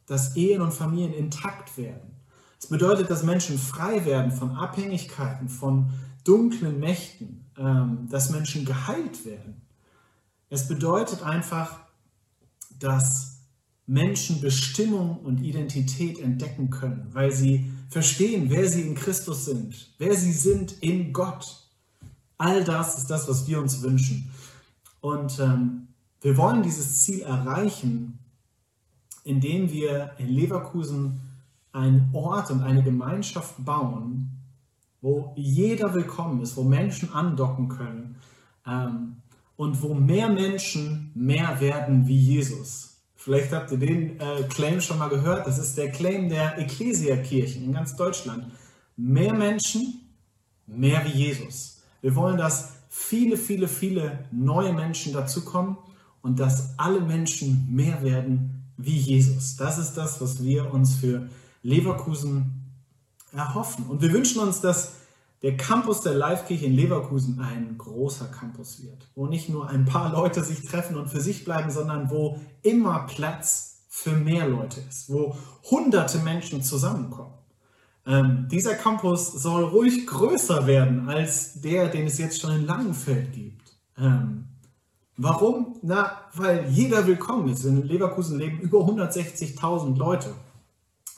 dass 0.06 0.34
Ehen 0.34 0.60
und 0.60 0.74
Familien 0.74 1.14
intakt 1.14 1.78
werden. 1.78 2.10
Es 2.58 2.66
bedeutet, 2.66 3.08
dass 3.08 3.22
Menschen 3.22 3.56
frei 3.56 4.04
werden 4.04 4.32
von 4.32 4.56
Abhängigkeiten, 4.56 5.48
von 5.48 5.90
dunklen 6.24 6.80
Mächten, 6.80 7.46
ähm, 7.56 8.08
dass 8.10 8.30
Menschen 8.30 8.64
geheilt 8.64 9.24
werden. 9.24 9.62
Es 10.50 10.66
bedeutet 10.66 11.22
einfach, 11.22 11.78
dass 12.80 13.35
Menschen 13.86 14.40
Bestimmung 14.40 15.18
und 15.18 15.42
Identität 15.42 16.18
entdecken 16.18 16.70
können, 16.70 17.08
weil 17.12 17.30
sie 17.30 17.70
verstehen, 17.88 18.50
wer 18.50 18.68
sie 18.68 18.82
in 18.82 18.94
Christus 18.96 19.44
sind, 19.44 19.92
wer 19.98 20.14
sie 20.14 20.32
sind 20.32 20.72
in 20.82 21.12
Gott. 21.12 21.68
All 22.36 22.64
das 22.64 22.98
ist 22.98 23.06
das, 23.06 23.28
was 23.28 23.46
wir 23.46 23.60
uns 23.60 23.82
wünschen. 23.82 24.30
Und 25.00 25.38
ähm, 25.38 25.88
wir 26.20 26.36
wollen 26.36 26.62
dieses 26.62 27.02
Ziel 27.02 27.20
erreichen, 27.20 28.18
indem 29.22 29.70
wir 29.70 30.12
in 30.18 30.28
Leverkusen 30.28 31.20
einen 31.72 32.10
Ort 32.12 32.50
und 32.50 32.62
eine 32.62 32.82
Gemeinschaft 32.82 33.64
bauen, 33.64 34.30
wo 35.00 35.32
jeder 35.36 35.94
willkommen 35.94 36.40
ist, 36.40 36.56
wo 36.56 36.64
Menschen 36.64 37.12
andocken 37.12 37.68
können 37.68 38.16
ähm, 38.66 39.16
und 39.56 39.80
wo 39.82 39.94
mehr 39.94 40.28
Menschen 40.28 41.12
mehr 41.14 41.60
werden 41.60 42.06
wie 42.08 42.18
Jesus. 42.18 42.95
Vielleicht 43.26 43.50
habt 43.50 43.72
ihr 43.72 43.78
den 43.78 44.20
äh, 44.20 44.44
Claim 44.48 44.80
schon 44.80 44.98
mal 44.98 45.08
gehört. 45.08 45.48
Das 45.48 45.58
ist 45.58 45.76
der 45.76 45.90
Claim 45.90 46.28
der 46.28 46.60
Ecclesia-Kirchen 46.60 47.64
in 47.64 47.72
ganz 47.72 47.96
Deutschland. 47.96 48.52
Mehr 48.96 49.34
Menschen, 49.34 50.12
mehr 50.68 51.04
wie 51.04 51.24
Jesus. 51.24 51.82
Wir 52.02 52.14
wollen, 52.14 52.36
dass 52.36 52.74
viele, 52.88 53.36
viele, 53.36 53.66
viele 53.66 54.26
neue 54.30 54.72
Menschen 54.72 55.12
dazukommen 55.12 55.76
und 56.22 56.38
dass 56.38 56.78
alle 56.78 57.00
Menschen 57.00 57.66
mehr 57.68 58.00
werden 58.04 58.62
wie 58.76 58.96
Jesus. 58.96 59.56
Das 59.56 59.76
ist 59.76 59.94
das, 59.94 60.20
was 60.20 60.44
wir 60.44 60.72
uns 60.72 60.94
für 60.94 61.28
Leverkusen 61.64 62.62
erhoffen. 63.32 63.86
Und 63.86 64.02
wir 64.02 64.12
wünschen 64.12 64.40
uns, 64.40 64.60
dass 64.60 64.95
der 65.46 65.56
Campus 65.56 66.00
der 66.00 66.14
Live-Kirche 66.14 66.66
in 66.66 66.74
Leverkusen 66.74 67.38
ein 67.38 67.78
großer 67.78 68.24
Campus 68.24 68.82
wird, 68.82 69.06
wo 69.14 69.28
nicht 69.28 69.48
nur 69.48 69.68
ein 69.70 69.84
paar 69.84 70.10
Leute 70.10 70.42
sich 70.42 70.66
treffen 70.66 70.96
und 70.96 71.06
für 71.06 71.20
sich 71.20 71.44
bleiben, 71.44 71.70
sondern 71.70 72.10
wo 72.10 72.40
immer 72.62 73.06
Platz 73.06 73.84
für 73.88 74.10
mehr 74.10 74.48
Leute 74.48 74.80
ist, 74.80 75.08
wo 75.08 75.36
hunderte 75.70 76.18
Menschen 76.18 76.64
zusammenkommen. 76.64 77.34
Ähm, 78.04 78.48
dieser 78.50 78.74
Campus 78.74 79.34
soll 79.34 79.62
ruhig 79.62 80.08
größer 80.08 80.66
werden 80.66 81.08
als 81.08 81.60
der, 81.60 81.90
den 81.90 82.08
es 82.08 82.18
jetzt 82.18 82.40
schon 82.40 82.50
in 82.50 82.66
Langenfeld 82.66 83.32
gibt. 83.32 83.76
Ähm, 83.96 84.48
warum? 85.16 85.78
Na, 85.82 86.22
weil 86.34 86.68
jeder 86.70 87.06
willkommen 87.06 87.50
ist. 87.50 87.64
In 87.64 87.84
Leverkusen 87.84 88.40
leben 88.40 88.58
über 88.58 88.80
160.000 88.80 89.96
Leute. 89.96 90.34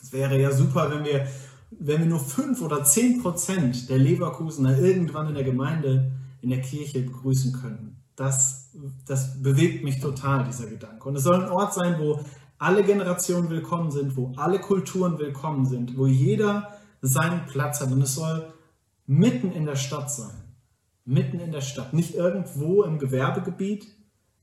Es 0.03 0.13
wäre 0.13 0.39
ja 0.39 0.51
super, 0.51 0.91
wenn 0.91 1.05
wir, 1.05 1.27
wenn 1.71 2.01
wir 2.01 2.07
nur 2.07 2.21
5 2.21 2.63
oder 2.63 2.83
10 2.83 3.23
Prozent 3.23 3.89
der 3.89 3.99
Leverkusener 3.99 4.79
irgendwann 4.79 5.29
in 5.29 5.35
der 5.35 5.45
Gemeinde, 5.45 6.13
in 6.41 6.51
der 6.51 6.61
Kirche 6.61 7.03
begrüßen 7.03 7.53
könnten. 7.53 7.97
Das, 8.17 8.71
das 9.07 9.43
bewegt 9.43 9.85
mich 9.85 10.01
total, 10.01 10.45
dieser 10.45 10.67
Gedanke. 10.67 11.09
Und 11.09 11.17
es 11.17 11.23
soll 11.23 11.43
ein 11.43 11.51
Ort 11.51 11.75
sein, 11.75 11.97
wo 11.99 12.21
alle 12.59 12.83
Generationen 12.83 13.51
willkommen 13.51 13.91
sind, 13.91 14.17
wo 14.17 14.33
alle 14.37 14.59
Kulturen 14.59 15.19
willkommen 15.19 15.67
sind, 15.67 15.97
wo 15.97 16.07
jeder 16.07 16.73
seinen 17.01 17.47
Platz 17.47 17.81
hat. 17.81 17.93
Und 17.93 18.03
es 18.03 18.15
soll 18.15 18.53
mitten 19.07 19.53
in 19.53 19.67
der 19.67 19.77
Stadt 19.77 20.11
sein. 20.11 20.35
Mitten 21.05 21.39
in 21.39 21.53
der 21.53 21.61
Stadt. 21.61 21.95
Nicht 21.95 22.15
irgendwo 22.15 22.83
im 22.83 22.99
Gewerbegebiet, 22.99 23.87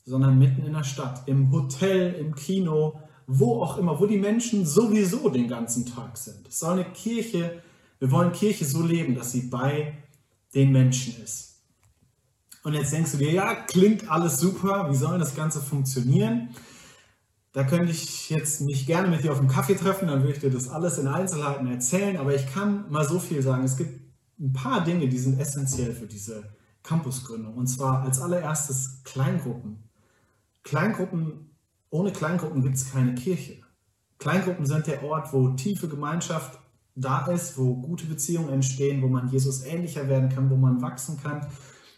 sondern 0.05 0.39
mitten 0.39 0.65
in 0.65 0.73
der 0.73 0.83
Stadt. 0.83 1.27
Im 1.27 1.51
Hotel, 1.51 2.13
im 2.13 2.35
Kino, 2.35 3.01
wo 3.27 3.61
auch 3.61 3.77
immer, 3.77 3.99
wo 3.99 4.05
die 4.05 4.17
Menschen 4.17 4.65
sowieso 4.65 5.29
den 5.29 5.47
ganzen 5.47 5.85
Tag 5.85 6.17
sind. 6.17 6.47
Es 6.47 6.59
soll 6.59 6.79
eine 6.79 6.91
Kirche, 6.91 7.61
wir 7.99 8.11
wollen 8.11 8.31
Kirche 8.31 8.65
so 8.65 8.83
leben, 8.83 9.15
dass 9.15 9.31
sie 9.31 9.41
bei 9.41 9.97
den 10.53 10.71
Menschen 10.71 11.21
ist. 11.23 11.55
Und 12.63 12.73
jetzt 12.73 12.93
denkst 12.93 13.11
du 13.11 13.17
dir, 13.17 13.31
ja, 13.31 13.55
klingt 13.55 14.09
alles 14.09 14.39
super, 14.39 14.87
wie 14.89 14.95
soll 14.95 15.19
das 15.19 15.35
Ganze 15.35 15.61
funktionieren? 15.61 16.49
Da 17.51 17.63
könnte 17.63 17.91
ich 17.91 18.29
jetzt 18.29 18.61
mich 18.61 18.85
gerne 18.85 19.07
mit 19.07 19.23
dir 19.23 19.31
auf 19.31 19.39
einen 19.39 19.47
Kaffee 19.47 19.75
treffen, 19.75 20.07
dann 20.07 20.21
würde 20.21 20.33
ich 20.33 20.39
dir 20.39 20.51
das 20.51 20.67
alles 20.67 20.97
in 20.97 21.07
Einzelheiten 21.07 21.67
erzählen, 21.67 22.17
aber 22.17 22.35
ich 22.35 22.51
kann 22.51 22.91
mal 22.91 23.07
so 23.07 23.19
viel 23.19 23.41
sagen. 23.41 23.63
Es 23.63 23.77
gibt 23.77 24.01
ein 24.39 24.51
paar 24.51 24.83
Dinge, 24.83 25.07
die 25.07 25.17
sind 25.17 25.39
essentiell 25.39 25.93
für 25.93 26.07
diese 26.07 26.55
Campusgründung. 26.83 27.55
Und 27.55 27.67
zwar 27.67 28.01
als 28.01 28.19
allererstes 28.19 29.01
Kleingruppen. 29.03 29.89
Kleingruppen, 30.63 31.54
ohne 31.95 32.11
Kleingruppen 32.11 32.61
gibt 32.61 32.75
es 32.75 32.91
keine 32.91 33.15
Kirche. 33.15 33.57
Kleingruppen 34.19 34.65
sind 34.65 34.87
der 34.87 35.03
Ort, 35.03 35.33
wo 35.33 35.49
tiefe 35.49 35.87
Gemeinschaft 35.87 36.59
da 36.95 37.25
ist, 37.27 37.57
wo 37.57 37.75
gute 37.75 38.05
Beziehungen 38.05 38.49
entstehen, 38.49 39.01
wo 39.01 39.07
man 39.07 39.27
Jesus 39.29 39.65
ähnlicher 39.65 40.07
werden 40.07 40.29
kann, 40.29 40.49
wo 40.49 40.55
man 40.55 40.81
wachsen 40.81 41.19
kann 41.21 41.47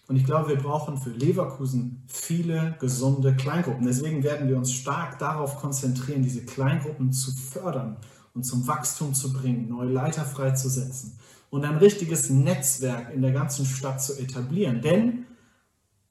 und 0.07 0.15
ich 0.15 0.23
glaube, 0.23 0.49
wir 0.49 0.57
brauchen 0.57 0.97
für 0.97 1.09
Leverkusen 1.09 2.03
viele 2.07 2.77
gesunde 2.79 3.35
Kleingruppen. 3.35 3.85
Deswegen 3.85 4.23
werden 4.23 4.47
wir 4.47 4.57
uns 4.57 4.71
stark 4.71 5.19
darauf 5.19 5.57
konzentrieren, 5.57 6.23
diese 6.23 6.45
Kleingruppen 6.45 7.11
zu 7.11 7.31
fördern 7.35 7.97
und 8.33 8.43
zum 8.43 8.65
Wachstum 8.67 9.13
zu 9.13 9.33
bringen, 9.33 9.67
neue 9.67 9.89
Leiter 9.89 10.23
freizusetzen 10.23 11.19
und 11.49 11.65
ein 11.65 11.77
richtiges 11.77 12.29
Netzwerk 12.29 13.13
in 13.13 13.21
der 13.21 13.31
ganzen 13.33 13.65
Stadt 13.65 14.01
zu 14.01 14.17
etablieren. 14.17 14.81
Denn 14.81 15.25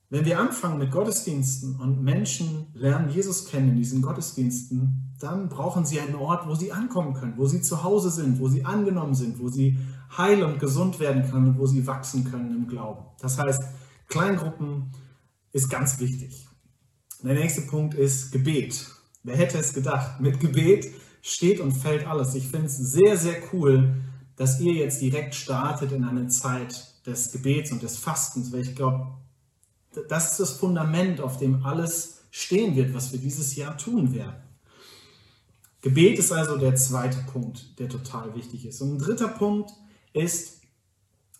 wenn 0.09 0.25
wir 0.25 0.39
anfangen 0.39 0.79
mit 0.79 0.93
Gottesdiensten 0.93 1.77
und 1.77 2.03
Menschen 2.03 2.67
lernen 2.75 3.11
Jesus 3.11 3.47
kennen 3.47 3.71
in 3.71 3.77
diesen 3.77 4.03
Gottesdiensten, 4.03 5.15
dann 5.19 5.49
brauchen 5.49 5.85
sie 5.85 6.01
einen 6.01 6.15
Ort, 6.15 6.47
wo 6.47 6.55
sie 6.55 6.73
ankommen 6.73 7.15
können, 7.15 7.35
wo 7.37 7.47
sie 7.47 7.61
zu 7.61 7.83
Hause 7.83 8.11
sind, 8.11 8.39
wo 8.39 8.49
sie 8.49 8.65
angenommen 8.65 9.15
sind, 9.15 9.41
wo 9.41 9.49
sie 9.49 9.79
heil 10.17 10.45
und 10.45 10.61
gesund 10.61 11.01
werden 11.01 11.29
können 11.29 11.49
und 11.49 11.59
wo 11.59 11.67
sie 11.67 11.87
wachsen 11.87 12.25
können 12.25 12.55
im 12.55 12.69
Glauben. 12.69 13.05
Das 13.21 13.39
heißt, 13.39 13.63
Kleingruppen 14.09 14.93
ist 15.53 15.69
ganz 15.69 15.99
wichtig. 15.99 16.47
Der 17.23 17.35
nächste 17.35 17.63
Punkt 17.63 17.95
ist 17.95 18.31
Gebet. 18.31 18.87
Wer 19.25 19.37
hätte 19.37 19.59
es 19.59 19.73
gedacht? 19.73 20.21
Mit 20.21 20.39
Gebet 20.39 20.87
steht 21.23 21.59
und 21.59 21.73
fällt 21.73 22.07
alles. 22.07 22.35
Ich 22.37 22.47
finde 22.47 22.67
es 22.67 22.77
sehr, 22.77 23.17
sehr 23.17 23.37
cool, 23.53 23.97
dass 24.37 24.61
ihr 24.61 24.75
jetzt 24.75 25.01
direkt 25.01 25.35
startet 25.35 25.91
in 25.91 26.05
eine 26.05 26.29
Zeit 26.29 26.95
des 27.07 27.33
Gebets 27.33 27.73
und 27.73 27.83
des 27.83 27.97
Fastens, 27.97 28.53
weil 28.53 28.61
ich 28.61 28.77
glaube, 28.77 29.09
das 30.09 30.33
ist 30.33 30.41
das 30.41 30.51
Fundament, 30.53 31.21
auf 31.21 31.39
dem 31.39 31.65
alles 31.65 32.23
stehen 32.31 32.77
wird, 32.77 32.95
was 32.95 33.13
wir 33.13 33.19
dieses 33.19 33.57
Jahr 33.57 33.77
tun 33.77 34.15
werden. 34.15 34.43
Gebet 35.81 36.19
ist 36.19 36.33
also 36.33 36.57
der 36.57 36.75
zweite 36.75 37.19
Punkt, 37.33 37.79
der 37.79 37.89
total 37.89 38.35
wichtig 38.35 38.67
ist. 38.67 38.81
Und 38.81 38.95
ein 38.95 38.99
dritter 38.99 39.29
Punkt 39.29 39.71
ist 40.13 40.57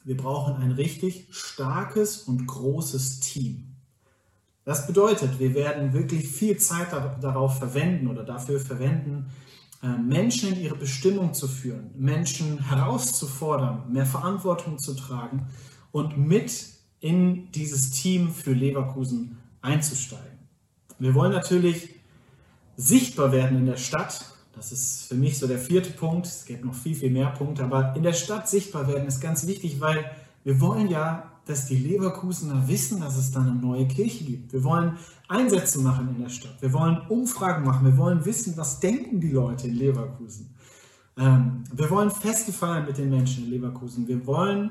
wir 0.07 0.17
brauchen 0.17 0.55
ein 0.55 0.71
richtig 0.71 1.27
starkes 1.31 2.23
und 2.23 2.47
großes 2.47 3.19
Team. 3.19 3.75
Das 4.65 4.87
bedeutet, 4.87 5.41
wir 5.41 5.53
werden 5.55 5.95
wirklich 5.95 6.29
viel 6.29 6.59
Zeit 6.59 6.93
darauf 7.21 7.59
verwenden 7.59 8.07
oder 8.07 8.23
dafür 8.23 8.61
verwenden, 8.61 9.27
äh, 9.83 9.89
Menschen 9.89 10.53
in 10.53 10.61
ihre 10.61 10.77
Bestimmung 10.77 11.35
zu 11.35 11.49
führen, 11.49 11.91
Menschen 11.97 12.69
herauszufordern, 12.69 13.93
mehr 13.93 14.07
Verantwortung 14.07 14.79
zu 14.79 14.95
tragen 14.95 15.49
und 15.91 16.19
mit 16.19 16.53
in 17.01 17.51
dieses 17.53 17.91
Team 17.91 18.31
für 18.33 18.53
Leverkusen 18.53 19.39
einzusteigen. 19.63 20.39
Wir 20.99 21.15
wollen 21.15 21.33
natürlich 21.33 21.91
sichtbar 22.77 23.33
werden 23.33 23.59
in 23.59 23.67
der 23.67 23.77
Stadt. 23.77 24.25
Das 24.55 24.73
ist 24.73 25.09
für 25.09 25.15
mich 25.15 25.39
so 25.39 25.47
der 25.47 25.59
vierte 25.59 25.91
Punkt. 25.91 26.27
Es 26.27 26.47
gibt 26.47 26.65
noch 26.65 26.75
viel, 26.75 26.95
viel 26.95 27.11
mehr 27.11 27.29
Punkte, 27.29 27.65
aber 27.65 27.95
in 27.95 28.03
der 28.03 28.15
Stadt 28.15 28.49
sichtbar 28.49 28.89
werden 28.89 29.07
ist 29.07 29.21
ganz 29.21 29.47
wichtig, 29.47 29.81
weil 29.81 30.11
wir 30.45 30.61
wollen 30.61 30.89
ja, 30.89 31.33
dass 31.45 31.67
die 31.67 31.77
Leverkusener 31.77 32.67
wissen, 32.67 33.01
dass 33.01 33.17
es 33.17 33.31
da 33.31 33.41
eine 33.41 33.55
neue 33.55 33.87
Kirche 33.87 34.25
gibt. 34.25 34.53
Wir 34.53 34.65
wollen 34.65 34.97
Einsätze 35.29 35.81
machen 35.81 36.09
in 36.17 36.23
der 36.23 36.31
Stadt. 36.31 36.57
Wir 36.61 36.73
wollen 36.73 36.99
Umfragen 37.09 37.65
machen. 37.65 37.87
Wir 37.87 37.97
wollen 37.97 38.25
wissen, 38.25 38.57
was 38.57 38.81
denken 38.81 39.21
die 39.21 39.31
Leute 39.31 39.69
in 39.69 39.75
Leverkusen. 39.75 40.55
Ähm, 41.19 41.65
wir 41.73 41.91
wollen 41.91 42.11
Feste 42.11 42.53
feiern 42.53 42.87
mit 42.87 42.99
den 42.99 43.11
Menschen 43.11 43.45
in 43.45 43.51
Leverkusen. 43.51 44.09
Wir 44.09 44.27
wollen 44.27 44.71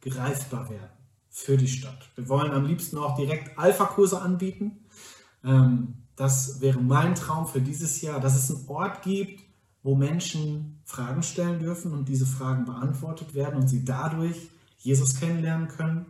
greifbar 0.00 0.68
werden 0.70 0.99
für 1.30 1.56
die 1.56 1.68
Stadt. 1.68 2.10
Wir 2.16 2.28
wollen 2.28 2.50
am 2.50 2.66
liebsten 2.66 2.98
auch 2.98 3.16
direkt 3.16 3.58
Alpha-Kurse 3.58 4.20
anbieten. 4.20 4.84
Ähm, 5.44 5.94
das 6.16 6.60
wäre 6.60 6.80
mein 6.80 7.14
Traum 7.14 7.46
für 7.46 7.62
dieses 7.62 8.02
Jahr, 8.02 8.20
dass 8.20 8.36
es 8.36 8.54
einen 8.54 8.68
Ort 8.68 9.02
gibt, 9.02 9.42
wo 9.82 9.94
Menschen 9.94 10.82
Fragen 10.84 11.22
stellen 11.22 11.60
dürfen 11.60 11.92
und 11.92 12.08
diese 12.08 12.26
Fragen 12.26 12.66
beantwortet 12.66 13.34
werden 13.34 13.58
und 13.58 13.68
sie 13.68 13.84
dadurch 13.84 14.36
Jesus 14.78 15.18
kennenlernen 15.18 15.68
können. 15.68 16.06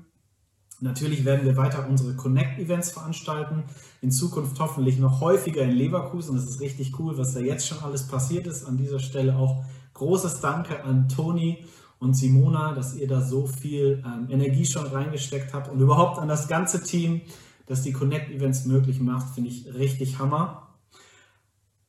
Natürlich 0.81 1.27
werden 1.27 1.45
wir 1.45 1.57
weiter 1.59 1.87
unsere 1.87 2.17
Connect-Events 2.17 2.93
veranstalten, 2.93 3.65
in 4.01 4.11
Zukunft 4.11 4.59
hoffentlich 4.59 4.99
noch 4.99 5.21
häufiger 5.21 5.63
in 5.63 5.73
Leverkusen. 5.73 6.35
Das 6.35 6.47
ist 6.47 6.61
richtig 6.61 6.99
cool, 6.99 7.19
was 7.19 7.35
da 7.35 7.41
jetzt 7.41 7.69
schon 7.69 7.81
alles 7.81 8.09
passiert 8.09 8.47
ist. 8.47 8.65
An 8.65 8.79
dieser 8.79 8.99
Stelle 8.99 9.37
auch 9.37 9.63
großes 9.93 10.41
Danke 10.41 10.83
an 10.83 11.09
Toni 11.11 11.67
und 12.01 12.15
Simona, 12.15 12.75
dass 12.75 12.97
ihr 12.97 13.07
da 13.07 13.21
so 13.21 13.47
viel 13.47 14.03
ähm, 14.05 14.27
Energie 14.29 14.67
schon 14.67 14.87
reingesteckt 14.87 15.55
habt 15.55 15.71
und 15.71 15.81
überhaupt 15.81 16.19
an 16.19 16.27
das 16.27 16.49
ganze 16.49 16.83
Team 16.83 17.21
das 17.71 17.83
die 17.83 17.93
Connect-Events 17.93 18.65
möglich 18.65 18.99
macht, 18.99 19.33
finde 19.33 19.49
ich 19.49 19.73
richtig 19.75 20.19
Hammer. 20.19 20.75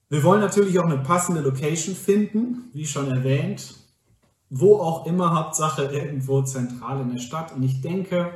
Wir 0.09 0.22
wollen 0.24 0.39
natürlich 0.39 0.78
auch 0.78 0.86
eine 0.86 0.99
passende 0.99 1.41
Location 1.41 1.95
finden, 1.95 2.70
wie 2.74 2.86
schon 2.86 3.09
erwähnt, 3.09 3.78
wo 4.51 4.76
auch 4.76 5.07
immer, 5.07 5.34
Hauptsache 5.34 5.86
irgendwo 5.86 6.43
zentral 6.43 7.01
in 7.01 7.09
der 7.09 7.18
Stadt. 7.18 7.55
Und 7.55 7.64
ich 7.64 7.82
denke, 7.82 8.32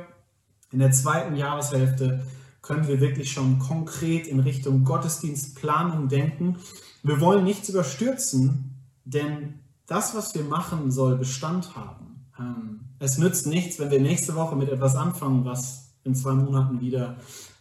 in 0.72 0.80
der 0.80 0.90
zweiten 0.90 1.36
Jahreshälfte 1.36 2.26
können 2.62 2.88
wir 2.88 3.00
wirklich 3.00 3.30
schon 3.30 3.60
konkret 3.60 4.26
in 4.26 4.40
Richtung 4.40 4.82
Gottesdienstplanung 4.82 6.08
denken. 6.08 6.56
Wir 7.04 7.20
wollen 7.20 7.44
nichts 7.44 7.68
überstürzen, 7.68 8.74
denn 9.04 9.60
das, 9.86 10.14
was 10.14 10.34
wir 10.34 10.44
machen, 10.44 10.90
soll 10.90 11.16
Bestand 11.16 11.76
haben. 11.76 12.26
Ähm, 12.38 12.80
es 12.98 13.18
nützt 13.18 13.46
nichts, 13.46 13.78
wenn 13.78 13.90
wir 13.90 14.00
nächste 14.00 14.34
Woche 14.34 14.56
mit 14.56 14.68
etwas 14.68 14.96
anfangen, 14.96 15.44
was 15.44 15.94
in 16.04 16.14
zwei 16.14 16.34
Monaten 16.34 16.80
wieder 16.80 17.16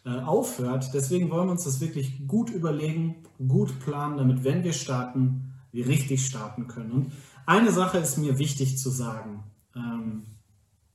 äh, 0.06 0.20
aufhört. 0.20 0.92
Deswegen 0.94 1.30
wollen 1.30 1.48
wir 1.48 1.52
uns 1.52 1.64
das 1.64 1.82
wirklich 1.82 2.28
gut 2.28 2.50
überlegen, 2.50 3.24
gut 3.48 3.80
planen, 3.80 4.18
damit, 4.18 4.44
wenn 4.44 4.64
wir 4.64 4.74
starten, 4.74 5.54
wir 5.72 5.88
richtig 5.88 6.26
starten 6.26 6.68
können. 6.68 6.92
Und 6.92 7.12
eine 7.46 7.72
Sache 7.72 7.98
ist 7.98 8.18
mir 8.18 8.38
wichtig 8.38 8.78
zu 8.78 8.90
sagen. 8.90 9.44
Ähm, 9.76 10.24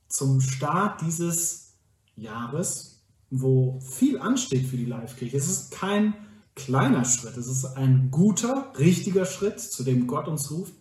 zum 0.07 0.41
Start 0.41 1.01
dieses 1.01 1.73
Jahres, 2.15 3.03
wo 3.29 3.79
viel 3.79 4.19
ansteht 4.19 4.67
für 4.67 4.77
die 4.77 4.85
Live-Kirche, 4.85 5.37
es 5.37 5.49
ist 5.49 5.71
kein 5.71 6.13
kleiner 6.55 7.05
Schritt, 7.05 7.37
es 7.37 7.47
ist 7.47 7.65
ein 7.77 8.11
guter, 8.11 8.73
richtiger 8.77 9.25
Schritt, 9.25 9.59
zu 9.59 9.83
dem 9.83 10.07
Gott 10.07 10.27
uns 10.27 10.51
ruft, 10.51 10.73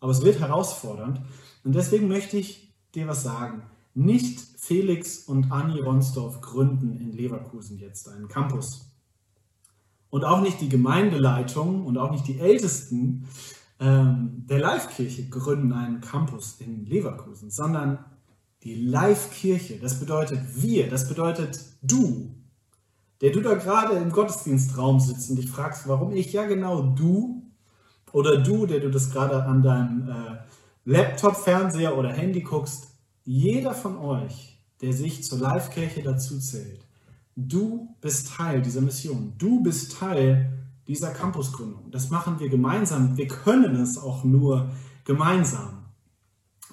aber 0.00 0.12
es 0.12 0.22
wird 0.22 0.40
herausfordernd. 0.40 1.20
Und 1.64 1.74
deswegen 1.74 2.08
möchte 2.08 2.36
ich 2.36 2.72
dir 2.94 3.08
was 3.08 3.22
sagen. 3.22 3.62
Nicht 3.94 4.40
Felix 4.58 5.18
und 5.24 5.50
Anni 5.50 5.80
Ronsdorf 5.80 6.40
gründen 6.40 6.98
in 6.98 7.12
Leverkusen 7.12 7.78
jetzt 7.78 8.08
einen 8.08 8.28
Campus. 8.28 8.90
Und 10.10 10.24
auch 10.24 10.40
nicht 10.40 10.60
die 10.60 10.68
Gemeindeleitung 10.68 11.84
und 11.84 11.98
auch 11.98 12.10
nicht 12.10 12.26
die 12.26 12.38
Ältesten 12.38 13.26
ähm, 13.80 14.44
der 14.48 14.58
Live-Kirche 14.58 15.28
gründen 15.28 15.72
einen 15.72 16.00
Campus 16.00 16.56
in 16.60 16.86
Leverkusen, 16.86 17.50
sondern 17.50 18.04
die 18.64 18.74
Live-Kirche, 18.74 19.78
das 19.78 20.00
bedeutet 20.00 20.40
wir, 20.54 20.88
das 20.88 21.08
bedeutet 21.08 21.60
du, 21.82 22.34
der 23.20 23.30
du 23.30 23.40
da 23.40 23.54
gerade 23.54 23.96
im 23.96 24.10
Gottesdienstraum 24.10 25.00
sitzt 25.00 25.30
und 25.30 25.36
dich 25.36 25.50
fragst, 25.50 25.86
warum 25.86 26.12
ich, 26.12 26.32
ja 26.32 26.46
genau 26.46 26.82
du, 26.82 27.37
oder 28.18 28.38
du, 28.38 28.66
der 28.66 28.80
du 28.80 28.90
das 28.90 29.10
gerade 29.12 29.44
an 29.44 29.62
deinem 29.62 30.08
äh, 30.08 30.38
Laptop, 30.84 31.36
Fernseher 31.36 31.96
oder 31.96 32.12
Handy 32.12 32.40
guckst, 32.40 32.88
jeder 33.24 33.74
von 33.74 33.96
euch, 33.98 34.58
der 34.80 34.92
sich 34.92 35.22
zur 35.22 35.38
Live-Kirche 35.38 36.02
dazu 36.02 36.40
zählt, 36.40 36.84
du 37.36 37.94
bist 38.00 38.32
Teil 38.34 38.60
dieser 38.60 38.80
Mission. 38.80 39.34
Du 39.38 39.62
bist 39.62 39.96
Teil 39.98 40.52
dieser 40.88 41.10
Campusgründung. 41.10 41.92
Das 41.92 42.10
machen 42.10 42.40
wir 42.40 42.48
gemeinsam. 42.48 43.16
Wir 43.16 43.28
können 43.28 43.76
es 43.76 43.98
auch 43.98 44.24
nur 44.24 44.70
gemeinsam. 45.04 45.84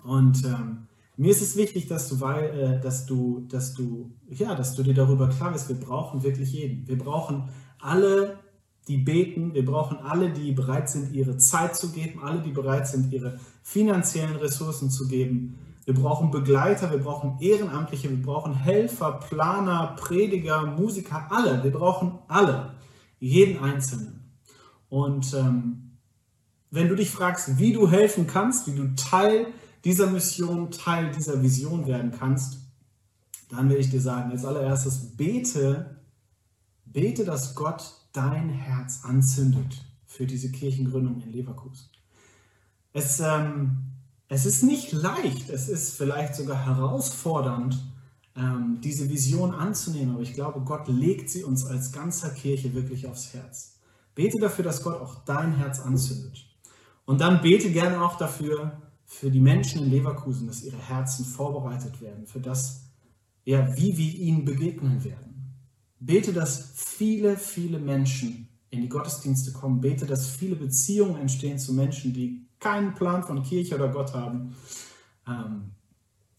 Und 0.04 0.44
ähm, 0.46 0.88
mir 1.16 1.30
ist 1.30 1.44
es 1.44 1.56
wichtig, 1.56 1.88
dass 1.88 2.10
du, 2.10 2.20
weil, 2.22 2.44
äh, 2.58 2.82
dass 2.82 3.06
du, 3.06 3.46
dass 3.50 3.76
du, 3.76 4.12
ja, 4.30 4.56
dass 4.56 4.74
du 4.74 4.82
dir 4.82 4.96
darüber 4.96 5.30
klar 5.30 5.52
bist. 5.52 5.70
Wir 5.70 5.80
brauchen 5.80 6.24
wirklich 6.24 6.54
jeden. 6.54 6.88
Wir 6.88 6.98
brauchen 6.98 7.50
alle, 7.80 8.40
die 8.88 8.98
beten. 8.98 9.54
Wir 9.54 9.66
brauchen 9.66 9.98
alle, 9.98 10.32
die 10.32 10.52
bereit 10.52 10.90
sind, 10.90 11.14
ihre 11.14 11.38
Zeit 11.38 11.76
zu 11.76 11.92
geben. 11.92 12.22
Alle, 12.24 12.42
die 12.42 12.52
bereit 12.52 12.88
sind, 12.88 13.12
ihre 13.12 13.40
finanziellen 13.64 14.36
Ressourcen 14.36 14.90
zu 14.90 15.08
geben. 15.08 15.58
Wir 15.86 15.94
brauchen 15.94 16.32
Begleiter, 16.32 16.90
wir 16.92 16.98
brauchen 16.98 17.38
Ehrenamtliche, 17.40 18.10
wir 18.10 18.22
brauchen 18.22 18.56
Helfer, 18.56 19.14
Planer, 19.14 19.96
Prediger, 19.98 20.66
Musiker, 20.66 21.28
alle. 21.30 21.64
Wir 21.64 21.72
brauchen 21.72 22.20
alle, 22.28 22.74
jeden 23.20 23.64
Einzelnen. 23.64 24.32
Und 24.90 25.34
ähm, 25.34 25.98
wenn 26.72 26.90
du 26.90 26.96
dich 26.96 27.12
fragst, 27.12 27.60
wie 27.60 27.74
du 27.74 27.90
helfen 27.90 28.26
kannst, 28.28 28.68
wie 28.68 28.76
du 28.76 28.96
Teil 28.96 29.48
dieser 29.84 30.08
Mission, 30.08 30.72
Teil 30.72 31.12
dieser 31.12 31.42
Vision 31.42 31.86
werden 31.86 32.12
kannst, 32.12 32.60
dann 33.50 33.70
will 33.70 33.78
ich 33.78 33.92
dir 33.92 34.02
sagen, 34.02 34.32
als 34.32 34.44
allererstes 34.44 35.16
bete, 35.16 36.02
bete, 36.86 37.24
dass 37.26 37.54
Gott 37.54 37.94
dein 38.16 38.50
Herz 38.50 39.02
anzündet 39.04 39.84
für 40.06 40.26
diese 40.26 40.52
Kirchengründung 40.52 41.22
in 41.22 41.32
Leverkusen. 41.32 41.90
Es, 42.94 43.20
ähm, 43.20 43.78
es 44.28 44.46
ist 44.46 44.64
nicht 44.64 44.92
leicht, 44.92 45.50
es 45.50 45.68
ist 45.70 45.96
vielleicht 45.96 46.36
sogar 46.36 46.66
herausfordernd, 46.66 47.78
ähm, 48.36 48.80
diese 48.82 49.10
Vision 49.10 49.54
anzunehmen, 49.54 50.16
aber 50.16 50.24
ich 50.24 50.34
glaube, 50.34 50.62
Gott 50.62 50.88
legt 50.88 51.30
sie 51.30 51.44
uns 51.44 51.66
als 51.66 51.92
ganzer 51.92 52.30
Kirche 52.30 52.74
wirklich 52.74 53.08
aufs 53.08 53.34
Herz. 53.34 53.80
Bete 54.14 54.40
dafür, 54.40 54.64
dass 54.64 54.84
Gott 54.84 55.00
auch 55.02 55.26
dein 55.26 55.56
Herz 55.56 55.80
anzündet. 55.80 56.46
Und 57.06 57.22
dann 57.22 57.42
bete 57.42 57.72
gerne 57.72 58.02
auch 58.02 58.18
dafür, 58.18 58.82
für 59.06 59.30
die 59.30 59.40
Menschen 59.40 59.84
in 59.84 59.92
Leverkusen, 59.92 60.48
dass 60.48 60.64
ihre 60.64 60.78
Herzen 60.78 61.26
vorbereitet 61.26 62.02
werden, 62.02 62.26
für 62.26 62.40
das, 62.40 62.86
ja, 63.44 63.76
wie 63.78 63.96
wir 63.98 64.14
ihnen 64.16 64.44
begegnen 64.44 65.04
werden. 65.04 65.25
Bete, 66.06 66.34
dass 66.34 66.72
viele, 66.76 67.38
viele 67.38 67.80
Menschen 67.80 68.48
in 68.70 68.82
die 68.82 68.90
Gottesdienste 68.90 69.52
kommen. 69.52 69.82
Bete, 69.82 70.06
dass 70.06 70.30
viele 70.30 70.56
Beziehungen 70.56 71.20
entstehen 71.20 71.58
zu 71.58 71.74
Menschen, 71.74 72.14
die 72.14 72.46
keinen 72.60 72.94
Plan 72.94 73.24
von 73.24 73.44
Kirche 73.44 73.76
oder 73.76 73.90
Gott 73.90 74.14
haben. 74.14 74.56
Ähm, 75.28 75.72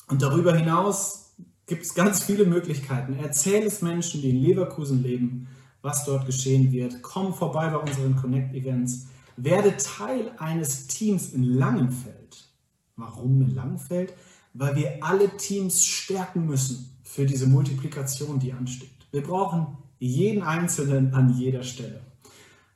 und 0.09 0.23
darüber 0.23 0.55
hinaus 0.55 1.35
gibt 1.67 1.83
es 1.83 1.95
ganz 1.95 2.23
viele 2.23 2.47
Möglichkeiten. 2.47 3.19
Erzähl 3.21 3.65
es 3.65 3.83
Menschen, 3.83 4.23
die 4.23 4.31
in 4.31 4.43
Leverkusen 4.43 5.03
leben, 5.03 5.49
was 5.83 6.05
dort 6.05 6.27
geschehen 6.27 6.73
wird. 6.73 7.03
Komm 7.03 7.35
vorbei 7.35 7.69
bei 7.69 7.79
unseren 7.79 8.17
Connect-Events. 8.17 9.07
Werde 9.37 9.77
Teil 9.77 10.33
eines 10.39 10.87
Teams 10.87 11.33
in 11.33 11.43
Langenfeld. 11.43 12.49
Warum 12.97 13.43
in 13.43 13.55
Langenfeld? 13.55 14.15
Weil 14.55 14.77
wir 14.77 15.05
alle 15.05 15.37
Teams 15.37 15.85
stärken 15.85 16.47
müssen 16.47 16.97
für 17.03 17.27
diese 17.27 17.47
Multiplikation, 17.47 18.39
die 18.39 18.53
ansteht. 18.53 18.96
Wir 19.17 19.23
brauchen 19.23 19.79
jeden 19.99 20.43
Einzelnen 20.43 21.15
an 21.15 21.39
jeder 21.39 21.63
Stelle. 21.63 22.03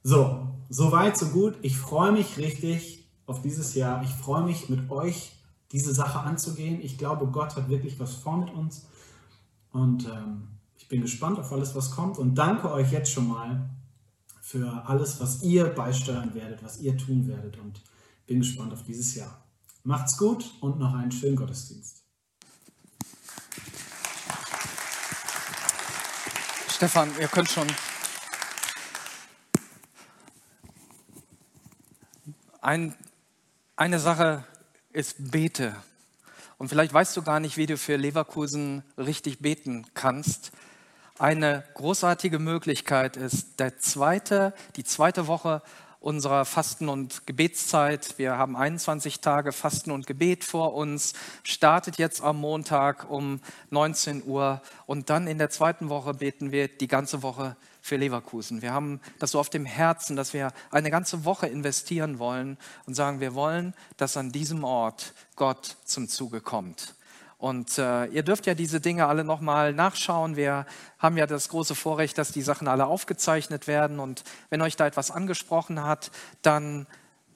So, 0.03 0.49
so 0.71 0.91
weit, 0.91 1.19
so 1.19 1.27
gut. 1.27 1.59
Ich 1.61 1.77
freue 1.77 2.13
mich 2.13 2.39
richtig 2.39 3.07
auf 3.27 3.43
dieses 3.43 3.75
Jahr. 3.75 4.03
Ich 4.05 4.09
freue 4.09 4.45
mich 4.45 4.71
mit 4.71 4.91
euch, 4.91 5.33
diese 5.71 5.93
Sache 5.93 6.21
anzugehen. 6.21 6.81
Ich 6.81 6.97
glaube, 6.97 7.27
Gott 7.27 7.57
hat 7.57 7.69
wirklich 7.69 8.01
was 8.01 8.15
vor 8.15 8.39
mit 8.39 8.55
uns. 8.55 8.87
Und 9.71 10.07
ähm, 10.07 10.49
ich 10.79 10.89
bin 10.89 11.03
gespannt 11.03 11.39
auf 11.39 11.53
alles, 11.53 11.75
was 11.75 11.91
kommt. 11.91 12.17
Und 12.17 12.37
danke 12.37 12.73
euch 12.73 12.91
jetzt 12.91 13.13
schon 13.13 13.29
mal 13.29 13.69
für 14.41 14.85
alles, 14.87 15.21
was 15.21 15.43
ihr 15.43 15.67
beisteuern 15.67 16.33
werdet, 16.33 16.65
was 16.65 16.81
ihr 16.81 16.97
tun 16.97 17.29
werdet. 17.29 17.59
Und 17.59 17.83
bin 18.27 18.39
gespannt 18.39 18.73
auf 18.73 18.83
dieses 18.85 19.15
Jahr. 19.15 19.45
Macht's 19.85 20.17
gut 20.17 20.51
und 20.63 20.79
noch 20.79 20.95
einen 20.95 21.13
schönen 21.13 21.37
Gottesdienst. 21.37 22.00
Stefan, 26.81 27.13
ihr 27.21 27.29
könnt 27.29 27.51
schon 27.51 27.67
Ein, 32.63 32.97
eine 33.77 33.99
Sache 33.99 34.45
ist 34.91 35.31
bete. 35.31 35.77
Und 36.57 36.71
vielleicht 36.71 36.95
weißt 36.95 37.15
du 37.19 37.23
gar 37.23 37.39
nicht, 37.39 37.59
wie 37.59 37.67
du 37.67 37.77
für 37.77 37.97
Leverkusen 37.97 38.83
richtig 38.97 39.41
beten 39.41 39.89
kannst. 39.93 40.53
Eine 41.19 41.65
großartige 41.75 42.39
Möglichkeit 42.39 43.19
ist 43.19 43.61
der 43.61 43.79
zweite, 43.79 44.55
die 44.77 44.85
zweite 44.85 45.27
Woche 45.27 45.61
unserer 46.01 46.47
Fasten- 46.47 46.89
und 46.89 47.27
Gebetszeit. 47.27 48.19
Wir 48.19 48.39
haben 48.39 48.57
21 48.57 49.21
Tage 49.21 49.53
Fasten 49.53 49.91
und 49.91 50.07
Gebet 50.07 50.45
vor 50.45 50.75
uns, 50.75 51.13
startet 51.45 51.99
jetzt 51.99 52.23
am 52.23 52.39
Montag 52.39 53.11
um 53.11 53.41
19 53.69 54.25
Uhr 54.25 54.63
und 54.87 55.11
dann 55.11 55.27
in 55.27 55.39
der 55.39 55.51
zweiten 55.51 55.91
Woche 55.91 56.15
beten 56.15 56.53
wir 56.53 56.69
die 56.69 56.89
ganze 56.89 57.23
Woche 57.23 57.57
für 57.83 57.97
Leverkusen. 57.97 58.63
Wir 58.63 58.73
haben 58.73 59.01
das 59.19 59.33
so 59.33 59.41
auf 59.41 59.51
dem 59.51 59.67
Herzen, 59.67 60.17
dass 60.17 60.33
wir 60.33 60.53
eine 60.71 60.91
ganze 60.91 61.25
Woche 61.25 61.47
investieren 61.47 62.19
wollen 62.19 62.57
und 62.87 62.95
sagen, 62.95 63.21
wir 63.21 63.35
wollen, 63.35 63.75
dass 63.97 64.17
an 64.17 64.33
diesem 64.33 64.65
Ort 64.65 65.13
Gott 65.37 65.77
zum 65.85 66.09
Zuge 66.09 66.41
kommt. 66.41 66.95
Und 67.41 67.79
äh, 67.79 68.05
ihr 68.09 68.23
dürft 68.23 68.45
ja 68.45 68.53
diese 68.53 68.83
Dinge 68.83 69.07
alle 69.07 69.25
nochmal 69.25 69.73
nachschauen. 69.73 70.37
Wir 70.37 70.67
haben 70.99 71.17
ja 71.17 71.27
das 71.27 71.49
große 71.49 71.75
Vorrecht, 71.75 72.19
dass 72.19 72.33
die 72.33 72.43
Sachen 72.43 72.69
alle 72.69 72.85
aufgezeichnet 72.85 73.67
werden. 73.67 73.99
Und 73.99 74.25
wenn 74.51 74.61
euch 74.61 74.77
da 74.77 74.87
etwas 74.87 75.11
angesprochen 75.11 75.83
hat, 75.83 76.11
dann 76.43 76.87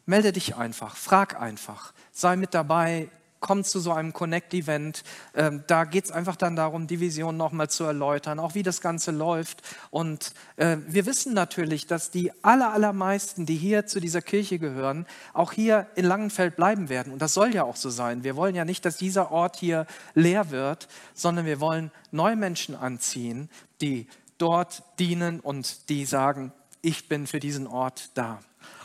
melde 0.05 0.32
dich 0.32 0.57
einfach, 0.57 0.94
frag 0.94 1.40
einfach, 1.40 1.94
sei 2.12 2.36
mit 2.36 2.52
dabei, 2.52 3.09
kommt 3.45 3.66
zu 3.66 3.78
so 3.78 3.92
einem 3.92 4.14
Connect-Event. 4.14 5.05
Ähm, 5.34 5.64
da 5.66 5.84
geht 5.84 6.07
es 6.07 6.11
einfach 6.11 6.34
dann 6.34 6.57
darum, 6.57 6.86
die 6.86 6.99
Vision 6.99 7.36
nochmal 7.36 7.68
zu 7.68 7.84
erläutern, 7.84 8.38
auch 8.38 8.55
wie 8.55 8.62
das 8.62 8.80
Ganze 8.80 9.11
läuft. 9.11 9.61
Und 9.90 10.32
äh, 10.57 10.78
wir 10.86 11.05
wissen 11.05 11.34
natürlich, 11.34 11.86
dass 11.86 12.11
die 12.11 12.32
aller, 12.42 12.72
allermeisten, 12.72 13.45
die 13.45 13.57
hier 13.57 13.84
zu 13.84 14.01
dieser 14.01 14.22
Kirche 14.22 14.59
gehören, 14.59 15.05
auch 15.34 15.53
hier 15.53 15.88
in 15.95 16.07
Langenfeld 16.07 16.57
bleiben 16.57 16.88
werden. 16.88 17.12
Und 17.12 17.20
das 17.20 17.34
soll 17.34 17.55
ja 17.55 17.64
auch 17.64 17.76
so 17.76 17.90
sein. 17.90 18.24
Wir 18.24 18.34
wollen 18.34 18.55
ja 18.55 18.64
nicht, 18.64 18.86
dass 18.86 18.97
dieser 18.97 19.30
Ort 19.30 19.57
hier 19.57 19.86
leer 20.14 20.51
wird, 20.51 20.88
sondern 21.12 21.45
wir 21.45 21.61
wollen 21.61 21.90
neue 22.12 22.36
Menschen 22.36 22.74
anziehen, 22.74 23.51
die 23.82 24.07
dort 24.38 24.82
dienen 24.99 25.40
und 25.40 25.90
die 25.90 26.07
sagen, 26.07 26.51
ich 26.80 27.11
bin 27.11 27.26
für 27.26 27.40
diesen 27.40 27.66
Ort 27.66 28.09
da. 28.14 28.40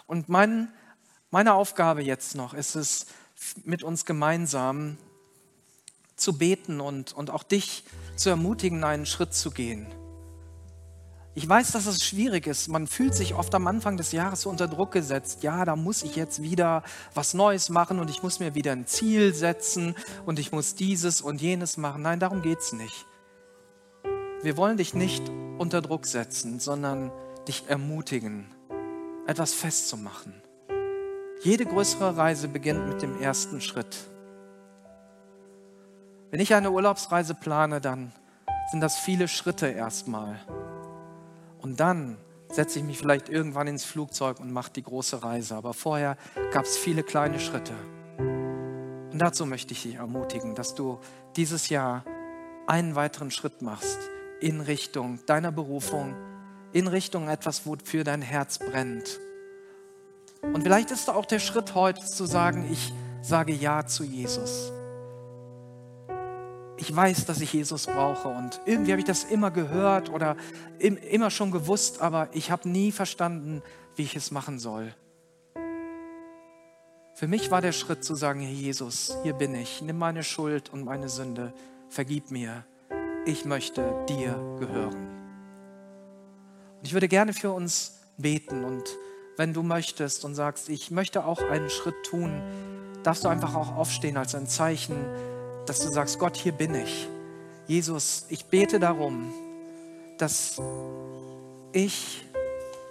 Und 0.06 0.28
mein, 0.28 0.68
meine 1.32 1.54
Aufgabe 1.54 2.04
jetzt 2.04 2.36
noch 2.36 2.54
ist 2.54 2.76
es, 2.76 3.06
mit 3.64 3.84
uns 3.84 4.06
gemeinsam 4.06 4.98
zu 6.16 6.38
beten 6.38 6.82
und, 6.82 7.14
und 7.14 7.30
auch 7.30 7.44
dich 7.44 7.84
zu 8.16 8.30
ermutigen, 8.30 8.84
einen 8.84 9.06
Schritt 9.06 9.34
zu 9.34 9.52
gehen. 9.52 9.88
Ich 11.36 11.48
weiß, 11.48 11.72
dass 11.72 11.86
es 11.86 12.04
schwierig 12.04 12.48
ist. 12.48 12.68
Man 12.68 12.88
fühlt 12.88 13.16
sich 13.16 13.34
oft 13.34 13.54
am 13.56 13.68
Anfang 13.68 13.96
des 13.96 14.12
Jahres 14.12 14.42
so 14.42 14.50
unter 14.50 14.68
Druck 14.68 14.92
gesetzt. 14.92 15.44
Ja, 15.44 15.64
da 15.64 15.76
muss 15.76 16.04
ich 16.04 16.16
jetzt 16.16 16.42
wieder 16.42 16.84
was 17.14 17.34
Neues 17.34 17.70
machen 17.70 18.00
und 18.00 18.10
ich 18.10 18.24
muss 18.24 18.40
mir 18.40 18.56
wieder 18.56 18.74
ein 18.74 18.88
Ziel 18.88 19.34
setzen 19.34 19.96
und 20.26 20.40
ich 20.40 20.52
muss 20.52 20.76
dieses 20.76 21.22
und 21.22 21.40
jenes 21.40 21.78
machen. 21.78 22.02
Nein, 22.02 22.20
darum 22.20 22.42
geht 22.42 22.60
es 22.60 22.74
nicht. 22.74 23.06
Wir 24.42 24.58
wollen 24.58 24.78
dich 24.78 24.94
nicht 24.94 25.24
unter 25.58 25.82
Druck 25.82 26.08
setzen, 26.08 26.60
sondern 26.60 27.12
dich 27.48 27.66
ermutigen, 27.68 28.48
etwas 29.28 29.54
festzumachen. 29.54 30.34
Jede 31.42 31.66
größere 31.66 32.18
Reise 32.18 32.50
beginnt 32.50 32.90
mit 32.90 33.02
dem 33.02 33.22
ersten 33.22 33.62
Schritt. 33.62 33.96
Wenn 36.32 36.42
ich 36.42 36.54
eine 36.54 36.70
Urlaubsreise 36.70 37.34
plane, 37.34 37.80
dann 37.80 38.12
sind 38.72 38.82
das 38.82 38.98
viele 38.98 39.30
Schritte 39.30 39.68
erstmal. 39.68 40.36
Und 41.62 41.80
dann 41.80 42.18
setze 42.50 42.80
ich 42.80 42.86
mich 42.86 42.98
vielleicht 42.98 43.30
irgendwann 43.30 43.68
ins 43.68 43.86
Flugzeug 43.86 44.42
und 44.42 44.52
mache 44.52 44.74
die 44.74 44.84
große 44.84 45.24
Reise. 45.24 45.56
Aber 45.56 45.74
vorher 45.74 46.18
gab 46.52 46.66
es 46.66 46.78
viele 46.78 47.04
kleine 47.04 47.40
Schritte. 47.40 47.74
Und 48.18 49.18
dazu 49.18 49.46
möchte 49.46 49.74
ich 49.74 49.84
dich 49.84 49.96
ermutigen, 49.96 50.56
dass 50.56 50.76
du 50.76 51.00
dieses 51.38 51.70
Jahr 51.70 52.04
einen 52.68 52.96
weiteren 52.96 53.32
Schritt 53.32 53.62
machst 53.62 53.98
in 54.42 54.60
Richtung 54.60 55.20
deiner 55.26 55.54
Berufung, 55.54 56.16
in 56.74 56.88
Richtung 56.88 57.30
etwas, 57.30 57.66
wofür 57.66 58.04
dein 58.04 58.22
Herz 58.22 58.60
brennt. 58.60 59.20
Und 60.42 60.64
vielleicht 60.64 60.92
ist 60.92 61.08
da 61.08 61.16
auch 61.16 61.26
der 61.26 61.40
Schritt 61.40 61.76
heute 61.76 62.06
zu 62.06 62.26
sagen, 62.26 62.68
ich 62.72 62.94
sage 63.22 63.54
Ja 63.54 63.86
zu 63.86 64.04
Jesus. 64.04 64.72
Ich 66.78 66.96
weiß, 66.96 67.26
dass 67.26 67.42
ich 67.42 67.52
Jesus 67.52 67.88
brauche 67.88 68.30
und 68.30 68.62
irgendwie 68.66 68.92
habe 68.92 69.02
ich 69.02 69.06
das 69.08 69.26
immer 69.26 69.52
gehört 69.52 70.10
oder 70.10 70.38
immer 70.80 71.30
schon 71.30 71.52
gewusst, 71.52 72.02
aber 72.02 72.30
ich 72.32 72.52
habe 72.52 72.70
nie 72.70 72.94
verstanden, 72.94 73.62
wie 73.96 74.04
ich 74.04 74.16
es 74.16 74.32
machen 74.32 74.60
soll. 74.60 74.94
Für 77.16 77.28
mich 77.28 77.52
war 77.52 77.60
der 77.60 77.74
Schritt 77.74 78.06
zu 78.06 78.16
sagen, 78.16 78.40
Herr 78.40 78.50
Jesus, 78.50 79.18
hier 79.24 79.34
bin 79.34 79.54
ich, 79.56 79.82
nimm 79.82 79.98
meine 79.98 80.24
Schuld 80.24 80.72
und 80.72 80.86
meine 80.86 81.10
Sünde, 81.10 81.54
vergib 81.90 82.32
mir, 82.32 82.64
ich 83.26 83.44
möchte 83.44 84.06
dir 84.08 84.36
gehören. 84.58 84.96
Und 86.78 86.86
ich 86.86 86.94
würde 86.94 87.10
gerne 87.10 87.34
für 87.34 87.52
uns 87.52 88.00
beten 88.18 88.64
und 88.64 88.86
wenn 89.40 89.54
du 89.54 89.64
möchtest 89.64 90.26
und 90.26 90.36
sagst, 90.36 90.68
ich 90.68 90.92
möchte 90.92 91.24
auch 91.24 91.42
einen 91.50 91.70
Schritt 91.70 91.96
tun, 92.04 92.44
darfst 93.04 93.24
du 93.24 93.30
einfach 93.30 93.56
auch 93.56 93.74
aufstehen 93.74 94.18
als 94.18 94.36
ein 94.36 94.48
Zeichen, 94.48 94.98
dass 95.66 95.80
du 95.80 95.88
sagst, 95.88 96.20
Gott, 96.20 96.36
hier 96.36 96.52
bin 96.52 96.76
ich. 96.76 97.08
Jesus, 97.66 98.26
ich 98.28 98.48
bete 98.48 98.82
darum, 98.82 99.32
dass 100.18 100.62
ich 101.72 102.26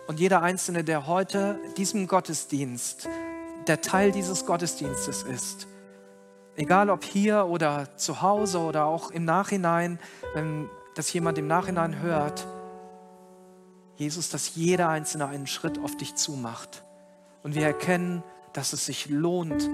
und 0.07 0.19
jeder 0.19 0.41
Einzelne, 0.41 0.85
der 0.85 1.07
heute 1.07 1.61
diesem 1.77 2.07
Gottesdienst, 2.07 3.07
der 3.67 3.83
Teil 3.83 4.11
dieses 4.11 4.47
Gottesdienstes 4.47 5.25
ist, 5.25 5.67
egal 6.57 6.89
ob 6.89 7.05
hier 7.05 7.45
oder 7.45 7.95
zu 7.99 8.23
Hause 8.23 8.61
oder 8.61 8.87
auch 8.87 9.11
im 9.11 9.27
Nachhinein, 9.27 9.99
wenn 10.33 10.71
das 10.95 11.13
jemand 11.13 11.37
im 11.37 11.47
Nachhinein 11.47 12.01
hört, 12.01 12.47
Jesus, 13.99 14.29
dass 14.29 14.55
jeder 14.55 14.89
Einzelne 14.89 15.27
einen 15.27 15.49
Schritt 15.49 15.79
auf 15.79 15.97
dich 15.97 16.15
zumacht. 16.15 16.85
Und 17.43 17.57
wir 17.57 17.67
erkennen, 17.67 18.23
dass 18.53 18.73
es 18.73 18.87
sich 18.87 19.09
lohnt, 19.09 19.69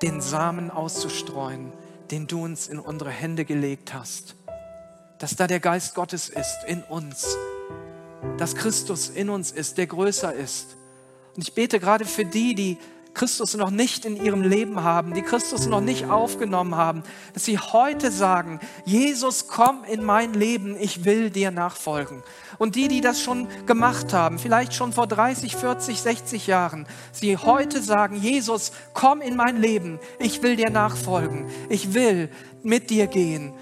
den 0.00 0.20
Samen 0.20 0.70
auszustreuen, 0.70 1.72
den 2.12 2.28
du 2.28 2.44
uns 2.44 2.68
in 2.68 2.78
unsere 2.78 3.10
Hände 3.10 3.44
gelegt 3.44 3.92
hast. 3.92 4.36
Dass 5.18 5.34
da 5.34 5.48
der 5.48 5.58
Geist 5.58 5.96
Gottes 5.96 6.28
ist 6.28 6.58
in 6.68 6.84
uns. 6.84 7.36
Dass 8.36 8.54
Christus 8.54 9.08
in 9.08 9.28
uns 9.28 9.50
ist, 9.50 9.76
der 9.76 9.88
größer 9.88 10.32
ist. 10.32 10.76
Und 11.34 11.42
ich 11.42 11.52
bete 11.52 11.80
gerade 11.80 12.04
für 12.04 12.24
die, 12.24 12.54
die 12.54 12.78
Christus 13.18 13.56
noch 13.56 13.70
nicht 13.70 14.04
in 14.04 14.14
ihrem 14.14 14.42
Leben 14.42 14.84
haben, 14.84 15.12
die 15.12 15.22
Christus 15.22 15.66
noch 15.66 15.80
nicht 15.80 16.08
aufgenommen 16.08 16.76
haben, 16.76 17.02
dass 17.34 17.44
sie 17.44 17.58
heute 17.58 18.12
sagen, 18.12 18.60
Jesus, 18.84 19.48
komm 19.48 19.82
in 19.82 20.04
mein 20.04 20.34
Leben, 20.34 20.76
ich 20.78 21.04
will 21.04 21.30
dir 21.30 21.50
nachfolgen. 21.50 22.22
Und 22.58 22.76
die, 22.76 22.86
die 22.86 23.00
das 23.00 23.20
schon 23.20 23.48
gemacht 23.66 24.12
haben, 24.12 24.38
vielleicht 24.38 24.72
schon 24.72 24.92
vor 24.92 25.08
30, 25.08 25.56
40, 25.56 26.00
60 26.00 26.46
Jahren, 26.46 26.86
sie 27.10 27.36
heute 27.36 27.82
sagen, 27.82 28.14
Jesus, 28.14 28.70
komm 28.94 29.20
in 29.20 29.34
mein 29.34 29.60
Leben, 29.60 29.98
ich 30.20 30.40
will 30.44 30.54
dir 30.54 30.70
nachfolgen, 30.70 31.46
ich 31.68 31.94
will 31.94 32.30
mit 32.62 32.88
dir 32.88 33.08
gehen 33.08 33.52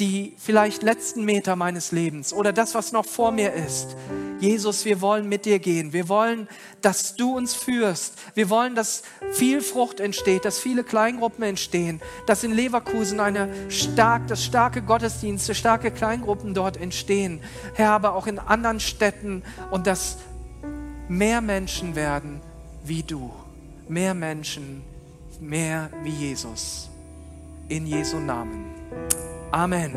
die 0.00 0.34
vielleicht 0.38 0.82
letzten 0.82 1.26
Meter 1.26 1.56
meines 1.56 1.92
Lebens 1.92 2.32
oder 2.32 2.54
das, 2.54 2.74
was 2.74 2.90
noch 2.90 3.04
vor 3.04 3.32
mir 3.32 3.52
ist. 3.52 3.96
Jesus, 4.40 4.84
wir 4.86 5.00
wollen 5.00 5.28
mit 5.28 5.44
dir 5.44 5.58
gehen. 5.58 5.92
Wir 5.92 6.08
wollen, 6.08 6.48
dass 6.80 7.14
du 7.14 7.36
uns 7.36 7.54
führst. 7.54 8.14
Wir 8.34 8.48
wollen, 8.48 8.74
dass 8.74 9.02
viel 9.32 9.60
Frucht 9.60 10.00
entsteht, 10.00 10.44
dass 10.44 10.58
viele 10.58 10.82
Kleingruppen 10.82 11.44
entstehen, 11.44 12.00
dass 12.26 12.42
in 12.42 12.52
Leverkusen 12.52 13.20
eine 13.20 13.48
stark, 13.70 14.26
das 14.28 14.42
starke 14.44 14.82
Gottesdienste, 14.82 15.54
starke 15.54 15.90
Kleingruppen 15.90 16.54
dort 16.54 16.78
entstehen. 16.78 17.40
Herr, 17.74 17.90
aber 17.90 18.14
auch 18.14 18.26
in 18.26 18.38
anderen 18.38 18.80
Städten 18.80 19.42
und 19.70 19.86
dass 19.86 20.16
mehr 21.08 21.40
Menschen 21.40 21.94
werden 21.94 22.40
wie 22.84 23.02
du. 23.02 23.30
Mehr 23.88 24.14
Menschen, 24.14 24.82
mehr 25.40 25.90
wie 26.02 26.10
Jesus. 26.10 26.88
In 27.68 27.86
Jesu 27.86 28.18
Namen. 28.18 28.64
Amen. 29.52 29.94